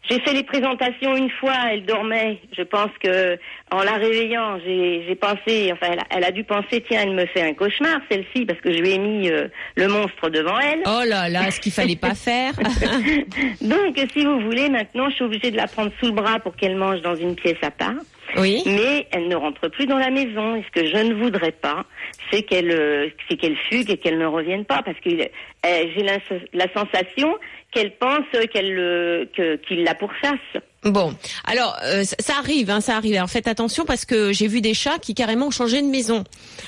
J'ai 0.09 0.19
fait 0.21 0.33
les 0.33 0.43
présentations 0.43 1.15
une 1.15 1.29
fois, 1.29 1.53
elle 1.71 1.85
dormait. 1.85 2.39
Je 2.57 2.63
pense 2.63 2.89
que 3.01 3.37
en 3.71 3.83
la 3.83 3.93
réveillant, 3.93 4.59
j'ai 4.65 5.15
pensé, 5.15 5.71
enfin, 5.71 5.87
elle 5.93 5.99
a, 5.99 6.03
elle 6.09 6.23
a 6.23 6.31
dû 6.31 6.43
penser, 6.43 6.83
tiens, 6.89 7.01
elle 7.03 7.13
me 7.13 7.25
fait 7.27 7.41
un 7.41 7.53
cauchemar, 7.53 7.99
celle-ci, 8.09 8.45
parce 8.45 8.59
que 8.59 8.73
je 8.73 8.79
lui 8.79 8.91
ai 8.91 8.97
mis 8.97 9.29
euh, 9.29 9.47
le 9.75 9.87
monstre 9.87 10.29
devant 10.29 10.59
elle. 10.59 10.81
Oh 10.85 11.01
là 11.07 11.29
là, 11.29 11.51
ce 11.51 11.59
qu'il 11.59 11.71
fallait 11.71 11.95
pas 11.95 12.15
faire. 12.15 12.53
Donc, 13.61 13.97
si 14.13 14.25
vous 14.25 14.39
voulez, 14.41 14.69
maintenant, 14.69 15.09
je 15.09 15.15
suis 15.15 15.23
obligée 15.23 15.51
de 15.51 15.57
la 15.57 15.67
prendre 15.67 15.91
sous 15.99 16.07
le 16.07 16.13
bras 16.13 16.39
pour 16.39 16.55
qu'elle 16.55 16.75
mange 16.75 17.01
dans 17.01 17.15
une 17.15 17.35
pièce 17.35 17.61
à 17.61 17.71
part. 17.71 17.93
oui. 18.37 18.63
Mais 18.65 19.07
elle 19.11 19.27
ne 19.27 19.35
rentre 19.35 19.67
plus 19.69 19.85
dans 19.85 19.97
la 19.97 20.09
maison. 20.09 20.55
Et 20.55 20.63
ce 20.63 20.81
que 20.81 20.87
je 20.87 20.97
ne 20.97 21.13
voudrais 21.13 21.51
pas, 21.51 21.85
c'est 22.31 22.43
qu'elle, 22.43 22.71
euh, 22.71 23.09
c'est 23.29 23.37
qu'elle 23.37 23.57
fugue 23.69 23.89
et 23.89 23.97
qu'elle 23.97 24.17
ne 24.17 24.25
revienne 24.25 24.65
pas, 24.65 24.81
parce 24.83 24.99
qu'elle 24.99 25.29
eh, 25.67 25.91
j'ai 25.95 26.03
la, 26.03 26.17
la 26.53 26.65
sensation 26.73 27.35
qu'elle 27.71 27.95
pense 27.97 28.25
qu'elle 28.51 28.73
le- 28.73 29.29
que 29.35 29.55
qu'il 29.57 29.83
la 29.83 29.95
pourchasse. 29.95 30.39
Bon, 30.83 31.13
alors 31.45 31.77
euh, 31.85 32.03
ça- 32.03 32.33
arrive, 32.39 32.71
hein, 32.71 32.81
ça 32.81 32.97
arrive. 32.97 33.13
Alors 33.15 33.29
faites 33.29 33.47
attention 33.47 33.85
parce 33.85 34.03
que 34.03 34.33
j'ai 34.33 34.47
vu 34.47 34.61
des 34.61 34.73
chats 34.73 34.97
qui 34.99 35.13
carrément 35.13 35.47
ont 35.47 35.51
changé 35.51 35.79
de 35.81 35.85
maison 35.87 36.23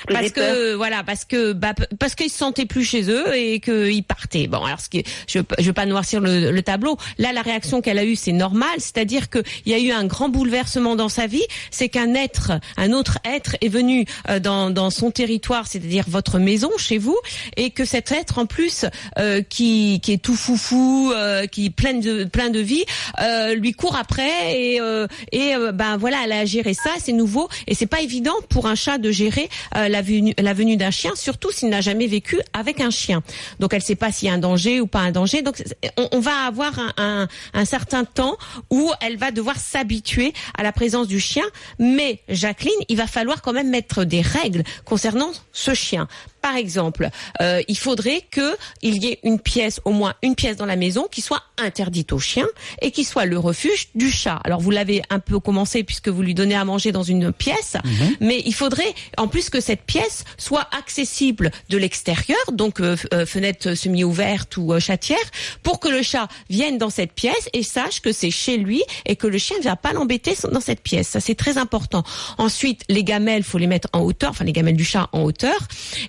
parce 0.08 0.30
que 0.30 0.74
voilà, 0.74 1.02
parce 1.02 1.24
que 1.24 1.52
bah, 1.52 1.74
parce 1.98 2.14
qu'ils 2.14 2.30
se 2.30 2.38
sentaient 2.38 2.64
plus 2.64 2.84
chez 2.84 3.10
eux 3.10 3.34
et 3.36 3.58
qu'ils 3.58 4.04
partaient. 4.04 4.46
Bon, 4.46 4.62
alors 4.64 4.78
ce 4.80 4.88
qui, 4.88 5.02
je 5.28 5.40
je 5.58 5.64
veux 5.64 5.72
pas 5.72 5.84
noircir 5.86 6.20
le, 6.20 6.52
le 6.52 6.62
tableau. 6.62 6.96
Là, 7.18 7.32
la 7.32 7.42
réaction 7.42 7.80
qu'elle 7.82 7.98
a 7.98 8.04
eue, 8.04 8.14
c'est 8.14 8.30
normal, 8.32 8.70
c'est-à-dire 8.78 9.30
que 9.30 9.40
il 9.66 9.72
y 9.72 9.74
a 9.74 9.78
eu 9.80 9.90
un 9.90 10.04
grand 10.06 10.28
bouleversement 10.28 10.94
dans 10.94 11.08
sa 11.08 11.26
vie. 11.26 11.44
C'est 11.72 11.88
qu'un 11.88 12.14
être, 12.14 12.52
un 12.76 12.92
autre 12.92 13.18
être, 13.24 13.56
est 13.62 13.68
venu 13.68 14.04
euh, 14.30 14.38
dans 14.38 14.70
dans 14.70 14.90
son 14.90 15.10
territoire, 15.10 15.53
c'est-à-dire 15.64 16.04
votre 16.08 16.38
maison, 16.38 16.70
chez 16.78 16.98
vous, 16.98 17.16
et 17.56 17.70
que 17.70 17.84
cet 17.84 18.10
être 18.12 18.38
en 18.38 18.46
plus 18.46 18.84
euh, 19.18 19.42
qui 19.42 20.00
qui 20.02 20.12
est 20.12 20.18
tout 20.22 20.34
foufou, 20.36 21.12
euh, 21.14 21.46
qui 21.46 21.66
est 21.66 21.70
plein 21.70 21.94
de 21.94 22.24
plein 22.24 22.50
de 22.50 22.60
vie, 22.60 22.84
euh, 23.20 23.54
lui 23.54 23.72
court 23.72 23.96
après 23.96 24.58
et 24.58 24.80
euh, 24.80 25.06
et 25.32 25.54
euh, 25.54 25.72
ben 25.72 25.96
voilà, 25.96 26.18
elle 26.24 26.32
a 26.32 26.44
géré 26.44 26.74
ça, 26.74 26.90
c'est 26.98 27.12
nouveau 27.12 27.48
et 27.66 27.74
c'est 27.74 27.86
pas 27.86 28.00
évident 28.00 28.34
pour 28.48 28.66
un 28.66 28.74
chat 28.74 28.98
de 28.98 29.10
gérer 29.10 29.48
euh, 29.76 29.88
la 29.88 30.02
venue 30.02 30.34
la 30.38 30.54
venue 30.54 30.76
d'un 30.76 30.90
chien, 30.90 31.12
surtout 31.14 31.50
s'il 31.52 31.68
n'a 31.68 31.80
jamais 31.80 32.06
vécu 32.06 32.40
avec 32.52 32.80
un 32.80 32.90
chien. 32.90 33.22
Donc 33.60 33.72
elle 33.74 33.82
sait 33.82 33.94
pas 33.94 34.10
s'il 34.10 34.28
y 34.28 34.30
a 34.30 34.34
un 34.34 34.38
danger 34.38 34.80
ou 34.80 34.86
pas 34.86 35.00
un 35.00 35.12
danger. 35.12 35.42
Donc 35.42 35.62
on, 35.96 36.08
on 36.12 36.20
va 36.20 36.36
avoir 36.46 36.78
un, 36.78 36.92
un, 36.96 37.28
un 37.52 37.64
certain 37.64 38.04
temps 38.04 38.36
où 38.70 38.90
elle 39.00 39.16
va 39.16 39.30
devoir 39.30 39.58
s'habituer 39.58 40.32
à 40.58 40.62
la 40.62 40.72
présence 40.72 41.06
du 41.06 41.20
chien. 41.20 41.44
Mais 41.78 42.20
Jacqueline, 42.28 42.72
il 42.88 42.96
va 42.96 43.06
falloir 43.06 43.42
quand 43.42 43.52
même 43.52 43.70
mettre 43.70 44.04
des 44.04 44.20
règles 44.22 44.64
concernant 44.84 45.30
ce 45.52 45.74
chien. 45.74 46.08
Par 46.44 46.56
exemple, 46.56 47.08
euh, 47.40 47.62
il 47.68 47.78
faudrait 47.78 48.20
que 48.30 48.54
il 48.82 49.02
y 49.02 49.08
ait 49.08 49.18
une 49.22 49.40
pièce, 49.40 49.80
au 49.86 49.92
moins 49.92 50.12
une 50.22 50.34
pièce 50.34 50.58
dans 50.58 50.66
la 50.66 50.76
maison, 50.76 51.08
qui 51.10 51.22
soit 51.22 51.42
interdite 51.56 52.12
au 52.12 52.18
chien 52.18 52.46
et 52.82 52.90
qui 52.90 53.04
soit 53.04 53.24
le 53.24 53.38
refuge 53.38 53.88
du 53.94 54.10
chat. 54.10 54.40
Alors 54.44 54.60
vous 54.60 54.70
l'avez 54.70 55.00
un 55.08 55.20
peu 55.20 55.40
commencé 55.40 55.84
puisque 55.84 56.08
vous 56.08 56.20
lui 56.20 56.34
donnez 56.34 56.54
à 56.54 56.66
manger 56.66 56.92
dans 56.92 57.02
une 57.02 57.32
pièce, 57.32 57.78
mais 58.20 58.42
il 58.44 58.54
faudrait 58.54 58.94
en 59.16 59.26
plus 59.26 59.48
que 59.48 59.60
cette 59.60 59.82
pièce 59.82 60.24
soit 60.36 60.68
accessible 60.76 61.50
de 61.70 61.78
l'extérieur, 61.78 62.38
donc 62.52 62.80
euh, 62.80 62.96
euh, 63.12 63.24
fenêtre 63.24 63.74
semi-ouverte 63.74 64.56
ou 64.56 64.72
euh, 64.72 64.80
chatière, 64.80 65.18
pour 65.62 65.80
que 65.80 65.88
le 65.88 66.02
chat 66.02 66.28
vienne 66.50 66.76
dans 66.76 66.90
cette 66.90 67.12
pièce 67.12 67.48
et 67.52 67.62
sache 67.62 68.00
que 68.00 68.12
c'est 68.12 68.30
chez 68.30 68.56
lui 68.56 68.82
et 69.06 69.16
que 69.16 69.26
le 69.26 69.38
chien 69.38 69.56
ne 69.56 69.62
vient 69.62 69.76
pas 69.76 69.92
l'embêter 69.92 70.34
dans 70.50 70.60
cette 70.60 70.82
pièce. 70.82 71.08
Ça 71.08 71.20
c'est 71.20 71.34
très 71.34 71.56
important. 71.56 72.04
Ensuite, 72.38 72.82
les 72.88 73.04
gamelles, 73.04 73.44
faut 73.44 73.58
les 73.58 73.66
mettre 73.66 73.88
en 73.92 74.00
hauteur, 74.00 74.30
enfin 74.30 74.44
les 74.44 74.52
gamelles 74.52 74.76
du 74.76 74.84
chat 74.84 75.08
en 75.12 75.22
hauteur. 75.22 75.56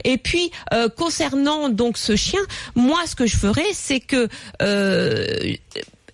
Et 0.04 0.18
puis 0.26 0.52
euh, 0.74 0.90
concernant 0.90 1.70
donc 1.70 1.98
ce 1.98 2.16
chien, 2.16 2.42
moi 2.74 3.06
ce 3.06 3.16
que 3.16 3.28
je 3.28 3.38
ferais, 3.38 3.74
c'est 3.74 4.00
que 4.00 4.28
euh, 4.62 5.54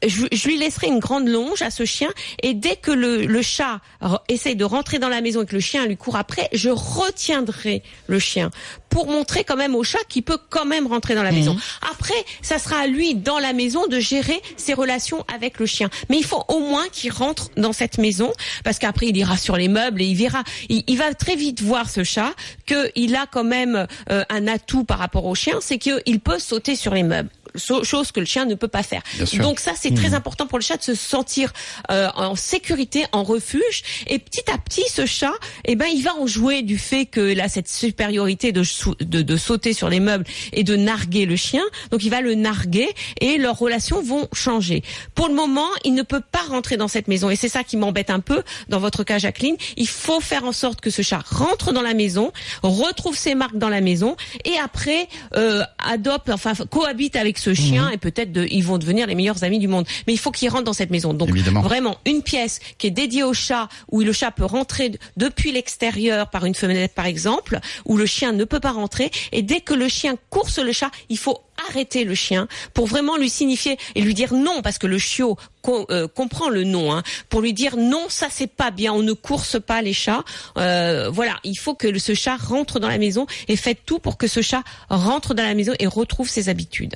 je, 0.06 0.26
je 0.32 0.48
lui 0.48 0.58
laisserai 0.58 0.88
une 0.88 1.00
grande 1.00 1.28
longe 1.28 1.62
à 1.62 1.72
ce 1.72 1.86
chien 1.86 2.10
et 2.42 2.54
dès 2.54 2.76
que 2.76 2.92
le, 2.92 3.26
le 3.26 3.42
chat 3.42 3.80
essaye 4.28 4.56
de 4.56 4.66
rentrer 4.66 5.00
dans 5.00 5.10
la 5.10 5.22
maison 5.22 5.44
et 5.44 5.46
que 5.46 5.56
le 5.56 5.62
chien 5.62 5.86
lui 5.86 5.98
court 5.98 6.16
après, 6.16 6.50
je 6.54 6.70
retiendrai 6.70 7.84
le 8.08 8.20
chien 8.20 8.52
pour 8.90 9.08
montrer 9.08 9.44
quand 9.44 9.56
même 9.56 9.76
au 9.76 9.84
chat 9.84 10.04
qu'il 10.10 10.24
peut 10.24 10.38
quand 10.50 10.66
même 10.66 10.86
rentrer 10.86 11.16
dans 11.16 11.24
la 11.24 11.32
maison. 11.32 11.56
Après, 11.92 12.14
ça 12.42 12.60
sera 12.60 12.78
à 12.78 12.88
lui 12.88 13.16
dans 13.16 13.40
la 13.40 13.54
maison 13.54 13.88
de 13.88 14.00
gérer 14.00 14.42
ses 14.58 14.74
relations 14.74 15.24
avec 15.34 15.60
le 15.60 15.66
chien. 15.66 15.90
Mais 16.10 16.18
il 16.18 16.26
faut 16.26 16.44
au 16.50 16.60
moins 16.60 16.88
qu'il 16.92 17.12
rentre 17.12 17.50
dans 17.56 17.72
cette 17.72 17.98
maison 17.98 18.34
parce 18.64 18.80
qu'après 18.80 19.08
il 19.08 19.18
ira 19.18 19.38
sur 19.38 19.56
les 19.56 19.70
meubles 19.70 20.02
et 20.02 20.06
il 20.06 20.16
verra. 20.16 20.44
Il, 20.68 20.84
il 20.88 20.98
va 20.98 21.14
très 21.14 21.38
vite 21.38 21.62
voir 21.62 21.90
ce 21.90 22.04
chat 22.04 22.34
qu'il 22.66 23.16
a 23.16 23.26
quand 23.28 23.46
même 23.46 23.88
euh, 24.10 24.24
un 24.30 24.48
atout 24.48 24.84
par 24.84 25.00
rapport 25.00 25.26
au 25.26 25.36
chien, 25.36 25.60
c'est 25.62 25.78
qu'il 25.78 26.20
peut 26.20 26.40
sauter 26.40 26.76
sur 26.76 26.94
les 26.94 27.04
meubles. 27.04 27.30
So- 27.56 27.84
Chose 27.84 28.12
que 28.12 28.20
le 28.20 28.26
chien 28.26 28.46
ne 28.46 28.56
peut 28.56 28.68
pas 28.68 28.84
faire. 28.84 29.02
Donc 29.44 29.60
ça, 29.60 29.74
c'est 29.76 29.94
très 29.94 30.14
important 30.14 30.48
pour 30.48 30.58
le 30.60 30.64
chat 30.64 30.78
de 30.78 30.84
se 30.84 30.96
sentir 30.96 31.52
euh, 31.92 32.10
en 32.16 32.36
sécurité, 32.36 33.06
en 33.12 33.24
refuge. 33.24 33.84
Et 34.08 34.20
petit 34.20 34.50
à 34.52 34.58
petit, 34.58 34.84
ce 34.90 35.06
chat, 35.06 35.34
eh 35.66 35.76
ben, 35.76 35.88
il 35.94 36.02
va 36.04 36.16
en 36.16 36.28
jouer 36.28 36.62
du 36.62 36.78
fait 36.78 37.06
qu'il 37.06 37.40
a 37.42 37.50
cette 37.50 37.68
supériorité 37.70 38.52
de, 38.52 38.64
de, 39.04 39.22
de 39.22 39.38
sauter 39.38 39.74
sur 39.74 39.90
les 39.90 40.00
meubles 40.00 40.26
et 40.54 40.64
de 40.64 40.76
narguer 40.76 41.26
le 41.26 41.36
chien. 41.36 41.64
Donc 41.92 42.04
il 42.04 42.10
va 42.10 42.22
le 42.22 42.36
narguer 42.36 42.90
et 43.20 43.38
leurs 43.38 43.58
relations 43.58 44.02
vont 44.02 44.28
changer. 44.34 44.84
Pour 45.16 45.28
le 45.28 45.34
moment, 45.34 45.68
il 45.84 45.94
ne 45.94 46.04
peut 46.04 46.22
pas 46.22 46.44
rentrer 46.50 46.78
dans 46.78 46.88
cette 46.88 47.08
maison. 47.08 47.30
Et 47.30 47.36
c'est 47.36 47.50
ça 47.50 47.64
qui 47.64 47.78
m'embête 47.78 48.10
un 48.10 48.20
peu 48.20 48.44
dans 48.70 48.80
votre 48.80 49.04
cas, 49.04 49.18
Jacqueline. 49.18 49.56
Il 49.78 49.88
faut 49.88 50.20
faire 50.22 50.44
en 50.46 50.52
sorte 50.52 50.82
que 50.82 50.90
ce 50.90 51.02
chat 51.02 51.22
rentre 51.30 51.74
dans 51.74 51.82
la 51.82 51.94
maison, 51.94 52.32
retrouve 52.64 53.18
ses 53.18 53.36
marques 53.36 53.58
dans 53.58 53.70
la 53.70 53.82
maison 53.82 54.16
et 54.46 54.58
après 54.58 55.08
euh, 55.36 55.64
adopte, 55.80 56.30
enfin 56.30 56.54
cohabite 56.70 57.16
avec 57.16 57.38
ce 57.42 57.54
chien 57.54 57.88
Mhm. 57.88 57.94
et 57.94 57.98
peut-être 57.98 58.32
de- 58.32 58.48
ils 58.50 58.64
vont 58.64 58.78
devenir 58.78 59.08
les 59.08 59.16
meilleurs 59.16 59.44
amis 59.44 59.60
du 59.60 59.68
monde. 59.68 59.86
Mais 60.06 60.14
il 60.14 60.20
faut 60.20 60.32
qu'il 60.32 60.50
rentre 60.50 60.64
dans 60.64 60.74
cette 60.82 60.92
maison. 60.92 61.14
Donc 61.14 61.30
Évidemment. 61.30 61.62
vraiment 61.62 61.98
une 62.06 62.22
pièce 62.22 62.60
qui 62.78 62.88
est 62.88 62.92
dédiée 63.02 63.24
au 63.24 63.34
chat 63.34 63.68
où 63.92 64.02
le 64.02 64.14
chat 64.14 64.32
peut 64.32 64.46
rentrer 64.46 64.92
depuis 65.18 65.52
l'extérieur 65.52 66.30
par 66.30 66.46
une 66.46 66.56
fenêtre 66.56 66.94
par 66.94 67.06
exemple, 67.08 67.60
où 67.86 67.98
le 67.98 68.06
chien 68.06 68.32
ne 68.32 68.44
peut 68.46 68.60
pas 68.60 68.72
rentrer 68.72 69.10
et 69.32 69.42
dès 69.42 69.62
que 69.62 69.74
le 69.74 69.88
chien 69.88 70.16
course 70.30 70.60
le 70.60 70.72
chat, 70.72 70.92
il 71.10 71.18
faut 71.18 71.38
arrêter 71.70 72.04
le 72.06 72.16
chien 72.16 72.48
pour 72.74 72.88
vraiment 72.88 73.18
lui 73.18 73.30
signifier 73.30 73.78
et 73.96 74.02
lui 74.02 74.14
dire 74.16 74.34
non 74.34 74.62
parce 74.64 74.78
que 74.80 74.88
le 74.88 74.98
chiot 74.98 75.38
co- 75.62 75.86
euh, 75.92 76.08
comprend 76.08 76.50
le 76.50 76.64
non 76.64 76.92
hein, 76.94 77.04
pour 77.30 77.42
lui 77.42 77.54
dire 77.54 77.78
non 77.78 78.06
ça 78.10 78.28
c'est 78.32 78.48
pas 78.48 78.72
bien 78.72 78.92
on 78.94 79.04
ne 79.04 79.14
course 79.14 79.60
pas 79.62 79.82
les 79.82 79.94
chats 79.94 80.24
Euh, 80.58 81.10
voilà 81.12 81.36
il 81.44 81.56
faut 81.56 81.76
que 81.76 81.88
ce 82.00 82.14
chat 82.16 82.36
rentre 82.38 82.80
dans 82.80 82.88
la 82.90 82.98
maison 82.98 83.26
et 83.48 83.56
faites 83.56 83.82
tout 83.86 84.00
pour 84.00 84.18
que 84.18 84.28
ce 84.28 84.42
chat 84.42 84.64
rentre 84.90 85.34
dans 85.36 85.44
la 85.44 85.54
maison 85.54 85.74
et 85.80 85.88
retrouve 85.88 86.28
ses 86.30 86.50
habitudes 86.50 86.96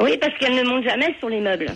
Oui, 0.00 0.16
parce 0.18 0.36
qu'elle 0.38 0.54
ne 0.54 0.62
monte 0.62 0.84
jamais 0.84 1.14
sur 1.18 1.28
les 1.28 1.40
meubles. 1.40 1.72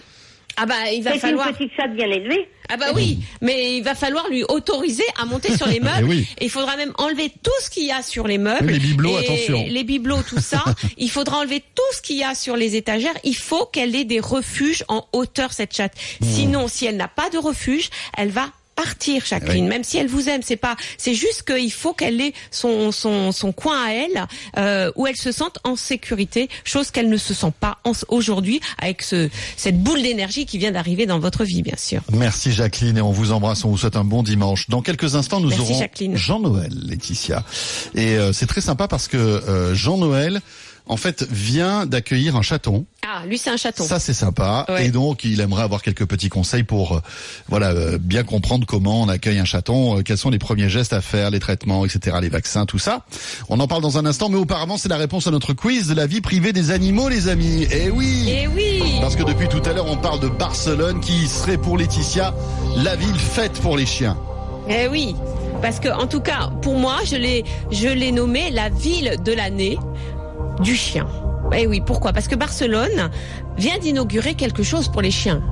ah 0.56 0.66
bah 0.66 0.74
il 0.92 1.02
va 1.02 1.12
C'est 1.12 1.18
falloir 1.20 1.48
une 1.48 1.54
petite 1.54 1.72
chatte 1.76 1.94
bien 1.94 2.06
élevée. 2.10 2.48
Ah 2.68 2.76
bah 2.76 2.86
oui, 2.96 3.18
mais 3.42 3.76
il 3.76 3.82
va 3.84 3.94
falloir 3.94 4.28
lui 4.28 4.42
autoriser 4.42 5.04
à 5.20 5.24
monter 5.24 5.56
sur 5.56 5.68
les 5.68 5.78
meubles. 5.88 6.00
Eh 6.00 6.04
oui. 6.04 6.28
Et 6.40 6.46
il 6.46 6.50
faudra 6.50 6.76
même 6.76 6.92
enlever 6.98 7.30
tout 7.42 7.52
ce 7.62 7.70
qu'il 7.70 7.84
y 7.86 7.92
a 7.92 8.02
sur 8.02 8.26
les 8.26 8.38
meubles. 8.38 8.66
Oui, 8.66 8.72
les 8.72 8.78
bibelots, 8.80 9.18
Et 9.20 9.24
attention. 9.24 9.64
Les 9.68 9.84
bibelots, 9.84 10.22
tout 10.28 10.40
ça. 10.40 10.64
il 10.98 11.10
faudra 11.10 11.38
enlever 11.38 11.62
tout 11.74 11.82
ce 11.94 12.02
qu'il 12.02 12.16
y 12.16 12.24
a 12.24 12.34
sur 12.34 12.56
les 12.56 12.74
étagères. 12.74 13.14
Il 13.22 13.36
faut 13.36 13.66
qu'elle 13.66 13.94
ait 13.94 14.04
des 14.04 14.18
refuges 14.18 14.84
en 14.88 15.06
hauteur, 15.12 15.52
cette 15.52 15.76
chatte. 15.76 15.94
Mmh. 16.20 16.24
Sinon, 16.26 16.68
si 16.68 16.86
elle 16.86 16.96
n'a 16.96 17.08
pas 17.08 17.30
de 17.30 17.38
refuge, 17.38 17.90
elle 18.16 18.30
va 18.30 18.48
partir 18.76 19.24
Jacqueline 19.26 19.64
Oui. 19.64 19.70
même 19.70 19.84
si 19.84 19.98
elle 19.98 20.06
vous 20.06 20.28
aime 20.28 20.42
c'est 20.44 20.56
pas 20.56 20.76
c'est 20.98 21.14
juste 21.14 21.42
qu'il 21.42 21.72
faut 21.72 21.92
qu'elle 21.94 22.20
ait 22.20 22.34
son 22.50 22.92
son 22.92 23.32
son 23.32 23.52
coin 23.52 23.86
à 23.86 23.90
elle 23.92 24.26
euh, 24.58 24.92
où 24.96 25.06
elle 25.06 25.16
se 25.16 25.32
sente 25.32 25.58
en 25.64 25.74
sécurité 25.76 26.48
chose 26.64 26.90
qu'elle 26.90 27.08
ne 27.08 27.16
se 27.16 27.34
sent 27.34 27.52
pas 27.58 27.78
aujourd'hui 28.08 28.60
avec 28.78 29.02
ce 29.02 29.28
cette 29.56 29.82
boule 29.82 30.02
d'énergie 30.02 30.46
qui 30.46 30.58
vient 30.58 30.72
d'arriver 30.72 31.06
dans 31.06 31.18
votre 31.18 31.44
vie 31.44 31.62
bien 31.62 31.76
sûr 31.76 32.02
Merci 32.12 32.52
Jacqueline 32.52 32.98
et 32.98 33.00
on 33.02 33.12
vous 33.12 33.32
embrasse, 33.32 33.64
on 33.64 33.70
vous 33.70 33.78
souhaite 33.78 33.96
un 33.96 34.04
bon 34.04 34.22
dimanche. 34.22 34.68
Dans 34.68 34.82
quelques 34.82 35.14
instants, 35.16 35.40
nous 35.40 35.48
Merci, 35.48 35.62
aurons 35.62 35.78
Jacqueline. 35.80 36.16
Jean-Noël, 36.16 36.72
Laetitia. 36.74 37.44
Et 37.94 38.16
euh, 38.16 38.32
c'est 38.32 38.46
très 38.46 38.60
sympa 38.60 38.88
parce 38.88 39.08
que 39.08 39.16
euh, 39.16 39.74
Jean-Noël, 39.74 40.40
en 40.88 40.96
fait, 40.96 41.26
vient 41.30 41.84
d'accueillir 41.84 42.36
un 42.36 42.42
chaton. 42.42 42.86
ah 43.06 43.26
lui 43.26 43.38
c'est 43.38 43.50
un 43.50 43.56
chaton 43.56 43.84
Ça 43.84 43.98
c'est 43.98 44.14
sympa. 44.14 44.64
Ouais. 44.68 44.86
Et 44.86 44.90
donc 44.90 45.24
il 45.24 45.40
aimerait 45.40 45.62
avoir 45.62 45.82
quelques 45.82 46.06
petits 46.06 46.28
conseils 46.28 46.62
pour 46.62 46.96
euh, 46.96 47.00
voilà 47.48 47.70
euh, 47.70 47.98
bien 47.98 48.22
comprendre 48.22 48.66
comment 48.66 49.02
on 49.02 49.08
accueille 49.08 49.38
un 49.38 49.44
chaton, 49.44 49.98
euh, 49.98 50.02
quels 50.02 50.18
sont 50.18 50.30
les 50.30 50.38
premiers 50.38 50.68
gestes 50.68 50.92
à 50.92 51.00
faire, 51.00 51.30
les 51.30 51.40
traitements, 51.40 51.84
etc., 51.84 52.18
les 52.20 52.28
vaccins, 52.28 52.66
tout 52.66 52.78
ça. 52.78 53.04
On 53.48 53.58
en 53.58 53.66
parle 53.66 53.82
dans 53.82 53.98
un 53.98 54.06
instant, 54.06 54.28
mais 54.28 54.38
auparavant 54.38 54.76
c'est 54.76 54.88
la 54.88 54.96
réponse 54.96 55.26
à 55.26 55.30
notre 55.32 55.52
quiz 55.54 55.88
de 55.88 55.94
la 55.94 56.06
vie 56.06 56.20
privée 56.20 56.52
des 56.52 56.70
animaux, 56.70 57.08
les 57.08 57.28
amis. 57.28 57.66
Eh 57.70 57.90
oui. 57.90 58.26
Eh 58.28 58.46
oui 58.46 58.82
Parce 59.00 59.16
que 59.16 59.24
depuis 59.24 59.48
tout 59.48 59.62
à 59.64 59.72
l'heure, 59.72 59.86
on 59.86 59.96
parle 59.96 60.20
de 60.20 60.28
Barcelone 60.28 61.00
qui 61.00 61.26
serait 61.26 61.58
pour 61.58 61.76
Laetitia 61.78 62.32
la 62.76 62.94
ville 62.94 63.18
faite 63.18 63.60
pour 63.60 63.76
les 63.76 63.86
chiens. 63.86 64.16
Eh 64.68 64.88
oui, 64.88 65.14
parce 65.62 65.78
que 65.80 65.88
en 65.88 66.06
tout 66.06 66.20
cas, 66.20 66.50
pour 66.62 66.76
moi, 66.76 66.98
je 67.04 67.16
l'ai, 67.16 67.44
je 67.70 67.88
l'ai 67.88 68.10
nommé 68.12 68.50
la 68.50 68.68
ville 68.68 69.16
de 69.24 69.32
l'année 69.32 69.78
du 70.60 70.74
chien. 70.74 71.06
Eh 71.54 71.66
oui, 71.66 71.80
pourquoi? 71.84 72.12
Parce 72.12 72.28
que 72.28 72.34
Barcelone 72.34 73.10
vient 73.56 73.78
d'inaugurer 73.78 74.34
quelque 74.34 74.62
chose 74.62 74.88
pour 74.88 75.02
les 75.02 75.10
chiens. 75.10 75.42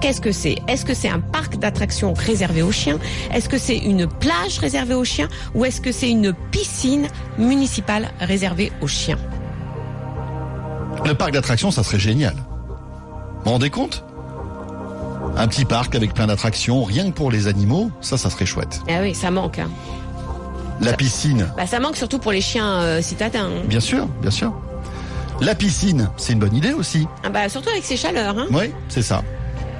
Qu'est-ce 0.00 0.20
que 0.20 0.32
c'est? 0.32 0.56
Est-ce 0.68 0.84
que 0.84 0.94
c'est 0.94 1.08
un 1.08 1.20
parc 1.20 1.58
d'attractions 1.58 2.14
réservé 2.14 2.62
aux 2.62 2.72
chiens? 2.72 2.98
Est-ce 3.34 3.48
que 3.48 3.58
c'est 3.58 3.76
une 3.76 4.06
plage 4.06 4.58
réservée 4.58 4.94
aux 4.94 5.04
chiens? 5.04 5.28
Ou 5.54 5.64
est-ce 5.64 5.80
que 5.80 5.92
c'est 5.92 6.10
une 6.10 6.32
piscine 6.50 7.08
municipale 7.38 8.08
réservée 8.20 8.72
aux 8.80 8.86
chiens? 8.86 9.18
Le 11.06 11.14
parc 11.14 11.32
d'attractions, 11.32 11.70
ça 11.70 11.82
serait 11.82 11.98
génial. 11.98 12.34
Vous 12.34 13.44
vous 13.44 13.50
rendez 13.50 13.70
compte? 13.70 14.04
Un 15.36 15.48
petit 15.48 15.64
parc 15.64 15.94
avec 15.94 16.14
plein 16.14 16.26
d'attractions, 16.26 16.82
rien 16.82 17.10
que 17.10 17.14
pour 17.14 17.30
les 17.30 17.46
animaux, 17.46 17.90
ça, 18.00 18.16
ça 18.16 18.30
serait 18.30 18.46
chouette. 18.46 18.80
Ah 18.88 19.00
oui, 19.02 19.14
ça 19.14 19.30
manque. 19.30 19.58
hein. 19.58 19.70
La 20.80 20.94
piscine, 20.94 21.46
Bah, 21.56 21.66
ça 21.66 21.78
manque 21.78 21.96
surtout 21.96 22.18
pour 22.18 22.32
les 22.32 22.40
chiens 22.40 22.80
euh, 22.80 23.02
citadins. 23.02 23.44
hein. 23.48 23.62
bien 23.66 23.80
sûr, 23.80 24.06
bien 24.22 24.30
sûr. 24.30 24.52
La 25.40 25.54
piscine, 25.54 26.10
c'est 26.16 26.32
une 26.32 26.38
bonne 26.38 26.54
idée 26.56 26.72
aussi. 26.72 27.06
Ah 27.24 27.28
bah, 27.30 27.48
surtout 27.48 27.68
avec 27.70 27.84
ces 27.84 27.96
chaleurs. 27.96 28.38
Hein. 28.38 28.46
Oui, 28.50 28.72
c'est 28.88 29.02
ça. 29.02 29.22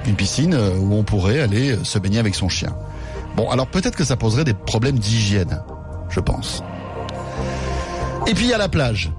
Une 0.07 0.15
piscine 0.15 0.53
euh, 0.53 0.75
où 0.77 0.93
on 0.95 1.03
pourrait 1.03 1.41
aller 1.41 1.71
euh, 1.71 1.83
se 1.83 1.99
baigner 1.99 2.19
avec 2.19 2.35
son 2.35 2.49
chien. 2.49 2.75
Bon, 3.35 3.49
alors 3.49 3.67
peut-être 3.67 3.95
que 3.95 4.03
ça 4.03 4.15
poserait 4.15 4.43
des 4.43 4.53
problèmes 4.53 4.97
d'hygiène, 4.99 5.61
je 6.09 6.19
pense. 6.19 6.63
Et 8.27 8.33
puis 8.33 8.45
il 8.45 8.49
y 8.49 8.53
a 8.53 8.57
la 8.57 8.69
plage. 8.69 9.11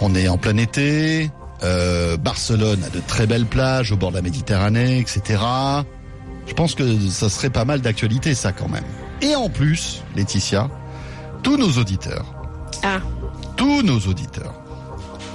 On 0.00 0.14
est 0.14 0.28
en 0.28 0.36
plein 0.38 0.56
été. 0.56 1.30
Euh, 1.62 2.16
Barcelone 2.16 2.82
a 2.84 2.90
de 2.90 3.00
très 3.06 3.26
belles 3.26 3.46
plages 3.46 3.92
au 3.92 3.96
bord 3.96 4.10
de 4.10 4.16
la 4.16 4.22
Méditerranée, 4.22 4.98
etc. 4.98 5.40
Je 6.46 6.52
pense 6.52 6.74
que 6.74 6.84
ça 7.08 7.28
serait 7.30 7.48
pas 7.50 7.64
mal 7.64 7.80
d'actualité, 7.80 8.34
ça 8.34 8.52
quand 8.52 8.68
même. 8.68 8.84
Et 9.22 9.34
en 9.36 9.48
plus, 9.48 10.02
Laetitia, 10.16 10.68
tous 11.42 11.56
nos 11.56 11.70
auditeurs, 11.80 12.26
Ah, 12.82 12.98
tous 13.56 13.82
nos 13.82 13.98
auditeurs 14.00 14.54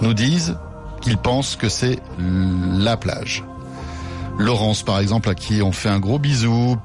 nous 0.01 0.13
disent 0.13 0.55
qu'ils 1.01 1.17
pensent 1.17 1.55
que 1.55 1.69
c'est 1.69 1.99
la 2.19 2.97
plage. 2.97 3.43
Laurence, 4.37 4.83
par 4.83 4.99
exemple, 4.99 5.29
à 5.29 5.35
qui 5.35 5.61
on 5.61 5.71
fait 5.71 5.89
un 5.89 5.99
gros 5.99 6.19
bisou. 6.19 6.77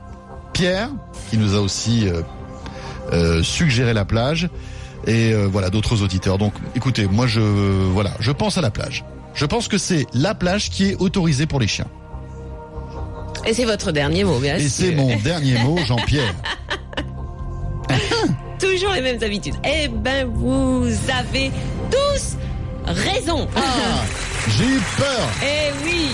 Pierre, 0.52 0.88
qui 1.30 1.36
nous 1.38 1.54
a 1.56 1.60
aussi 1.60 2.08
euh, 2.08 2.22
euh, 3.12 3.42
suggéré 3.42 3.92
la 3.92 4.04
plage. 4.04 4.48
Et 5.06 5.32
euh, 5.32 5.46
voilà, 5.50 5.68
d'autres 5.70 6.02
auditeurs. 6.02 6.38
Donc, 6.38 6.54
écoutez, 6.74 7.06
moi, 7.06 7.26
je 7.26 7.40
voilà, 7.40 8.12
je 8.20 8.32
pense 8.32 8.56
à 8.56 8.60
la 8.60 8.70
plage. 8.70 9.04
Je 9.34 9.44
pense 9.46 9.68
que 9.68 9.78
c'est 9.78 10.06
la 10.14 10.34
plage 10.34 10.70
qui 10.70 10.90
est 10.90 10.94
autorisée 10.96 11.46
pour 11.46 11.58
les 11.60 11.66
chiens. 11.66 11.86
et 13.44 13.52
c'est 13.52 13.64
votre 13.64 13.90
dernier 13.92 14.22
mot, 14.24 14.38
bien 14.38 14.56
Et 14.56 14.60
sûr. 14.68 14.86
c'est 14.86 14.94
mon 14.94 15.14
dernier 15.16 15.58
mot, 15.62 15.76
Jean-Pierre. 15.86 16.34
Toujours 18.64 18.92
les 18.92 19.02
mêmes 19.02 19.22
habitudes. 19.22 19.56
Eh 19.62 19.88
ben, 19.88 20.26
vous 20.26 20.86
avez 21.10 21.50
tous 21.90 22.36
raison. 22.86 23.46
Ah, 23.54 23.60
j'ai 24.56 24.64
eu 24.64 24.80
peur. 24.96 25.28
Eh 25.42 25.70
oui, 25.84 26.06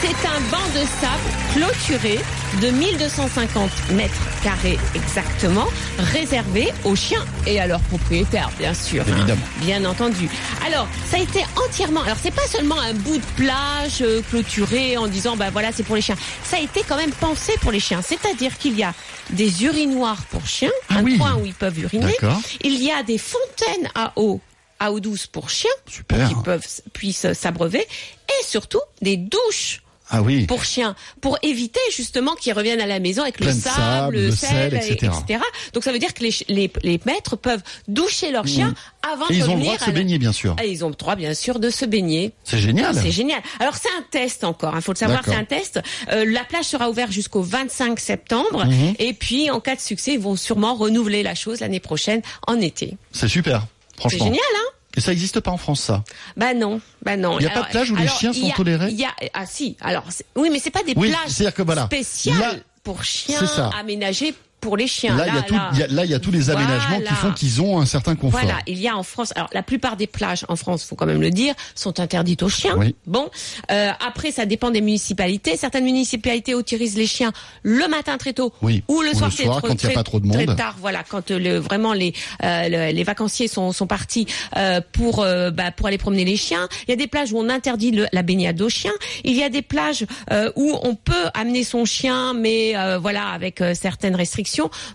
c'est 0.00 0.28
un 0.28 0.40
banc 0.48 0.64
de 0.74 0.86
sable 1.00 1.28
clôturé 1.52 2.20
de 2.62 2.70
1250 2.70 3.70
mètres 3.92 4.14
carrés 4.42 4.78
exactement, 4.94 5.66
réservé 5.98 6.68
aux 6.84 6.96
chiens 6.96 7.24
et 7.46 7.60
à 7.60 7.66
leurs 7.66 7.80
propriétaires, 7.80 8.50
bien 8.58 8.74
sûr. 8.74 9.02
hein. 9.08 9.12
Évidemment. 9.16 9.42
Bien 9.60 9.84
entendu. 9.84 10.28
Alors, 10.66 10.88
ça 11.10 11.18
a 11.18 11.20
été 11.20 11.44
entièrement. 11.64 12.02
Alors, 12.02 12.16
c'est 12.20 12.34
pas 12.34 12.46
seulement 12.46 12.78
un 12.80 12.94
bout 12.94 13.18
de 13.18 13.24
plage 13.36 14.00
euh, 14.02 14.22
clôturé 14.30 14.96
en 14.96 15.06
disant, 15.06 15.36
bah 15.36 15.50
voilà, 15.50 15.70
c'est 15.72 15.82
pour 15.84 15.94
les 15.96 16.02
chiens. 16.02 16.16
Ça 16.42 16.56
a 16.56 16.60
été 16.60 16.82
quand 16.88 16.96
même 16.96 17.12
pensé 17.12 17.52
pour 17.60 17.70
les 17.70 17.80
chiens. 17.80 18.02
C'est-à-dire 18.02 18.56
qu'il 18.58 18.76
y 18.76 18.82
a 18.82 18.92
des 19.30 19.64
urinoirs 19.64 20.22
pour 20.30 20.46
chiens, 20.46 20.70
Ah 20.88 20.96
un 20.98 21.02
oui. 21.02 21.18
coin 21.18 21.34
où 21.36 21.46
ils 21.46 21.54
peuvent 21.54 21.78
uriner. 21.78 22.14
Il 22.62 22.82
y 22.82 22.90
a 22.90 23.02
des 23.02 23.18
fontaines 23.18 23.88
à 23.94 24.12
eau, 24.16 24.40
à 24.80 24.90
eau 24.90 25.00
douce 25.00 25.26
pour 25.26 25.50
chiens, 25.50 25.70
Super. 25.86 26.26
qu'ils 26.28 26.36
peuvent, 26.42 26.66
puissent 26.92 27.32
s'abreuver, 27.34 27.80
et 27.82 28.44
surtout 28.44 28.80
des 29.02 29.16
douches 29.16 29.82
Ah 30.10 30.22
oui. 30.22 30.46
pour 30.46 30.64
chiens, 30.64 30.96
pour 31.20 31.38
éviter 31.42 31.80
justement 31.94 32.34
qu'ils 32.34 32.52
reviennent 32.54 32.80
à 32.80 32.86
la 32.86 32.98
maison 32.98 33.22
avec 33.22 33.36
Plein 33.36 33.48
le 33.48 33.52
sable, 33.60 33.74
sable, 33.76 34.16
le 34.16 34.30
sel, 34.30 34.48
sel, 34.48 34.74
et- 34.74 34.92
etc. 34.92 35.12
etc. 35.26 35.40
Donc 35.74 35.84
ça 35.84 35.92
veut 35.92 35.98
dire 35.98 36.14
que 36.14 36.22
les, 36.22 36.34
les, 36.48 36.72
les 36.82 37.00
maîtres 37.04 37.36
peuvent 37.36 37.62
doucher 37.88 38.30
leurs 38.32 38.46
chiens 38.46 38.74
avant 39.02 39.26
Et 39.28 39.34
de 39.34 39.38
ils 39.38 39.50
ont 39.50 39.56
le 39.56 39.62
droit 39.62 39.74
de 39.76 39.80
se 39.80 39.86
la- 39.86 39.92
baigner, 39.92 40.18
bien 40.18 40.32
sûr. 40.32 40.56
Ah, 40.58 40.64
ils 40.64 40.84
ont 40.84 40.88
le 40.88 40.94
droit, 40.94 41.14
bien 41.16 41.34
sûr, 41.34 41.58
de 41.60 41.70
se 41.70 41.84
baigner. 41.84 42.32
C'est 42.44 42.58
génial. 42.58 42.94
C'est 42.94 43.10
génial. 43.10 43.40
Alors 43.60 43.74
c'est 43.76 43.88
un 43.98 44.02
test 44.10 44.44
encore, 44.44 44.72
il 44.76 44.82
faut 44.82 44.92
le 44.92 44.98
savoir, 44.98 45.20
c'est 45.24 45.34
un 45.34 45.44
test. 45.44 45.80
Euh, 46.10 46.24
la 46.26 46.44
plage 46.44 46.64
sera 46.66 46.88
ouverte 46.90 47.12
jusqu'au 47.12 47.42
25 47.42 48.00
septembre 48.00 48.64
Mhm. 48.66 48.94
et 48.98 49.12
puis 49.12 49.50
en 49.50 49.60
cas 49.60 49.76
de 49.76 49.80
succès, 49.80 50.12
ils 50.14 50.20
vont 50.20 50.36
sûrement 50.36 50.74
renouveler 50.74 51.22
la 51.22 51.34
chose 51.34 51.60
l'année 51.60 51.80
prochaine 51.80 52.22
en 52.46 52.60
été. 52.60 52.96
C'est 53.12 53.28
super. 53.28 53.66
C'est 53.94 54.00
Franchement. 54.00 54.24
génial, 54.26 54.40
hein? 54.56 54.70
Et 54.98 55.00
ça 55.00 55.12
n'existe 55.12 55.38
pas 55.38 55.52
en 55.52 55.56
France, 55.56 55.80
ça? 55.80 56.02
Bah 56.36 56.54
non, 56.54 56.80
bah 57.04 57.16
non. 57.16 57.38
Il 57.38 57.44
y 57.44 57.46
a 57.46 57.50
pas 57.50 57.62
de 57.62 57.68
plage 57.68 57.92
où 57.92 57.94
les 57.96 58.08
chiens 58.08 58.32
sont 58.32 58.50
a- 58.50 58.52
tolérés? 58.52 58.90
y 58.90 59.04
a, 59.04 59.10
Ah 59.32 59.46
si, 59.46 59.76
alors 59.80 60.02
oui, 60.34 60.48
mais 60.50 60.58
c'est 60.58 60.72
pas 60.72 60.82
des 60.82 60.92
Oui, 60.96 61.10
plages 61.10 61.20
c'est-à-dire 61.28 61.54
que 61.54 61.62
voilà, 61.62 61.84
spéciales 61.86 62.36
là- 62.40 62.54
pour 62.82 63.04
chiens 63.04 63.70
aménagées 63.78 64.34
pour 64.60 64.76
les 64.76 64.86
chiens. 64.86 65.16
Là, 65.16 65.26
il 65.28 65.34
y 65.34 65.38
a 65.38 65.42
tout, 65.42 65.54
il 65.72 65.78
y 65.78 65.82
a- 65.82 65.86
là, 65.86 66.04
il 66.04 66.10
y 66.10 66.14
a 66.14 66.18
tous 66.18 66.30
les 66.30 66.50
aménagements 66.50 66.96
Voilà. 66.96 67.06
qui 67.08 67.14
font 67.14 67.32
qu'ils 67.32 67.62
ont 67.62 67.80
un 67.80 67.86
certain 67.86 68.14
confort. 68.16 68.40
Voilà, 68.40 68.58
il 68.66 68.78
y 68.78 68.88
a 68.88 68.96
en 68.96 69.02
France. 69.02 69.32
Alors, 69.36 69.48
la 69.52 69.62
plupart 69.62 69.96
des 69.96 70.06
plages 70.06 70.44
en 70.48 70.56
France, 70.56 70.84
faut 70.84 70.96
quand 70.96 71.06
même 71.06 71.20
le 71.20 71.30
dire, 71.30 71.54
sont 71.74 72.00
interdites 72.00 72.42
aux 72.42 72.48
chiens. 72.48 72.74
Oui. 72.76 72.94
Bon, 73.06 73.28
euh, 73.70 73.90
après, 74.04 74.32
ça 74.32 74.46
dépend 74.46 74.70
des 74.70 74.80
municipalités. 74.80 75.56
Certaines 75.56 75.84
municipalités 75.84 76.54
autorisent 76.54 76.96
les 76.96 77.06
chiens 77.06 77.32
le 77.62 77.86
matin 77.88 78.18
très 78.18 78.32
tôt, 78.32 78.52
Oui. 78.62 78.82
ou 78.88 79.00
le 79.02 79.10
Ou 79.10 79.14
soir, 79.14 79.30
le 79.30 79.44
soir, 79.44 79.58
très- 79.60 79.68
quand 79.68 79.74
il 79.74 79.82
y 79.82 79.86
a 79.86 79.88
très- 79.90 79.94
pas 79.94 80.02
trop 80.02 80.20
de 80.20 80.28
très 80.28 80.46
monde. 80.46 80.56
tard. 80.56 80.76
Voilà, 80.80 81.04
quand 81.08 81.30
euh, 81.30 81.38
le, 81.38 81.58
vraiment 81.58 81.92
les 81.92 82.12
euh, 82.42 82.68
le- 82.68 82.92
les 82.92 83.04
vacanciers 83.04 83.48
sont 83.48 83.72
sont 83.72 83.86
partis 83.86 84.26
euh, 84.56 84.80
pour 84.92 85.20
euh, 85.20 85.50
bah, 85.50 85.70
pour 85.70 85.86
aller 85.86 85.98
promener 85.98 86.24
les 86.24 86.36
chiens. 86.36 86.68
Il 86.86 86.90
y 86.90 86.94
a 86.94 86.96
des 86.96 87.06
plages 87.06 87.32
où 87.32 87.38
on 87.38 87.48
interdit 87.48 87.92
le- 87.92 88.06
la 88.12 88.22
baignade 88.22 88.60
aux 88.60 88.68
chiens. 88.68 88.92
Il 89.24 89.34
y 89.36 89.42
a 89.42 89.48
des 89.50 89.62
plages 89.62 90.04
euh, 90.32 90.50
où 90.56 90.76
on 90.82 90.94
peut 90.96 91.12
amener 91.34 91.62
son 91.64 91.84
chien, 91.84 92.34
mais 92.34 92.76
euh, 92.76 92.98
voilà 92.98 93.28
avec 93.28 93.62
certaines 93.74 94.16
restrictions. 94.16 94.47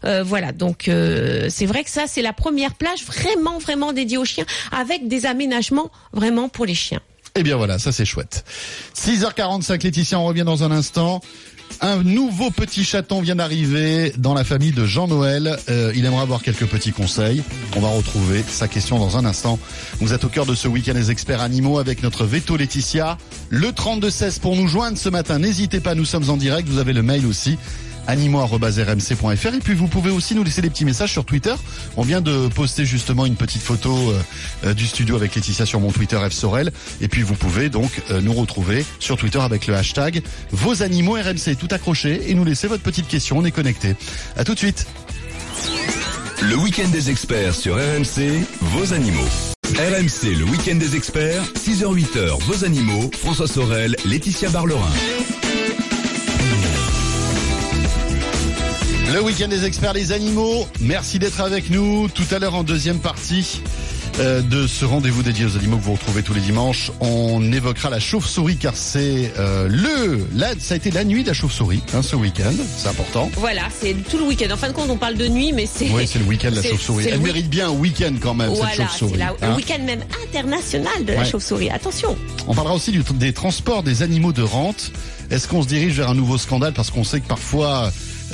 Euh, 0.06 0.24
voilà, 0.24 0.52
donc 0.52 0.88
euh, 0.88 1.48
c'est 1.50 1.66
vrai 1.66 1.84
que 1.84 1.89
ça 1.89 2.04
c'est 2.08 2.22
la 2.22 2.34
première 2.34 2.76
plage 2.76 3.04
vraiment 3.06 3.60
vraiment 3.60 3.94
dédiée 3.94 4.18
aux 4.18 4.26
chiens, 4.26 4.46
avec 4.72 5.08
des 5.08 5.26
aménagements 5.26 5.92
vraiment 6.12 6.50
pour 6.50 6.66
les 6.66 6.76
chiens. 6.76 7.02
Eh 7.36 7.42
bien 7.42 7.58
voilà, 7.58 7.80
ça 7.80 7.92
c'est 7.92 8.06
chouette. 8.06 8.46
6h45, 8.96 9.84
Laetitia, 9.84 10.20
on 10.20 10.26
revient 10.26 10.44
dans 10.44 10.63
un 10.63 10.72
instant. 10.72 11.22
Un 11.82 12.04
nouveau 12.04 12.52
petit 12.52 12.84
chaton 12.84 13.22
vient 13.22 13.36
d'arriver 13.36 14.13
dans 14.18 14.34
la 14.34 14.44
famille 14.44 14.72
de 14.72 14.86
Jean-Noël. 14.86 15.58
Euh, 15.70 15.92
il 15.96 16.06
aimerait 16.06 16.22
avoir 16.22 16.42
quelques 16.42 16.68
petits 16.68 16.92
conseils. 16.92 17.44
On 17.76 17.80
va 17.80 17.89
retrouver 17.89 18.44
sa 18.48 18.68
question 18.68 19.00
dans 19.00 19.18
un 19.18 19.26
instant. 19.26 19.58
Vous 20.00 20.13
êtes 20.13 20.24
au 20.24 20.30
cœur 20.30 20.46
de 20.46 20.56
ce 20.56 20.68
week-end 20.68 20.94
des 20.94 21.10
experts 21.10 21.42
animaux 21.42 21.80
avec 21.80 22.04
notre 22.04 22.26
veto 22.26 22.56
Laetitia. 22.56 23.18
Le 23.50 23.70
32-16 23.70 24.39
pour 24.39 24.56
nous 24.56 24.68
joindre 24.68 24.98
ce 24.98 25.10
matin. 25.10 25.39
N'hésitez 25.39 25.80
pas, 25.80 25.96
nous 25.96 26.06
sommes 26.06 26.30
en 26.30 26.38
direct. 26.38 26.70
Vous 26.70 26.78
avez 26.78 26.94
le 26.94 27.02
mail 27.02 27.26
aussi 27.26 27.58
animaux.rmc.fr 28.08 29.54
et 29.54 29.60
puis 29.60 29.74
vous 29.74 29.88
pouvez 29.88 30.12
aussi 30.12 30.36
nous 30.36 30.44
laisser 30.44 30.62
des 30.62 30.70
petits 30.70 30.86
messages 30.86 31.12
sur 31.12 31.26
Twitter. 31.26 31.54
On 31.98 32.04
vient 32.04 32.22
de 32.22 32.48
poster 32.48 32.86
justement 32.86 33.26
une 33.26 33.36
petite 33.36 33.62
photo 33.62 34.12
euh, 34.12 34.22
euh, 34.66 34.74
du 34.74 34.86
studio 34.88 35.16
avec 35.16 35.36
Laetitia 35.36 35.66
sur 35.66 35.80
mon 35.80 35.92
Twitter 35.92 36.18
F 36.30 36.34
Sorel 36.34 36.72
et 37.02 37.08
puis 37.08 37.22
vous 37.22 37.36
pouvez 37.36 37.70
donc 37.70 38.02
euh, 38.12 38.22
nous 38.22 38.34
retrouver 38.34 38.86
sur 39.00 39.18
Twitter 39.18 39.39
avec 39.39 39.68
le 39.68 39.76
hashtag 39.76 40.22
vos 40.52 40.84
animaux 40.84 41.13
RMC 41.13 41.56
tout 41.60 41.68
accroché 41.72 42.30
et 42.30 42.34
nous 42.34 42.46
laisser 42.46 42.68
votre 42.68 42.84
petite 42.84 43.08
question. 43.08 43.38
On 43.38 43.46
est 43.46 43.52
connecté. 43.52 43.96
À 44.36 44.44
tout 44.44 44.54
de 44.54 44.60
suite. 44.60 44.88
Le 46.42 46.58
week-end 46.58 46.89
des 46.89 47.10
experts 47.10 47.56
sur 47.56 47.76
RMC, 47.76 48.44
vos 48.60 48.94
animaux. 48.94 49.28
RMC, 49.76 50.36
le 50.38 50.44
week-end 50.44 50.76
des 50.76 50.96
experts, 50.96 51.44
6h-8h, 51.56 52.39
vos 52.42 52.66
animaux, 52.66 53.10
François 53.18 53.48
Sorel, 53.48 53.96
Laetitia 54.06 54.50
Barlerin. 54.50 54.92
Le 59.13 59.21
week-end 59.21 59.47
des 59.47 59.65
experts 59.65 59.93
les 59.93 60.12
animaux. 60.12 60.67
Merci 60.80 61.19
d'être 61.19 61.39
avec 61.41 61.69
nous. 61.69 62.08
Tout 62.10 62.23
à 62.32 62.39
l'heure 62.39 62.56
en 62.56 62.63
deuxième 62.63 62.97
partie 62.99 63.62
euh, 64.19 64.41
de 64.41 64.65
ce 64.65 64.86
rendez-vous 64.86 65.21
dédié 65.21 65.45
aux 65.45 65.56
animaux 65.56 65.78
que 65.78 65.84
vous 65.84 65.93
retrouvez 65.93 66.23
tous 66.23 66.34
les 66.34 66.41
dimanches, 66.41 66.91
on 66.99 67.52
évoquera 67.52 67.89
la 67.91 67.99
chauve-souris 67.99 68.58
car 68.58 68.76
c'est 68.76 69.32
euh, 69.38 69.67
le, 69.69 70.26
là, 70.36 70.54
ça 70.60 70.73
a 70.73 70.78
été 70.78 70.89
la 70.91 71.04
nuit 71.04 71.21
de 71.23 71.28
la 71.28 71.34
chauve-souris 71.34 71.82
hein, 71.93 72.02
ce 72.02 72.15
week-end. 72.15 72.54
C'est 72.78 72.88
important. 72.89 73.30
Voilà, 73.38 73.63
c'est 73.80 73.93
tout 74.10 74.17
le 74.17 74.23
week-end. 74.26 74.52
En 74.52 74.58
fin 74.58 74.69
de 74.69 74.73
compte, 74.73 74.89
on 74.89 74.97
parle 74.97 75.15
de 75.15 75.28
nuit, 75.28 75.52
mais 75.54 75.67
c'est 75.71 75.89
Oui, 75.91 76.08
c'est 76.08 76.19
le 76.19 76.26
week-end 76.26 76.49
de 76.52 76.56
la 76.58 76.63
chauve-souris. 76.63 77.08
Elle 77.12 77.21
mérite 77.21 77.49
bien 77.49 77.67
un 77.69 77.73
week-end 77.73 78.13
quand 78.19 78.34
même 78.34 78.49
cette 78.49 78.58
Voilà, 78.58 78.71
c'est 78.76 78.99
chauve-souris. 78.99 79.21
hein. 79.21 79.34
le 79.41 79.56
week-end 79.56 79.84
même 79.84 80.04
international 80.28 81.06
de 81.06 81.13
la 81.13 81.23
chauve-souris. 81.23 81.69
Attention. 81.69 82.15
On 82.47 82.56
parlera 82.56 82.76
aussi 82.76 82.91
du- 82.91 83.04
des 83.15 83.34
transports 83.34 83.84
des 83.84 84.02
animaux 84.02 84.34
de 84.34 84.41
rente. 84.43 84.91
Est-ce 85.30 85.47
qu'on 85.47 85.62
se 85.62 85.67
dirige 85.67 85.93
vers 85.93 86.10
un 86.10 86.15
nouveau 86.15 86.38
scandale? 86.39 86.73
Parce 86.73 86.89
qu'on 86.91 87.04
sait 87.04 87.19
que 87.19 87.28
parfois 87.28 87.91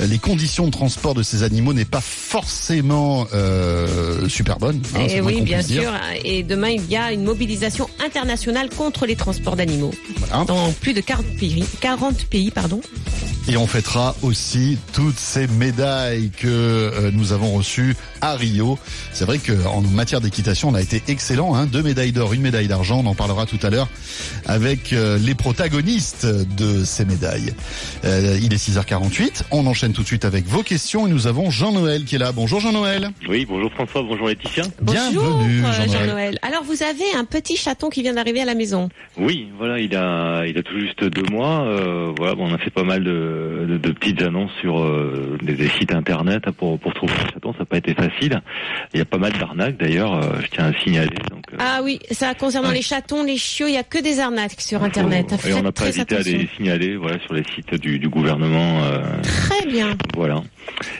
les 0.08 0.18
conditions 0.18 0.66
de 0.66 0.70
transport 0.70 1.14
de 1.14 1.22
ces 1.22 1.42
animaux 1.42 1.72
n'est 1.72 1.84
pas 1.84 2.00
forcément 2.00 3.26
euh, 3.34 4.28
super 4.28 4.58
bonne. 4.58 4.80
hein, 4.94 5.06
Et 5.08 5.20
moins 5.20 5.30
Eh 5.32 5.34
oui, 5.36 5.40
bien 5.42 5.60
dire. 5.60 5.82
sûr. 5.82 5.92
Et 6.24 6.42
demain, 6.42 6.70
il 6.70 6.86
y 6.90 6.96
a 6.96 7.12
une 7.12 7.22
mobilisation 7.24 7.88
internationale 8.04 8.68
contre 8.70 9.06
les 9.06 9.16
transports 9.16 9.56
d'animaux 9.56 9.92
Voilà. 10.18 10.44
dans 10.44 10.72
plus 10.72 10.92
de 10.94 11.00
40 11.00 11.26
pays. 11.38 11.64
40 11.80 12.24
pays, 12.26 12.50
pardon. 12.50 12.80
Et 13.50 13.56
on 13.56 13.66
fêtera 13.66 14.14
aussi 14.22 14.78
toutes 14.94 15.18
ces 15.18 15.48
médailles 15.48 16.30
que 16.30 16.46
euh, 16.46 17.10
nous 17.12 17.32
avons 17.32 17.50
reçues 17.50 17.96
à 18.20 18.36
Rio. 18.36 18.78
C'est 19.10 19.24
vrai 19.24 19.38
qu'en 19.38 19.80
matière 19.80 20.20
d'équitation, 20.20 20.68
on 20.68 20.74
a 20.74 20.80
été 20.80 21.02
excellent. 21.08 21.56
Hein 21.56 21.66
Deux 21.66 21.82
médailles 21.82 22.12
d'or, 22.12 22.32
une 22.32 22.42
médaille 22.42 22.68
d'argent. 22.68 23.02
On 23.04 23.06
en 23.08 23.16
parlera 23.16 23.46
tout 23.46 23.58
à 23.64 23.70
l'heure 23.70 23.88
avec 24.46 24.92
euh, 24.92 25.18
les 25.18 25.34
protagonistes 25.34 26.26
de 26.26 26.84
ces 26.84 27.04
médailles. 27.04 27.52
Euh, 28.04 28.38
il 28.40 28.54
est 28.54 28.68
6h48. 28.68 29.42
On 29.50 29.66
enchaîne 29.66 29.94
tout 29.94 30.02
de 30.02 30.06
suite 30.06 30.24
avec 30.24 30.46
vos 30.46 30.62
questions 30.62 31.08
et 31.08 31.10
nous 31.10 31.26
avons 31.26 31.50
Jean-Noël 31.50 32.04
qui 32.04 32.14
est 32.14 32.18
là. 32.18 32.30
Bonjour 32.30 32.60
Jean-Noël. 32.60 33.10
Oui, 33.28 33.46
bonjour 33.48 33.72
François, 33.72 34.04
bonjour 34.04 34.28
Laetitia. 34.28 34.62
Bonjour, 34.80 35.24
Bienvenue 35.24 35.64
Jean-Noël. 35.88 36.38
Alors, 36.42 36.62
vous 36.62 36.84
avez 36.84 37.16
un 37.16 37.24
petit 37.24 37.56
chaton 37.56 37.88
qui 37.88 38.02
vient 38.02 38.14
d'arriver 38.14 38.42
à 38.42 38.44
la 38.44 38.54
maison. 38.54 38.90
Oui, 39.18 39.48
voilà, 39.58 39.80
il 39.80 39.96
a, 39.96 40.44
il 40.46 40.56
a 40.56 40.62
tout 40.62 40.78
juste 40.78 41.02
deux 41.02 41.28
mois. 41.32 41.64
Euh, 41.64 42.12
voilà, 42.16 42.36
bon, 42.36 42.48
on 42.48 42.54
a 42.54 42.58
fait 42.58 42.70
pas 42.70 42.84
mal 42.84 43.02
de, 43.02 43.39
de, 43.68 43.76
de 43.78 43.90
petites 43.92 44.22
annonces 44.22 44.50
sur 44.60 44.80
euh, 44.80 45.36
des, 45.42 45.54
des 45.54 45.68
sites 45.68 45.92
internet 45.94 46.50
pour, 46.52 46.78
pour 46.78 46.94
trouver 46.94 47.12
un 47.14 47.32
chaton. 47.32 47.52
Ça 47.52 47.60
n'a 47.60 47.64
pas 47.66 47.78
été 47.78 47.94
facile. 47.94 48.40
Il 48.94 48.98
y 48.98 49.00
a 49.00 49.04
pas 49.04 49.18
mal 49.18 49.32
d'arnaques 49.32 49.76
d'ailleurs. 49.78 50.14
euh, 50.14 50.40
je 50.42 50.46
tiens 50.48 50.66
à 50.66 50.72
signaler. 50.82 51.16
Donc 51.30 51.44
euh, 51.52 51.56
Ah 51.58 51.80
oui, 51.82 51.98
ça 52.10 52.34
concernant 52.34 52.70
les 52.70 52.82
chatons, 52.82 53.24
les 53.24 53.36
chiots, 53.36 53.66
il 53.68 53.74
y 53.74 53.78
a 53.78 53.82
que 53.82 54.02
des 54.02 54.20
arnaques 54.20 54.60
sur 54.60 54.82
Internet. 54.82 55.34
faut- 55.38 55.48
et 55.48 55.54
on 55.54 55.62
n'a 55.62 55.72
pas 55.72 55.88
hésité 55.88 56.16
à 56.16 56.20
les 56.20 56.48
signaler, 56.56 56.96
voilà, 56.96 57.18
sur 57.24 57.34
les 57.34 57.44
sites 57.54 57.74
du, 57.80 57.98
du 57.98 58.08
gouvernement. 58.08 58.80
Très 59.22 59.66
bien. 59.66 59.96
Voilà. 60.14 60.42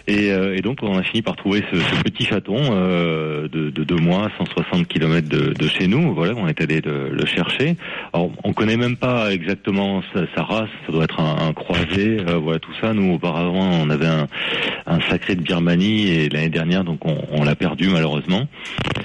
Et, 0.07 0.27
et 0.29 0.61
donc 0.63 0.79
on 0.83 0.99
a 0.99 1.03
fini 1.03 1.23
par 1.23 1.37
trouver 1.37 1.63
ce, 1.73 1.79
ce 1.79 2.03
petit 2.03 2.25
chaton 2.25 2.57
de, 2.61 3.71
de 3.71 3.85
deux 3.85 3.97
mois, 3.97 4.29
160 4.39 4.87
km 4.89 5.29
de, 5.29 5.53
de 5.53 5.69
chez 5.69 5.87
nous. 5.87 6.15
Voilà, 6.15 6.35
on 6.37 6.49
est 6.49 6.61
allé 6.61 6.81
le, 6.81 7.11
le 7.11 7.27
chercher. 7.27 7.77
Alors 8.13 8.31
on 8.45 8.53
connaît 8.53 8.77
même 8.77 8.97
pas 8.97 9.33
exactement 9.33 10.03
sa, 10.13 10.21
sa 10.35 10.43
race. 10.43 10.69
Ça 10.87 10.93
doit 10.93 11.05
être 11.05 11.21
un, 11.21 11.49
un 11.49 11.53
croisé. 11.53 12.20
Euh, 12.29 12.37
voilà 12.37 12.59
tout 12.59 12.73
ça. 12.81 12.93
Nous 12.93 13.15
auparavant 13.15 13.71
on 13.83 13.91
avait 13.91 14.07
un, 14.07 14.27
un 14.87 15.01
sacré 15.09 15.35
de 15.35 15.43
Birmanie 15.43 16.09
et 16.09 16.29
l'année 16.29 16.49
dernière 16.49 16.85
donc 16.85 17.05
on, 17.05 17.19
on 17.31 17.45
l'a 17.45 17.55
perdu 17.55 17.89
malheureusement. 17.89 18.47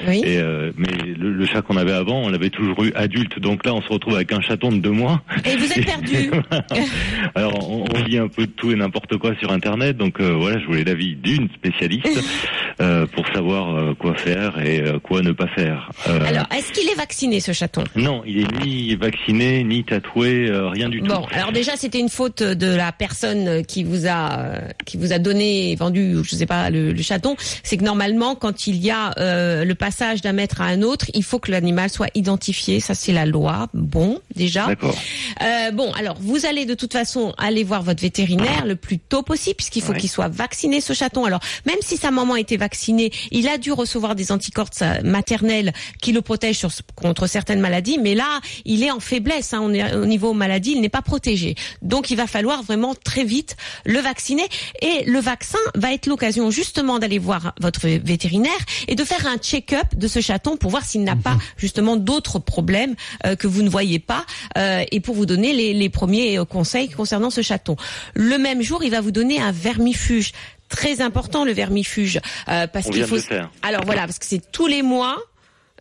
Oui. 0.07 0.21
Et 0.25 0.37
euh, 0.39 0.71
mais 0.77 0.87
le, 1.17 1.31
le 1.31 1.45
chat 1.45 1.61
qu'on 1.61 1.77
avait 1.77 1.93
avant 1.93 2.21
on 2.23 2.29
l'avait 2.29 2.49
toujours 2.49 2.83
eu 2.83 2.91
adulte. 2.95 3.39
Donc 3.39 3.65
là 3.65 3.73
on 3.73 3.81
se 3.81 3.89
retrouve 3.89 4.15
avec 4.15 4.31
un 4.31 4.41
chaton 4.41 4.71
de 4.71 4.77
deux 4.77 4.91
mois. 4.91 5.21
Et 5.45 5.55
vous 5.57 5.71
êtes 5.71 5.85
perdu. 5.85 6.31
Alors, 7.35 7.69
on, 7.69 7.85
on 7.93 8.03
lit 8.03 8.17
un 8.17 8.27
peu 8.27 8.45
de 8.45 8.51
tout 8.51 8.71
et 8.71 8.75
n'importe 8.75 9.17
quoi 9.17 9.35
sur 9.39 9.51
Internet, 9.51 9.97
donc 9.97 10.19
euh, 10.19 10.33
voilà, 10.33 10.59
je 10.59 10.65
voulais 10.65 10.83
l'avis 10.83 11.15
d'une 11.15 11.49
spécialiste 11.49 12.07
euh, 12.81 13.05
pour 13.07 13.25
savoir 13.33 13.75
euh, 13.75 13.93
quoi 13.93 14.15
faire 14.15 14.59
et 14.59 14.81
euh, 14.81 14.99
quoi 14.99 15.21
ne 15.21 15.31
pas 15.31 15.47
faire. 15.47 15.91
Euh, 16.07 16.19
Alors, 16.27 16.45
est-ce 16.55 16.71
qu'il 16.71 16.87
est 16.89 16.95
vacciné 16.95 17.39
ce 17.39 17.51
chaton? 17.53 17.83
Non, 17.95 18.21
il 18.25 18.41
est 18.41 18.65
ni 18.65 18.95
vacciné, 18.95 19.63
ni 19.63 19.83
tatoué, 19.83 20.47
euh, 20.49 20.69
rien 20.69 20.89
du 20.89 21.01
Bon, 21.01 21.21
tout. 21.21 21.27
alors 21.31 21.51
déjà 21.51 21.73
c'était 21.77 21.99
une 21.99 22.09
faute 22.09 22.43
de 22.43 22.75
la 22.75 22.91
personne 22.91 23.65
qui 23.65 23.83
vous 23.83 24.07
a 24.07 24.59
qui 24.85 24.97
vous 24.97 25.13
a 25.13 25.19
donné 25.19 25.75
vendu, 25.75 26.15
je 26.23 26.35
sais 26.35 26.45
pas, 26.45 26.69
le, 26.69 26.91
le 26.91 27.01
chaton. 27.01 27.35
C'est 27.63 27.77
que 27.77 27.83
normalement, 27.83 28.35
quand 28.35 28.67
il 28.67 28.77
y 28.77 28.91
a 28.91 29.13
le 29.63 29.73
passage 29.73 30.21
d'un 30.21 30.33
maître 30.33 30.61
à 30.61 30.65
un 30.65 30.81
autre, 30.81 31.05
il 31.13 31.23
faut 31.23 31.39
que 31.39 31.51
l'animal 31.51 31.89
soit 31.89 32.09
identifié. 32.15 32.79
Ça 32.79 32.93
c'est 32.93 33.11
la 33.13 33.25
loi. 33.25 33.67
Bon, 33.73 34.19
déjà. 34.35 34.67
D'accord. 34.67 34.95
Bon, 35.73 35.91
alors 35.93 36.17
vous 36.19 36.45
allez 36.45 36.65
de 36.65 36.73
toute 36.73 36.93
façon 36.93 37.33
aller 37.37 37.63
voir 37.63 37.81
votre 37.83 38.01
vétérinaire 38.01 38.65
le 38.65 38.75
plus 38.75 38.99
tôt 38.99 39.23
possible 39.23 39.55
puisqu'il 39.55 39.81
faut 39.81 39.93
Ouais. 39.93 39.99
qu'il 39.99 40.09
soit 40.09 40.27
vacciné 40.27 40.81
ce 40.81 40.93
chaton. 40.93 41.25
Alors 41.25 41.39
même 41.65 41.77
si 41.81 41.95
sa 41.97 42.11
maman 42.11 42.35
était 42.35 42.57
vaccinée, 42.57 42.64
il 43.31 43.47
a 43.47 43.57
dû 43.57 43.71
recevoir 43.71 44.15
des 44.15 44.31
anticorps 44.31 44.69
de 44.69 44.75
sa 44.75 45.01
maternelle 45.01 45.73
qui 46.01 46.11
le 46.11 46.21
protègent 46.21 46.57
sur- 46.59 46.71
contre 46.95 47.27
certaines 47.27 47.59
maladies, 47.59 47.97
mais 48.01 48.15
là 48.15 48.39
il 48.65 48.83
est 48.83 48.91
en 48.91 48.99
faiblesse. 48.99 49.53
Hein, 49.53 49.59
on 49.63 49.73
est 49.73 49.93
au 49.95 50.05
niveau 50.05 50.33
maladie, 50.33 50.71
il 50.71 50.81
n'est 50.81 50.89
pas 50.89 51.01
protégé. 51.01 51.55
Donc 51.81 52.09
il 52.11 52.17
va 52.17 52.27
falloir 52.27 52.63
vraiment 52.63 52.95
très 52.95 53.23
vite 53.23 53.55
le 53.85 53.99
vacciner 53.99 54.45
et 54.81 55.03
le 55.05 55.19
vaccin 55.19 55.59
va 55.75 55.93
être 55.93 56.07
l'occasion 56.07 56.51
justement 56.51 56.99
d'aller 56.99 57.19
voir 57.19 57.53
votre 57.61 57.87
vétérinaire 57.87 58.51
et 58.87 58.95
de 58.95 59.03
faire 59.03 59.25
un 59.27 59.37
check-up 59.37 59.95
de 59.95 60.07
ce 60.07 60.21
chaton 60.21 60.57
pour 60.57 60.71
voir 60.71 60.83
s'il 60.85 61.03
n'a 61.03 61.15
pas 61.15 61.37
justement 61.57 61.95
d'autres 61.95 62.39
problèmes 62.39 62.95
euh, 63.25 63.35
que 63.35 63.47
vous 63.47 63.61
ne 63.61 63.69
voyez 63.69 63.99
pas 63.99 64.25
euh, 64.57 64.83
et 64.91 64.99
pour 64.99 65.15
vous 65.15 65.25
donner 65.25 65.53
les, 65.53 65.73
les 65.73 65.89
premiers 65.89 66.37
euh, 66.37 66.45
conseils 66.45 66.89
concernant 66.89 67.29
ce 67.29 67.41
chaton. 67.41 67.75
Le 68.13 68.37
même 68.37 68.61
jour, 68.61 68.83
il 68.83 68.91
va 68.91 69.01
vous 69.01 69.11
donner 69.11 69.39
un 69.39 69.51
vermifuge. 69.51 70.31
Très 70.69 71.01
important 71.01 71.45
le 71.45 71.51
vermifuge 71.51 72.19
euh, 72.49 72.67
parce 72.67 72.89
qu'il 72.89 73.05
faut. 73.05 73.15
le 73.15 73.21
faire. 73.21 73.51
Alors 73.61 73.83
voilà 73.85 74.01
parce 74.01 74.19
que 74.19 74.25
c'est 74.25 74.51
tous 74.51 74.67
les 74.67 74.81
mois. 74.81 75.17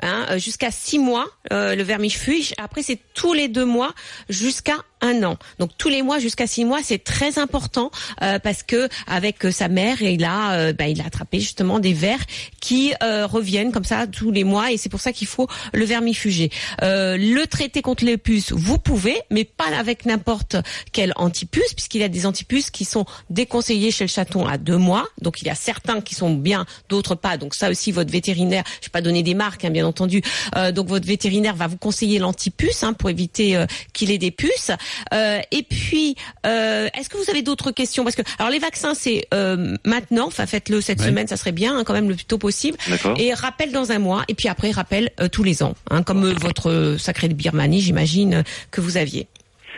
Hein, 0.02 0.26
euh, 0.30 0.38
jusqu'à 0.38 0.72
six 0.72 0.98
mois 0.98 1.26
euh, 1.52 1.76
le 1.76 1.84
vermifuge. 1.84 2.52
Après 2.58 2.82
c'est 2.82 2.98
tous 3.14 3.32
les 3.32 3.46
deux 3.46 3.64
mois 3.64 3.94
jusqu'à 4.28 4.74
un 5.00 5.22
an. 5.22 5.36
Donc 5.60 5.70
tous 5.78 5.88
les 5.88 6.02
mois 6.02 6.18
jusqu'à 6.18 6.46
six 6.46 6.64
mois, 6.64 6.80
c'est 6.82 7.04
très 7.04 7.38
important 7.38 7.90
euh, 8.22 8.38
parce 8.38 8.62
que 8.62 8.88
avec 9.06 9.44
sa 9.52 9.68
mère, 9.68 10.02
il 10.02 10.24
a, 10.24 10.54
euh, 10.54 10.72
bah, 10.72 10.88
il 10.88 11.00
a 11.00 11.06
attrapé 11.06 11.38
justement 11.38 11.78
des 11.78 11.92
vers 11.92 12.18
qui 12.60 12.94
reviennent 13.02 13.70
comme 13.70 13.84
ça 13.84 14.06
tous 14.06 14.30
les 14.30 14.44
mois 14.44 14.72
et 14.72 14.78
c'est 14.78 14.88
pour 14.88 15.00
ça 15.00 15.12
qu'il 15.12 15.26
faut 15.26 15.46
le 15.74 15.84
vermifuger. 15.84 16.50
Le 16.80 17.44
traiter 17.44 17.82
contre 17.82 18.04
les 18.04 18.16
puces, 18.16 18.52
vous 18.52 18.78
pouvez, 18.78 19.20
mais 19.30 19.44
pas 19.44 19.76
avec 19.78 20.06
n'importe 20.06 20.56
quel 20.92 21.12
antipuce 21.16 21.74
puisqu'il 21.74 22.00
y 22.00 22.04
a 22.04 22.08
des 22.08 22.24
antipuces 22.24 22.70
qui 22.70 22.86
sont 22.86 23.04
déconseillés 23.28 23.90
chez 23.90 24.04
le 24.04 24.08
chaton 24.08 24.46
à 24.46 24.56
deux 24.56 24.78
mois. 24.78 25.06
Donc 25.20 25.42
il 25.42 25.46
y 25.46 25.50
a 25.50 25.54
certains 25.54 26.00
qui 26.00 26.14
sont 26.14 26.32
bien, 26.32 26.64
d'autres 26.88 27.14
pas. 27.14 27.36
Donc 27.36 27.54
ça 27.54 27.68
aussi, 27.68 27.92
votre 27.92 28.10
vétérinaire, 28.10 28.64
je 28.80 28.86
vais 28.86 28.92
pas 28.92 29.02
donner 29.02 29.22
des 29.22 29.34
marques, 29.34 29.66
hein, 29.66 29.70
bien 29.70 29.83
entendu. 29.84 30.22
Euh, 30.56 30.72
donc 30.72 30.88
votre 30.88 31.06
vétérinaire 31.06 31.54
va 31.54 31.66
vous 31.66 31.76
conseiller 31.76 32.18
l'antipuce 32.18 32.82
hein, 32.82 32.92
pour 32.92 33.10
éviter 33.10 33.56
euh, 33.56 33.66
qu'il 33.92 34.10
ait 34.10 34.18
des 34.18 34.30
puces. 34.30 34.70
Euh, 35.12 35.40
et 35.50 35.62
puis, 35.62 36.16
euh, 36.46 36.88
est-ce 36.94 37.08
que 37.08 37.16
vous 37.16 37.30
avez 37.30 37.42
d'autres 37.42 37.70
questions? 37.70 38.04
Parce 38.04 38.16
que 38.16 38.22
alors 38.38 38.50
les 38.50 38.58
vaccins, 38.58 38.94
c'est 38.94 39.26
euh, 39.34 39.76
maintenant. 39.84 40.26
Enfin, 40.26 40.46
faites-le 40.46 40.80
cette 40.80 41.00
Ouais. 41.00 41.06
semaine, 41.06 41.26
ça 41.28 41.36
serait 41.36 41.52
bien, 41.52 41.76
hein, 41.76 41.84
quand 41.84 41.92
même 41.92 42.08
le 42.08 42.14
plus 42.14 42.24
tôt 42.24 42.38
possible. 42.38 42.78
Et 43.18 43.34
rappel 43.34 43.72
dans 43.72 43.92
un 43.92 43.98
mois. 43.98 44.24
Et 44.28 44.34
puis 44.34 44.48
après, 44.48 44.70
rappel 44.70 45.10
euh, 45.20 45.28
tous 45.28 45.42
les 45.42 45.62
ans, 45.62 45.74
hein, 45.90 46.02
comme 46.02 46.24
euh, 46.24 46.34
votre 46.40 46.96
sacré 46.98 47.28
de 47.28 47.34
Birmanie, 47.34 47.80
j'imagine 47.80 48.44
que 48.70 48.80
vous 48.80 48.96
aviez. 48.96 49.26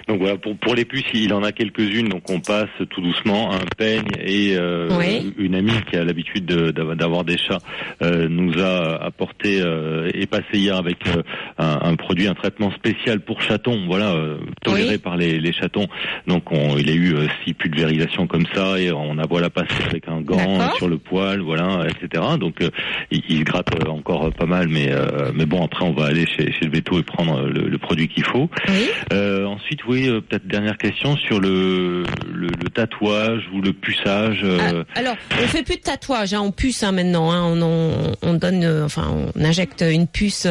Donc 0.08 0.20
voilà, 0.20 0.36
pour, 0.36 0.56
pour 0.56 0.76
les 0.76 0.84
puces, 0.84 1.04
il 1.14 1.32
en 1.34 1.42
a 1.42 1.50
quelques-unes, 1.50 2.08
donc 2.08 2.30
on 2.30 2.38
passe 2.38 2.68
tout 2.90 3.00
doucement 3.00 3.52
un 3.52 3.64
peigne 3.76 4.06
et 4.24 4.54
euh, 4.56 4.88
Oui. 4.96 5.34
une 5.36 5.56
amie 5.56 5.72
qui 5.90 5.96
a 5.96 6.04
l'habitude 6.04 6.46
de- 6.46 6.70
d'avoir 6.70 7.24
des 7.24 7.36
chats 7.36 7.58
euh, 8.02 8.28
nous 8.28 8.56
a 8.62 9.02
apporté 9.04 9.60
euh, 9.60 10.08
et 10.14 10.26
passé 10.26 10.44
hier 10.54 10.76
avec 10.76 10.98
euh, 11.08 11.22
un, 11.58 11.78
un 11.82 11.96
produit, 11.96 12.28
un 12.28 12.34
traitement 12.34 12.70
spécial 12.70 13.18
pour 13.20 13.40
chatons, 13.42 13.84
voilà, 13.86 14.12
euh, 14.12 14.38
toléré 14.62 14.90
Oui. 14.92 14.98
par 14.98 15.16
les, 15.16 15.40
les 15.40 15.52
chatons. 15.52 15.88
Donc 16.28 16.52
on, 16.52 16.76
il 16.76 16.88
a 16.88 16.92
eu 16.94 17.14
euh, 17.14 17.26
six 17.44 17.54
pulvérisations 17.54 18.28
comme 18.28 18.46
ça 18.54 18.78
et 18.78 18.92
on 18.92 19.18
a 19.18 19.26
voilà 19.26 19.50
passé 19.50 19.74
avec 19.90 20.06
un 20.08 20.20
gant 20.20 20.72
sur 20.76 20.88
le 20.88 20.98
poil, 20.98 21.40
voilà, 21.40 21.84
etc. 21.88 22.22
Donc 22.38 22.60
euh, 22.62 22.70
il, 23.10 23.22
il 23.28 23.38
se 23.40 23.44
gratte 23.44 23.66
encore 23.88 24.32
pas 24.32 24.46
mal, 24.46 24.68
mais 24.68 24.92
euh, 24.92 25.32
mais 25.34 25.46
bon 25.46 25.64
après 25.64 25.84
on 25.84 25.92
va 25.92 26.04
aller 26.06 26.26
chez, 26.26 26.52
chez 26.52 26.64
le 26.66 26.70
veto 26.70 26.96
et 27.00 27.02
prendre 27.02 27.42
le, 27.48 27.68
le 27.68 27.78
produit 27.78 28.06
qu'il 28.06 28.24
faut. 28.24 28.48
Oui. 28.68 28.88
Euh, 29.12 29.44
ensuite, 29.46 29.84
oui, 29.86 29.95
euh, 30.08 30.20
peut-être 30.20 30.46
dernière 30.46 30.78
question 30.78 31.16
sur 31.16 31.40
le, 31.40 32.02
le, 32.32 32.46
le 32.48 32.70
tatouage 32.72 33.42
ou 33.54 33.60
le 33.60 33.72
puçage. 33.72 34.40
euh, 34.44 34.84
Ah, 34.94 34.98
alors, 34.98 35.16
on 35.42 35.46
fait 35.48 35.62
plus 35.62 35.76
de 35.76 35.80
tatouage, 35.82 36.34
hein, 36.34 36.40
on 36.40 36.50
puce 36.52 36.82
hein, 36.82 36.92
maintenant. 36.92 37.30
Hein, 37.32 37.42
on, 37.44 37.62
on, 37.62 38.12
on 38.22 38.34
donne, 38.34 38.64
euh, 38.64 38.84
enfin, 38.84 39.14
on 39.36 39.44
injecte 39.44 39.82
une 39.88 40.06
puce 40.06 40.46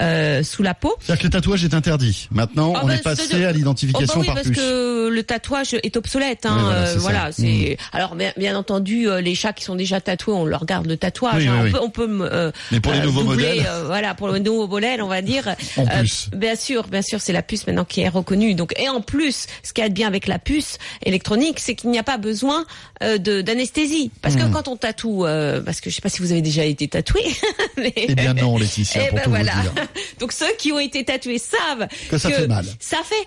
euh, 0.00 0.42
sous 0.42 0.62
la 0.62 0.74
peau. 0.74 0.94
C'est-à-dire 1.00 1.20
que 1.22 1.26
le 1.26 1.30
tatouage 1.32 1.64
est 1.64 1.74
interdit. 1.74 2.28
Maintenant, 2.30 2.72
Ah 2.76 2.80
on 2.82 2.86
bah, 2.88 2.94
est 2.96 3.02
passé 3.02 3.44
à 3.44 3.50
Oh 3.50 3.52
l'identification 3.54 4.14
bah 4.16 4.20
oui, 4.20 4.26
par 4.26 4.34
parce 4.36 4.48
puce. 4.48 4.56
que 4.58 5.08
le 5.08 5.22
tatouage 5.22 5.74
est 5.82 5.96
obsolète. 5.96 6.46
Hein, 6.46 6.56
voilà, 6.62 6.86
c'est 6.86 6.92
ça. 6.94 6.98
voilà, 7.00 7.32
c'est. 7.32 7.76
Alors 7.92 8.14
bien, 8.14 8.32
bien 8.36 8.56
entendu, 8.56 9.08
euh, 9.08 9.20
les 9.20 9.34
chats 9.34 9.52
qui 9.52 9.64
sont 9.64 9.76
déjà 9.76 10.00
tatoués, 10.00 10.34
on 10.34 10.44
leur 10.44 10.64
garde 10.66 10.86
le 10.86 10.96
tatouage. 10.96 11.42
Oui, 11.42 11.48
hein. 11.48 11.60
oui, 11.64 11.72
on, 11.80 11.84
oui. 11.84 11.90
peut, 11.92 12.04
on 12.04 12.18
peut, 12.18 12.28
euh, 12.32 12.52
Mais 12.72 12.80
pour 12.80 12.92
les 12.92 13.00
nouveaux 13.00 13.22
doubler, 13.22 13.48
modèles. 13.48 13.66
euh, 13.68 13.84
voilà, 13.86 14.14
pour 14.14 14.28
le 14.28 14.38
nouveau 14.38 14.66
modèle, 14.66 15.02
on 15.02 15.08
va 15.08 15.22
dire. 15.22 15.44
En 15.76 15.84
euh, 15.86 16.00
plus. 16.00 16.28
bien 16.36 16.56
sûr, 16.56 16.88
bien 16.88 17.00
sûr, 17.02 17.20
c'est 17.20 17.32
la 17.32 17.42
puce 17.42 17.66
maintenant 17.66 17.84
qui 17.84 18.00
est 18.00 18.08
reconnue. 18.08 18.54
Donc, 18.54 18.72
et 18.78 18.88
en 18.92 19.00
plus, 19.00 19.46
ce 19.62 19.72
qui 19.72 19.80
est 19.80 19.88
bien 19.90 20.06
avec 20.08 20.26
la 20.26 20.38
puce 20.38 20.78
électronique, 21.04 21.60
c'est 21.60 21.74
qu'il 21.74 21.90
n'y 21.90 21.98
a 21.98 22.02
pas 22.02 22.18
besoin 22.18 22.64
euh, 23.02 23.18
d'anesthésie, 23.18 24.10
parce 24.22 24.36
que 24.36 24.42
Hmm. 24.42 24.52
quand 24.52 24.68
on 24.68 24.76
tatoue, 24.76 25.26
euh, 25.26 25.60
parce 25.60 25.80
que 25.80 25.90
je 25.90 25.94
sais 25.96 26.00
pas 26.00 26.08
si 26.08 26.20
vous 26.22 26.32
avez 26.32 26.42
déjà 26.42 26.64
été 26.64 26.88
tatoué, 26.88 27.22
mais 27.76 27.92
Eh 27.96 28.14
bien 28.14 28.34
non, 28.34 28.56
Laetitia, 28.58 29.02
eh 29.06 29.08
pour 29.08 29.16
ben 29.16 29.24
tout 29.24 29.30
voilà. 29.30 29.52
vous 29.52 29.62
dire. 29.74 29.86
Donc 30.20 30.32
ceux 30.32 30.52
qui 30.58 30.72
ont 30.72 30.78
été 30.78 31.04
tatoués 31.04 31.38
savent 31.38 31.86
Que 32.10 32.18
ça 32.18 32.30
fait 32.30 32.46
mal. 32.48 32.64
Ça 32.78 32.98
fait 33.04 33.26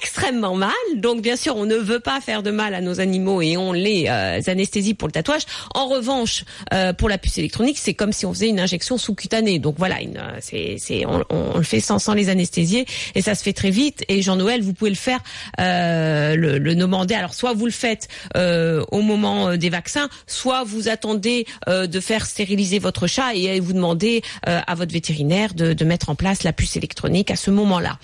extrêmement 0.00 0.54
mal. 0.54 0.72
Donc 0.96 1.22
bien 1.22 1.36
sûr, 1.36 1.56
on 1.56 1.64
ne 1.64 1.76
veut 1.76 2.00
pas 2.00 2.20
faire 2.20 2.42
de 2.42 2.50
mal 2.50 2.74
à 2.74 2.80
nos 2.80 3.00
animaux 3.00 3.40
et 3.42 3.56
on 3.56 3.72
les 3.72 4.06
euh, 4.08 4.40
anesthésie 4.46 4.94
pour 4.94 5.08
le 5.08 5.12
tatouage. 5.12 5.42
En 5.74 5.86
revanche, 5.86 6.44
euh, 6.72 6.92
pour 6.92 7.08
la 7.08 7.18
puce 7.18 7.38
électronique, 7.38 7.78
c'est 7.78 7.94
comme 7.94 8.12
si 8.12 8.26
on 8.26 8.32
faisait 8.32 8.48
une 8.48 8.60
injection 8.60 8.98
sous-cutanée. 8.98 9.58
Donc 9.58 9.76
voilà, 9.78 10.00
une, 10.00 10.18
euh, 10.18 11.04
on, 11.06 11.24
on 11.30 11.58
le 11.58 11.64
fait 11.64 11.80
sans, 11.80 11.98
sans 11.98 12.14
les 12.14 12.28
anesthésier 12.28 12.86
et 13.14 13.22
ça 13.22 13.34
se 13.34 13.42
fait 13.42 13.52
très 13.52 13.70
vite. 13.70 14.04
Et 14.08 14.22
Jean-Noël, 14.22 14.62
vous 14.62 14.72
pouvez 14.72 14.90
le 14.90 14.96
faire, 14.96 15.20
euh, 15.60 16.34
le, 16.34 16.58
le 16.58 16.74
demander. 16.74 17.14
Alors 17.14 17.34
soit 17.34 17.52
vous 17.54 17.66
le 17.66 17.72
faites 17.72 18.08
euh, 18.36 18.84
au 18.90 19.02
moment 19.02 19.56
des 19.56 19.70
vaccins, 19.70 20.08
soit 20.26 20.64
vous 20.64 20.88
attendez 20.88 21.46
de 21.66 22.00
faire 22.00 22.26
stériliser 22.26 22.78
votre 22.78 23.06
chat 23.06 23.34
et 23.34 23.60
vous 23.60 23.72
demandez 23.72 24.22
à 24.44 24.74
votre 24.74 24.92
vétérinaire 24.92 25.54
de, 25.54 25.72
de 25.72 25.84
mettre 25.84 26.10
en 26.10 26.14
place 26.14 26.42
la 26.42 26.52
puce 26.52 26.76
électronique 26.76 27.30
à 27.30 27.36
ce 27.36 27.50
moment-là. 27.50 27.98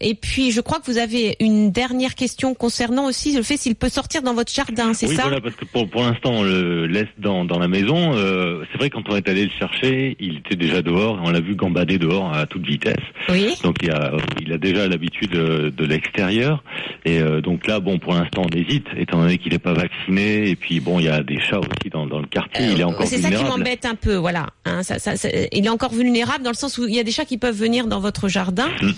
Et 0.00 0.14
puis, 0.14 0.49
je 0.50 0.60
crois 0.60 0.78
que 0.78 0.90
vous 0.90 0.98
avez 0.98 1.36
une 1.40 1.70
dernière 1.70 2.14
question 2.14 2.54
concernant 2.54 3.06
aussi 3.06 3.34
le 3.34 3.42
fait 3.42 3.56
s'il 3.56 3.74
peut 3.74 3.88
sortir 3.88 4.22
dans 4.22 4.34
votre 4.34 4.52
jardin, 4.52 4.94
c'est 4.94 5.08
oui, 5.08 5.16
ça? 5.16 5.22
voilà, 5.22 5.40
parce 5.40 5.56
que 5.56 5.64
pour, 5.64 5.88
pour 5.88 6.02
l'instant, 6.02 6.30
on 6.32 6.42
le 6.42 6.86
laisse 6.86 7.08
dans, 7.18 7.44
dans 7.44 7.58
la 7.58 7.68
maison. 7.68 8.14
Euh, 8.14 8.64
c'est 8.70 8.78
vrai, 8.78 8.90
quand 8.90 9.08
on 9.08 9.16
est 9.16 9.28
allé 9.28 9.44
le 9.44 9.50
chercher, 9.58 10.16
il 10.20 10.38
était 10.38 10.56
déjà 10.56 10.82
dehors 10.82 11.18
et 11.18 11.20
on 11.28 11.30
l'a 11.30 11.40
vu 11.40 11.54
gambader 11.54 11.98
dehors 11.98 12.32
à 12.34 12.46
toute 12.46 12.66
vitesse. 12.66 12.96
Oui. 13.28 13.54
Donc 13.62 13.76
il 13.82 13.90
a, 13.90 14.12
il 14.40 14.52
a 14.52 14.58
déjà 14.58 14.86
l'habitude 14.88 15.32
de 15.32 15.84
l'extérieur. 15.84 16.62
Et 17.04 17.20
euh, 17.20 17.40
donc 17.40 17.66
là, 17.66 17.80
bon, 17.80 17.98
pour 17.98 18.14
l'instant, 18.14 18.42
on 18.44 18.56
hésite, 18.56 18.86
étant 18.96 19.20
donné 19.20 19.38
qu'il 19.38 19.52
n'est 19.52 19.58
pas 19.58 19.72
vacciné. 19.72 20.48
Et 20.50 20.56
puis, 20.56 20.80
bon, 20.80 20.98
il 20.98 21.06
y 21.06 21.08
a 21.08 21.22
des 21.22 21.40
chats 21.40 21.58
aussi 21.58 21.90
dans, 21.90 22.06
dans 22.06 22.20
le 22.20 22.26
quartier. 22.26 22.66
il 22.72 22.80
est 22.80 22.84
encore 22.84 23.06
c'est 23.06 23.18
ça 23.18 23.30
qui 23.30 23.44
m'embête 23.44 23.84
un 23.84 23.94
peu, 23.94 24.14
voilà. 24.16 24.46
Hein, 24.64 24.82
ça, 24.82 24.98
ça, 24.98 25.16
ça- 25.16 25.28
il 25.52 25.64
est 25.64 25.70
encore 25.70 25.92
vulnérable 25.92 26.44
dans 26.44 26.50
le 26.50 26.56
sens 26.56 26.78
où 26.78 26.86
il 26.86 26.94
y 26.94 27.00
a 27.00 27.04
des 27.04 27.12
chats 27.12 27.24
qui 27.24 27.38
peuvent 27.38 27.56
venir 27.56 27.86
dans 27.86 28.00
votre 28.00 28.28
jardin. 28.28 28.68
Mm. 28.82 28.90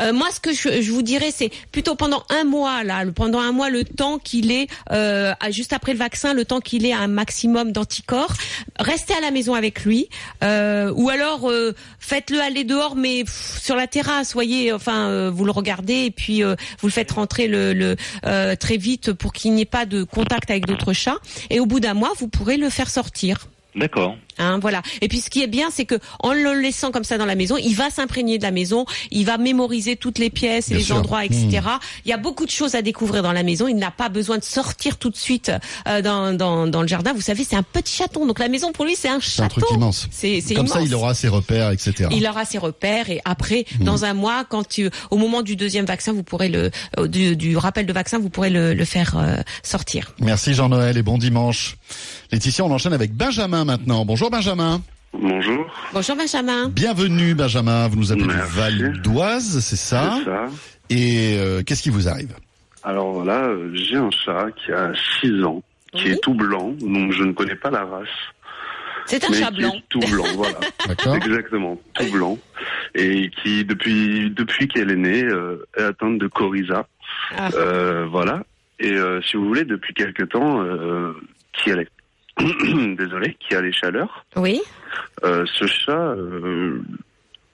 Euh, 0.00 0.12
moi, 0.12 0.28
ce 0.32 0.40
que 0.40 0.52
je, 0.52 0.80
je 0.80 0.89
je 0.90 0.94
vous 0.96 1.02
dirais, 1.02 1.30
c'est 1.30 1.50
plutôt 1.70 1.94
pendant 1.94 2.24
un 2.30 2.42
mois 2.42 2.82
là, 2.82 3.04
pendant 3.14 3.38
un 3.38 3.52
mois 3.52 3.70
le 3.70 3.84
temps 3.84 4.18
qu'il 4.18 4.50
est 4.50 4.66
euh, 4.90 5.32
juste 5.50 5.72
après 5.72 5.92
le 5.92 5.98
vaccin, 5.98 6.34
le 6.34 6.44
temps 6.44 6.58
qu'il 6.60 6.84
ait 6.84 6.92
un 6.92 7.06
maximum 7.06 7.70
d'anticorps. 7.70 8.34
Restez 8.76 9.14
à 9.14 9.20
la 9.20 9.30
maison 9.30 9.54
avec 9.54 9.84
lui, 9.84 10.08
euh, 10.42 10.92
ou 10.96 11.08
alors 11.08 11.48
euh, 11.48 11.76
faites-le 12.00 12.40
aller 12.40 12.64
dehors, 12.64 12.96
mais 12.96 13.22
sur 13.28 13.76
la 13.76 13.86
terrasse, 13.86 14.34
enfin 14.74 15.30
vous 15.30 15.44
le 15.44 15.52
regardez 15.52 16.06
et 16.06 16.10
puis 16.10 16.42
vous 16.42 16.86
le 16.88 16.90
faites 16.90 17.12
rentrer 17.12 17.46
le, 17.46 17.94
très 18.58 18.76
vite 18.76 19.12
pour 19.12 19.32
qu'il 19.32 19.54
n'y 19.54 19.62
ait 19.62 19.64
pas 19.64 19.86
de 19.86 20.02
contact 20.02 20.50
avec 20.50 20.66
d'autres 20.66 20.92
chats. 20.92 21.18
Et 21.50 21.60
au 21.60 21.66
bout 21.66 21.78
d'un 21.78 21.94
mois, 21.94 22.10
vous 22.18 22.26
pourrez 22.26 22.56
le 22.56 22.68
faire 22.68 22.90
sortir. 22.90 23.46
D'accord. 23.76 24.16
Hein, 24.40 24.58
voilà. 24.60 24.82
Et 25.00 25.08
puis 25.08 25.20
ce 25.20 25.30
qui 25.30 25.42
est 25.42 25.46
bien, 25.46 25.68
c'est 25.70 25.84
que 25.84 25.94
en 26.20 26.32
le 26.32 26.54
laissant 26.60 26.90
comme 26.90 27.04
ça 27.04 27.18
dans 27.18 27.26
la 27.26 27.34
maison, 27.36 27.56
il 27.56 27.74
va 27.76 27.90
s'imprégner 27.90 28.38
de 28.38 28.42
la 28.42 28.50
maison, 28.50 28.86
il 29.10 29.24
va 29.26 29.38
mémoriser 29.38 29.96
toutes 29.96 30.18
les 30.18 30.30
pièces 30.30 30.68
Bien 30.70 30.78
les 30.78 30.84
sûr. 30.84 30.96
endroits, 30.96 31.24
etc. 31.24 31.60
Il 32.04 32.10
y 32.10 32.12
a 32.12 32.16
beaucoup 32.16 32.46
de 32.46 32.50
choses 32.50 32.74
à 32.74 32.82
découvrir 32.82 33.22
dans 33.22 33.32
la 33.32 33.42
maison. 33.42 33.68
Il 33.68 33.76
n'a 33.76 33.90
pas 33.90 34.08
besoin 34.08 34.38
de 34.38 34.44
sortir 34.44 34.96
tout 34.96 35.10
de 35.10 35.16
suite 35.16 35.52
euh, 35.86 36.02
dans, 36.02 36.32
dans, 36.36 36.66
dans 36.66 36.82
le 36.82 36.88
jardin. 36.88 37.12
Vous 37.12 37.20
savez, 37.20 37.44
c'est 37.44 37.56
un 37.56 37.62
petit 37.62 37.94
chaton, 37.94 38.26
donc 38.26 38.38
la 38.38 38.48
maison 38.48 38.72
pour 38.72 38.84
lui 38.84 38.96
c'est 38.96 39.08
un 39.08 39.20
C'est 39.20 39.42
un 39.42 39.48
château. 39.48 39.60
truc 39.60 39.76
immense. 39.76 40.08
C'est 40.10 40.40
Comme 40.48 40.66
immense. 40.66 40.70
ça, 40.72 40.80
il 40.82 40.94
aura 40.94 41.14
ses 41.14 41.28
repères, 41.28 41.70
etc. 41.70 42.08
Il 42.12 42.26
aura 42.26 42.44
ses 42.44 42.58
repères 42.58 43.10
et 43.10 43.20
après, 43.24 43.66
Mmh. 43.78 43.84
dans 43.84 44.04
un 44.04 44.14
mois, 44.14 44.44
quand 44.48 44.66
tu, 44.66 44.88
au 45.10 45.16
moment 45.16 45.42
du 45.42 45.54
deuxième 45.54 45.84
vaccin, 45.84 46.12
vous 46.12 46.22
pourrez 46.22 46.48
le, 46.48 46.70
euh, 46.98 47.06
du, 47.06 47.36
du 47.36 47.56
rappel 47.56 47.84
de 47.86 47.92
vaccin, 47.92 48.18
vous 48.18 48.30
pourrez 48.30 48.48
le, 48.50 48.74
le 48.74 48.84
faire 48.84 49.16
euh, 49.18 49.36
sortir. 49.62 50.14
Merci 50.20 50.54
Jean-Noël 50.54 50.96
et 50.96 51.02
bon 51.02 51.18
dimanche. 51.18 51.76
Laetitia, 52.32 52.64
on 52.64 52.70
enchaîne 52.70 52.92
avec 52.92 53.12
Benjamin 53.12 53.64
maintenant. 53.64 54.04
Bonjour 54.04 54.29
Benjamin. 54.30 54.80
Bonjour, 55.12 55.66
Bonjour 55.92 56.16
Benjamin. 56.16 56.68
Bienvenue 56.68 57.34
Benjamin. 57.34 57.88
Vous 57.88 57.96
nous 57.96 58.12
appelez 58.12 58.26
du. 58.26 58.30
Val 58.54 59.00
d'Oise, 59.02 59.58
c'est 59.60 59.76
ça 59.76 60.14
c'est 60.18 60.24
ça. 60.24 60.46
Et 60.88 61.36
euh, 61.38 61.62
qu'est-ce 61.64 61.82
qui 61.82 61.90
vous 61.90 62.08
arrive 62.08 62.34
Alors 62.84 63.12
voilà, 63.12 63.44
euh, 63.48 63.70
j'ai 63.74 63.96
un 63.96 64.10
chat 64.10 64.46
qui 64.64 64.72
a 64.72 64.92
6 65.20 65.44
ans, 65.44 65.62
qui 65.92 66.04
Oui. 66.04 66.10
est 66.12 66.22
tout 66.22 66.34
blanc, 66.34 66.72
donc 66.80 67.12
je 67.12 67.24
ne 67.24 67.32
connais 67.32 67.56
pas 67.56 67.70
la 67.70 67.84
race. 67.84 68.08
C'est 69.06 69.24
un 69.24 69.30
mais 69.30 69.38
chat 69.38 69.50
qui 69.50 69.56
blanc. 69.58 69.72
est 69.74 69.84
tout 69.88 69.98
blanc, 69.98 70.24
voilà. 70.36 70.58
D'accord 70.86 71.16
Exactement, 71.16 71.80
tout 71.94 72.10
blanc. 72.12 72.38
Et 72.94 73.30
qui, 73.42 73.64
depuis, 73.64 74.30
depuis 74.30 74.68
qu'elle 74.68 74.90
est 74.92 74.96
née, 74.96 75.24
euh, 75.24 75.66
est 75.76 75.82
atteinte 75.82 76.18
de 76.18 76.28
coryza. 76.28 76.86
Ah. 77.36 77.48
Euh, 77.54 78.06
voilà. 78.10 78.44
Et 78.78 78.92
euh, 78.92 79.20
si 79.22 79.36
vous 79.36 79.46
voulez, 79.46 79.64
depuis 79.64 79.92
quelque 79.94 80.22
temps, 80.22 80.62
euh, 80.62 81.12
qui 81.52 81.70
a 81.72 81.76
les... 81.76 81.88
Désolé, 82.96 83.36
qui 83.40 83.54
a 83.54 83.60
les 83.60 83.72
chaleurs, 83.72 84.24
Oui. 84.36 84.60
euh, 85.24 85.44
ce 85.58 85.66
chat 85.66 85.92
euh, 85.92 86.80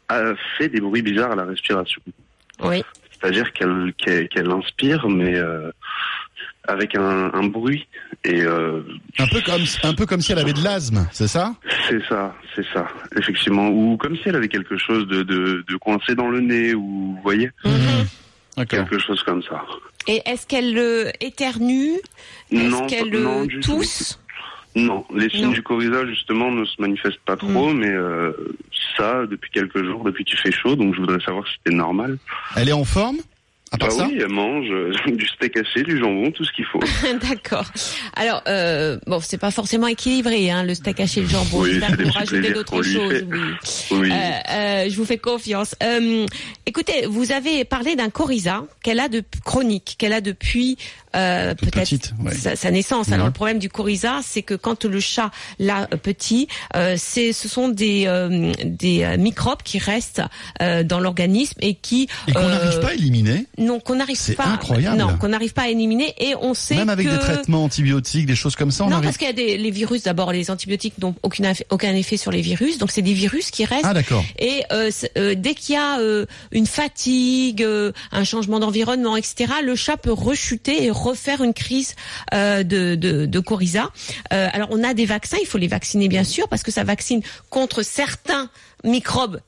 a 0.09 0.35
fait 0.59 0.69
des 0.69 0.81
bruits 0.81 1.03
bizarres 1.03 1.33
à 1.33 1.37
la 1.37 1.45
respiration. 1.45 2.01
Oui. 2.61 2.83
C'est-à-dire 3.13 3.53
qu'elle 3.53 3.93
qu'elle 3.97 4.29
qu'elle 4.29 4.51
inspire, 4.51 5.09
mais 5.09 5.37
euh, 5.37 5.71
avec 6.69 6.95
un, 6.95 7.33
un 7.33 7.45
bruit. 7.45 7.87
Et 8.25 8.43
euh, 8.43 8.83
un 9.19 9.27
peu 9.29 9.41
comme 9.41 9.63
un 9.85 9.95
peu 9.95 10.05
comme 10.07 10.21
si 10.21 10.33
elle 10.33 10.39
avait 10.39 10.53
de 10.53 10.63
l'asthme, 10.63 11.07
c'est 11.13 11.29
ça? 11.29 11.55
C'est 11.89 12.05
ça, 12.09 12.35
c'est 12.55 12.67
ça, 12.73 12.87
effectivement. 13.17 13.69
Ou 13.69 13.97
comme 13.97 14.17
si 14.17 14.23
elle 14.27 14.37
avait 14.37 14.49
quelque 14.49 14.77
chose 14.77 15.07
de, 15.09 15.23
de, 15.23 15.65
de 15.67 15.77
coincé 15.77 16.15
dans 16.15 16.29
le 16.29 16.41
nez, 16.41 16.75
ou 16.75 17.15
vous 17.17 17.21
voyez? 17.23 17.51
D'accord. 18.57 18.89
quelque 18.89 18.99
chose 18.99 19.23
comme 19.25 19.43
ça. 19.43 19.65
Et 20.09 20.23
est-ce 20.25 20.47
qu'elle 20.47 20.77
euh, 20.79 21.11
éternue? 21.21 21.93
Non, 22.51 22.87
Est-ce 22.87 22.89
qu'elle 22.89 23.23
non, 23.23 23.43
euh, 23.43 23.47
du 23.47 23.61
tout. 23.61 23.77
tousse? 23.79 24.19
Non, 24.77 25.07
les 25.15 25.31
signes 25.31 25.47
Non. 25.47 25.53
du 25.53 25.63
coryza 25.63 26.07
justement 26.07 26.51
ne 26.53 26.65
se 26.67 26.81
manifestent 26.81 27.25
pas 27.25 27.37
trop, 27.37 27.73
mais 27.73 27.89
euh, 27.89 28.33
ça 28.97 29.25
depuis 29.27 29.51
quelques 29.51 29.83
jours, 29.83 30.05
depuis 30.05 30.25
qu'il 30.25 30.39
fait 30.39 30.53
chaud, 30.53 30.77
donc 30.77 30.95
je 30.95 31.01
voudrais 31.01 31.21
savoir 31.21 31.47
si 31.49 31.55
c'était 31.57 31.75
normal. 31.75 32.19
Elle 32.57 32.69
est 32.69 32.73
en 32.75 32.85
forme 32.85 33.17
À 33.73 33.79
part 33.79 33.89
Bah 33.89 33.95
ça 33.95 34.07
oui, 34.07 34.19
elle 34.21 34.29
mange 34.29 34.67
euh, 34.71 34.93
du 35.07 35.27
steak 35.27 35.57
haché, 35.57 35.83
du 35.83 35.99
jambon, 35.99 36.31
tout 36.31 36.45
ce 36.45 36.53
qu'il 36.53 36.67
faut. 36.67 36.81
D'accord. 37.31 37.65
Alors, 38.15 38.43
euh, 38.49 38.99
bon, 39.07 39.19
c'est 39.21 39.39
pas 39.39 39.51
forcément 39.51 39.87
équilibré, 39.87 40.51
hein, 40.51 40.63
le 40.63 40.75
steak 40.75 41.01
haché, 41.01 41.23
le 41.23 41.29
jambon. 41.29 41.63
Oui, 41.63 41.71
J'espère 41.73 41.89
c'est 41.91 41.97
que 41.97 42.03
des 42.03 42.05
vous 42.05 42.09
petits 42.11 42.19
rajoutez 42.19 42.39
plaisirs 42.41 42.57
d'autres 42.57 42.83
choses. 42.83 43.27
Oui. 43.31 43.39
Oui. 43.99 44.11
Euh, 44.13 44.15
euh, 44.51 44.91
je 44.91 44.97
vous 44.97 45.05
fais 45.07 45.17
confiance. 45.17 45.75
Euh, 45.83 46.27
écoutez, 46.67 47.07
vous 47.07 47.33
avez 47.33 47.65
parlé 47.65 47.97
d'un 47.97 48.11
coryza 48.11 48.65
qu'elle 48.83 49.01
a 49.01 49.09
de 49.09 49.23
chronique, 49.45 49.95
qu'elle 49.99 50.13
a 50.13 50.21
depuis 50.21 50.77
euh, 51.17 51.55
peut-être 51.55 52.13
ouais. 52.25 52.35
sa, 52.35 52.57
sa 52.57 52.71
naissance. 52.71 53.09
Alors 53.09 53.27
Mhm. 53.27 53.31
le 53.31 53.33
problème 53.33 53.59
du 53.59 53.69
coryza, 53.69 54.21
c'est 54.23 54.43
que 54.43 54.55
quand 54.55 54.85
le 54.85 55.01
chat 55.01 55.31
l'a 55.59 55.89
euh, 55.93 55.97
petit, 55.97 56.49
euh, 56.75 56.95
c'est 56.99 57.33
ce 57.33 57.49
sont 57.49 57.69
des 57.69 58.05
euh, 58.07 58.53
des 58.65 59.03
euh, 59.05 59.17
microbes 59.17 59.63
qui 59.65 59.79
restent 59.79 60.23
euh, 60.63 60.83
dans 60.83 61.01
l'organisme 61.01 61.59
et 61.61 61.75
qui 61.75 62.09
Et 62.29 62.33
qu'on 62.33 62.49
n'arrive 62.49 62.81
pas 62.81 62.89
à 62.91 62.95
éliminer 62.95 63.47
non 63.59 63.81
qu'on 63.81 63.97
n'arrive 63.97 64.17
C'est 64.19 64.35
pas 64.35 64.47
incroyable. 64.47 64.97
non 64.99 65.17
qu'on 65.17 65.29
n'arrive 65.29 65.53
pas 65.53 65.63
à 65.63 65.69
éliminer 65.69 66.15
et 66.19 66.35
on 66.41 66.55
sait 66.55 66.77
Même 66.77 66.89
avec 66.91 67.07
que 67.07 67.13
des 67.13 67.19
traitements 67.19 67.65
antibiotiques, 67.65 68.27
des 68.27 68.37
choses 68.37 68.55
comme 68.57 68.71
ça, 68.71 68.85
on 68.85 68.89
non, 68.89 68.97
arrive. 68.97 69.07
parce 69.07 69.17
qu'il 69.17 69.27
y 69.27 69.31
a 69.31 69.33
des, 69.33 69.57
les 69.59 69.71
virus, 69.71 70.03
d'abord, 70.03 70.33
les 70.33 70.51
antibiotiques 70.51 70.99
n'ont 70.99 71.15
aucun, 71.23 71.45
eff- 71.53 71.63
aucun 71.71 71.95
effet 71.95 72.17
sur 72.17 72.31
les 72.31 72.41
virus, 72.43 72.79
donc 72.79 72.91
c'est 72.91 73.03
des 73.03 73.13
virus 73.15 73.51
qui 73.51 73.65
restent. 73.65 73.85
Ah 73.85 73.95
d'accord. 73.95 74.25
Et 74.39 74.63
c'est- 74.91 75.13
dès 75.37 75.55
qu'il 75.55 75.75
y 75.75 75.79
a 75.79 75.99
euh, 76.01 76.27
une 76.53 76.67
fatigue, 76.67 77.63
euh, 77.63 77.93
un 78.13 78.25
changement 78.25 78.59
d'environnement, 78.61 79.17
etc., 79.17 79.53
le 79.65 79.75
chat 79.77 79.97
peut 79.97 80.13
rechuter 80.13 80.85
et 80.85 80.91
refaire 81.07 81.43
une 81.43 81.55
crise 81.55 81.95
euh, 82.35 82.63
de, 82.63 82.95
de, 82.95 83.41
coryza. 83.41 83.91
Euh, 84.33 84.49
alors 84.53 84.69
on 84.73 84.83
a 84.83 84.95
des 84.95 85.07
vaccins, 85.07 85.39
il 85.41 85.47
faut 85.47 85.59
les 85.59 85.69
vacciner 85.69 86.09
bien 86.09 86.25
sûr, 86.25 86.49
parce 86.49 86.63
que 86.63 86.73
ça 86.73 86.85
vaccine 86.85 87.23
contre 87.51 87.83
certains 87.83 88.51
microbes 88.87 89.41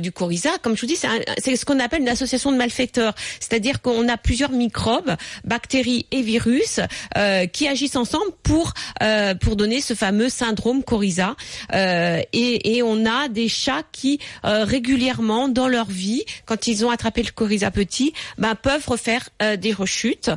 du 0.00 0.12
coryza. 0.12 0.50
Comme 0.62 0.76
je 0.76 0.80
vous 0.80 0.86
dis, 0.86 0.96
c'est 0.96 1.56
ce 1.56 1.64
qu'on 1.64 1.78
appelle 1.78 2.02
une 2.02 2.08
association 2.08 2.52
de 2.52 2.56
malfaiteurs. 2.56 3.14
C'est-à-dire 3.40 3.80
qu'on 3.82 4.08
a 4.08 4.16
plusieurs 4.16 4.50
microbes, 4.50 5.14
bactéries 5.44 6.06
et 6.10 6.22
virus, 6.22 6.80
euh, 7.16 7.46
qui 7.46 7.68
agissent 7.68 7.96
ensemble 7.96 8.32
pour 8.42 8.72
euh, 9.02 9.34
pour 9.34 9.56
donner 9.56 9.80
ce 9.80 9.94
fameux 9.94 10.28
syndrome 10.28 10.82
coryza. 10.82 11.36
Euh, 11.74 12.20
et, 12.32 12.82
on 12.84 13.06
a 13.06 13.28
des 13.28 13.48
chats 13.48 13.84
qui 13.92 14.18
régulièrement 14.42 15.48
dans 15.48 15.68
leur 15.68 15.86
vie, 15.86 16.24
quand 16.46 16.66
ils 16.66 16.84
ont 16.84 16.90
attrapé 16.90 17.22
le 17.22 17.30
coryza 17.30 17.70
petit, 17.70 18.12
ben, 18.38 18.56
peuvent 18.56 18.86
refaire 18.88 19.28
des 19.58 19.72
rechutes. 19.72 20.30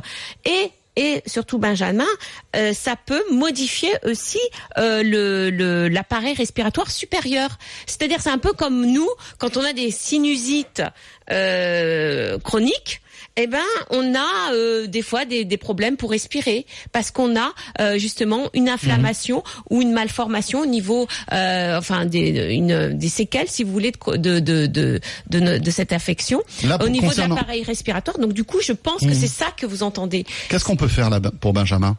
Et 0.44 0.70
et 0.96 1.22
surtout 1.26 1.58
Benjamin, 1.58 2.06
euh, 2.56 2.72
ça 2.72 2.96
peut 2.96 3.22
modifier 3.30 3.90
aussi 4.04 4.40
euh, 4.78 5.02
le 5.04 5.88
l'appareil 5.88 6.34
respiratoire 6.34 6.90
supérieur. 6.90 7.58
C'est-à-dire 7.86 8.20
c'est 8.20 8.30
un 8.30 8.38
peu 8.38 8.52
comme 8.52 8.86
nous 8.86 9.08
quand 9.38 9.56
on 9.56 9.64
a 9.64 9.72
des 9.72 9.90
sinusites 9.90 10.82
euh, 11.30 12.38
chroniques. 12.38 13.02
Eh 13.36 13.46
ben, 13.46 13.58
on 13.90 14.14
a 14.14 14.52
euh, 14.54 14.86
des 14.86 15.02
fois 15.02 15.26
des, 15.26 15.44
des 15.44 15.56
problèmes 15.58 15.96
pour 15.96 16.10
respirer 16.10 16.64
parce 16.92 17.10
qu'on 17.10 17.36
a 17.36 17.52
euh, 17.80 17.98
justement 17.98 18.48
une 18.54 18.68
inflammation 18.68 19.42
ou 19.68 19.82
une 19.82 19.92
malformation 19.92 20.60
au 20.60 20.66
niveau, 20.66 21.06
euh, 21.32 21.76
enfin 21.76 22.06
des, 22.06 22.54
une, 22.54 22.96
des 22.96 23.08
séquelles, 23.08 23.48
si 23.48 23.62
vous 23.62 23.72
voulez, 23.72 23.92
de 23.92 24.40
de 24.40 24.66
de 24.66 25.00
de, 25.28 25.58
de, 25.58 25.70
cette 25.70 25.92
infection 25.92 26.42
Là, 26.64 26.78
au 26.82 26.88
niveau 26.88 27.12
de 27.12 27.18
l'appareil 27.18 27.62
respiratoire. 27.62 28.18
Donc 28.18 28.32
du 28.32 28.44
coup, 28.44 28.60
je 28.62 28.72
pense 28.72 29.02
que 29.02 29.12
c'est 29.12 29.26
ça 29.26 29.46
que 29.54 29.66
vous 29.66 29.82
entendez. 29.82 30.24
Qu'est-ce 30.48 30.64
qu'on 30.64 30.76
peut 30.76 30.88
faire 30.88 31.10
là 31.10 31.20
pour 31.20 31.52
Benjamin? 31.52 31.96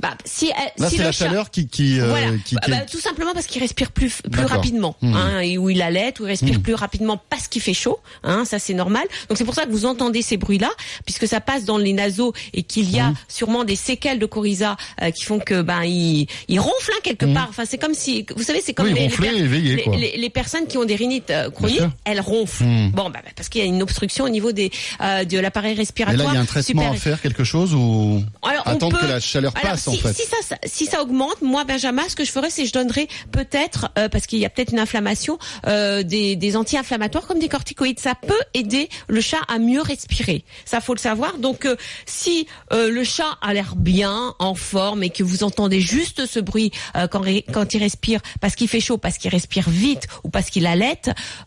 Bah, 0.00 0.16
si, 0.24 0.46
euh, 0.48 0.52
Là, 0.78 0.88
si 0.90 0.96
c'est 0.96 1.02
la 1.02 1.12
chat- 1.12 1.26
chaleur 1.26 1.50
qui 1.50 1.68
qui, 1.68 2.00
euh, 2.00 2.08
voilà, 2.08 2.26
qui- 2.44 2.54
Bah, 2.54 2.60
qui- 2.64 2.70
bah, 2.70 2.80
tout 2.90 3.00
simplement 3.00 3.32
parce 3.34 3.46
qu'il 3.46 3.60
respire 3.62 3.90
plus 3.92 4.20
plus 4.30 4.44
rapidement, 4.44 4.96
Mmh. 5.02 5.14
hein, 5.14 5.40
et 5.40 5.58
où 5.58 5.70
il 5.70 5.82
allait, 5.82 6.12
où 6.20 6.24
il 6.24 6.28
respire 6.28 6.58
Mmh. 6.58 6.62
plus 6.62 6.74
rapidement 6.74 7.20
parce 7.30 7.48
qu'il 7.48 7.62
fait 7.62 7.74
chaud, 7.74 7.98
hein, 8.22 8.44
ça 8.44 8.58
c'est 8.58 8.74
normal. 8.74 9.04
Donc 9.28 9.38
c'est 9.38 9.44
pour 9.44 9.54
ça 9.54 9.64
que 9.66 9.70
vous 9.70 9.84
entendez 9.86 10.22
ces 10.22 10.36
bruits-là, 10.36 10.70
puisque 11.04 11.26
ça 11.26 11.40
passe 11.40 11.64
dans 11.64 11.78
les 11.78 11.92
naseaux 11.92 12.32
et 12.54 12.62
qu'il 12.62 12.90
y 12.90 12.98
a 13.00 13.10
Mmh. 13.10 13.14
sûrement 13.28 13.64
des 13.64 13.76
séquelles 13.76 14.18
de 14.18 14.26
coryza 14.26 14.76
euh, 15.02 15.10
qui 15.10 15.24
font 15.24 15.38
que 15.38 15.62
ben 15.62 15.82
il, 15.84 16.26
il 16.48 16.60
ronfle 16.60 16.90
hein, 16.94 17.00
quelque 17.02 17.26
part. 17.26 17.46
Enfin 17.50 17.64
c'est 17.66 17.78
comme 17.78 17.94
si, 17.94 18.26
vous 18.36 18.42
savez, 18.42 18.60
c'est 18.62 18.74
comme 18.74 18.86
Mmh. 18.86 18.92
Oui, 18.92 18.94
les, 18.94 19.00
les 19.00 19.08
ronfler 19.08 19.28
per- 19.28 19.60
les- 19.76 19.82
quoi. 19.82 19.96
les- 19.96 20.16
les 20.16 20.30
personnes 20.30 20.66
qui 20.66 20.78
ont 20.78 20.84
des 20.84 20.96
rhinites 20.96 21.30
euh, 21.30 21.50
chroniques, 21.50 21.80
elles 22.04 22.20
ronflent. 22.20 22.64
Mmh. 22.64 22.90
Bon, 22.92 23.10
bah, 23.10 23.20
parce 23.34 23.48
qu'il 23.48 23.60
y 23.60 23.64
a 23.64 23.66
une 23.66 23.82
obstruction 23.82 24.24
au 24.24 24.28
niveau 24.28 24.52
des 24.52 24.70
de 25.00 25.38
l'appareil 25.38 25.74
respiratoire. 25.74 26.26
là, 26.26 26.32
il 26.32 26.34
y 26.34 26.38
a 26.38 26.40
un 26.40 26.44
traitement 26.44 26.90
à 26.90 26.94
faire, 26.94 27.20
quelque 27.20 27.44
chose 27.44 27.74
ou 27.74 28.22
Alors, 28.42 28.66
attendre 28.68 28.98
peut- 28.98 29.06
que 29.06 29.10
la 29.12 29.20
chaleur 29.20 29.52
Alors, 29.56 29.65
passe 29.70 29.82
si, 29.82 29.88
en 29.88 29.92
fait. 29.94 30.12
Si 30.14 30.22
ça, 30.22 30.36
ça- 30.42 30.58
si 30.64 30.86
ça 30.86 31.02
augmente, 31.02 31.40
moi, 31.42 31.64
Benjamin, 31.64 32.02
ce 32.08 32.16
que 32.16 32.24
je 32.24 32.30
ferais, 32.30 32.50
c'est 32.50 32.66
je 32.66 32.72
donnerais 32.72 33.08
peut-être, 33.32 33.90
euh, 33.98 34.08
parce 34.08 34.26
qu'il 34.26 34.38
y 34.38 34.44
a 34.44 34.50
peut-être 34.50 34.72
une 34.72 34.78
inflammation, 34.78 35.38
euh, 35.66 36.02
des, 36.02 36.36
des 36.36 36.56
anti-inflammatoires 36.56 37.26
comme 37.26 37.38
des 37.38 37.48
corticoïdes. 37.48 38.00
Ça 38.00 38.14
peut 38.14 38.34
aider 38.54 38.88
le 39.08 39.20
chat 39.20 39.40
à 39.48 39.58
mieux 39.58 39.80
respirer. 39.80 40.44
Ça, 40.64 40.80
faut 40.80 40.94
le 40.94 40.98
savoir. 41.00 41.38
Donc, 41.38 41.64
euh, 41.64 41.76
si 42.06 42.46
euh, 42.72 42.90
le 42.90 43.04
chat 43.04 43.38
a 43.40 43.54
l'air 43.54 43.76
bien, 43.76 44.34
en 44.38 44.54
forme, 44.54 45.02
et 45.02 45.10
que 45.10 45.22
vous 45.22 45.44
entendez 45.44 45.80
juste 45.80 46.26
ce 46.26 46.40
bruit 46.40 46.70
euh, 46.96 47.06
quand, 47.06 47.22
quand 47.52 47.74
il 47.74 47.78
respire, 47.78 48.20
parce 48.40 48.54
qu'il 48.56 48.68
fait 48.68 48.80
chaud, 48.80 48.98
parce 48.98 49.18
qu'il 49.18 49.30
respire 49.30 49.70
vite 49.70 50.06
ou 50.24 50.28
parce 50.30 50.50
qu'il 50.50 50.66
allait, 50.66 51.00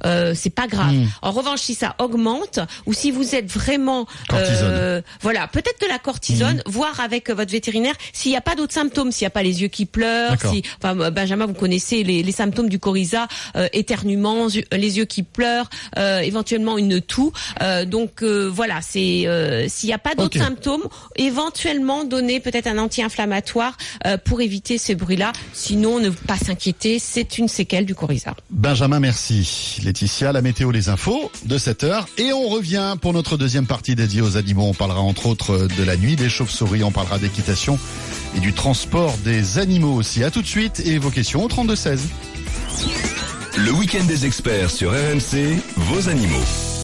euh, 0.05 0.34
c'est 0.36 0.49
pas 0.49 0.67
grave. 0.67 0.93
Hmm. 0.93 1.07
En 1.22 1.32
revanche, 1.32 1.59
si 1.59 1.76
ça 1.76 1.95
augmente 1.99 2.59
ou 2.86 2.93
si 2.93 3.11
vous 3.11 3.36
êtes 3.36 3.51
vraiment, 3.51 4.07
euh, 4.34 5.01
voilà, 5.22 5.47
peut-être 5.47 5.82
de 5.82 5.88
la 5.88 5.99
cortisone, 5.99 6.63
voire 6.65 6.99
avec 6.99 7.09
avec 7.09 7.32
votre 7.32 7.51
vétérinaire 7.51 7.95
s'il 8.14 8.32
n'y 8.32 8.38
a 8.38 8.41
pas 8.41 8.55
d'autres 8.55 8.74
symptômes, 8.74 9.12
s'il 9.12 9.24
n'y 9.26 9.28
a 9.28 9.32
pas 9.32 9.43
les 9.43 9.62
yeux 9.62 9.68
qui 9.68 9.86
pleurent, 9.86 10.36
si, 10.51 10.64
enfin 10.82 11.10
Benjamin, 11.12 11.45
vous 11.45 11.53
connaissez 11.53 12.03
les, 12.03 12.24
les 12.24 12.32
symptômes 12.32 12.70
du 12.70 12.80
coryza, 12.80 13.28
euh, 13.55 13.68
éternuement, 13.74 14.47
yeux- 14.49 14.66
les 14.72 14.97
yeux 14.97 15.05
qui 15.05 15.24
pleurent, 15.24 15.70
euh, 15.97 16.20
éventuellement 16.20 16.78
une 16.78 17.01
toux. 17.01 17.32
Euh, 17.62 17.86
donc 17.86 18.22
euh, 18.24 18.49
voilà, 18.53 18.80
c'est 18.82 19.28
euh, 19.28 19.68
s'il 19.68 19.88
n'y 19.88 19.93
a 19.93 19.97
pas 19.99 20.16
d'autres 20.16 20.38
symptômes, 20.39 20.84
éventuellement 21.16 22.03
donner 22.03 22.39
peut-être 22.39 22.68
un 22.68 22.78
anti-inflammatoire 22.78 23.78
euh, 24.05 24.18
pour 24.18 24.41
éviter 24.41 24.78
ces 24.78 24.95
bruits-là. 24.95 25.32
Sinon, 25.53 25.99
ne 25.99 26.10
pas 26.10 26.38
s'inquiéter, 26.38 26.99
c'est 26.99 27.38
une 27.38 27.47
séquelle 27.47 27.86
du 27.86 27.95
coryza. 27.95 28.34
Benjamin, 28.49 28.99
merci. 28.99 29.78
Laetitia, 29.84 30.32
la 30.32 30.41
météo, 30.41 30.72
les 30.72 30.89
infos 30.89 31.32
de 31.45 31.57
7 31.57 31.84
heures. 31.84 32.07
Et 32.18 32.34
on 32.34 32.47
revient 32.49 32.95
pour 33.01 33.14
notre 33.14 33.38
deuxième 33.38 33.68
partie 33.68 33.95
dédiée 33.95 34.22
aux 34.22 34.38
animaux. 34.38 34.64
On 34.64 34.74
parlera 34.74 35.01
entre 35.01 35.28
autres 35.28 35.68
de 35.78 35.84
la 35.84 35.97
nuit 35.97 36.16
des 36.16 36.30
chauves-souris, 36.30 36.84
on 36.84 36.91
parlera 36.91 37.20
d'équitation 37.20 37.78
et 38.36 38.39
du 38.39 38.53
transport 38.53 39.17
des 39.23 39.57
animaux 39.57 39.93
aussi. 39.93 40.23
À 40.23 40.32
tout 40.32 40.41
de 40.41 40.47
suite 40.47 40.82
et 40.86 40.97
vos 40.97 41.09
questions 41.09 41.43
au 41.43 41.47
32 41.47 41.75
16. 41.75 42.07
Le 43.57 43.71
week-end 43.73 44.03
des 44.05 44.25
experts 44.25 44.71
sur 44.71 44.91
RMC, 44.91 45.59
vos 45.75 46.09
animaux. 46.09 46.68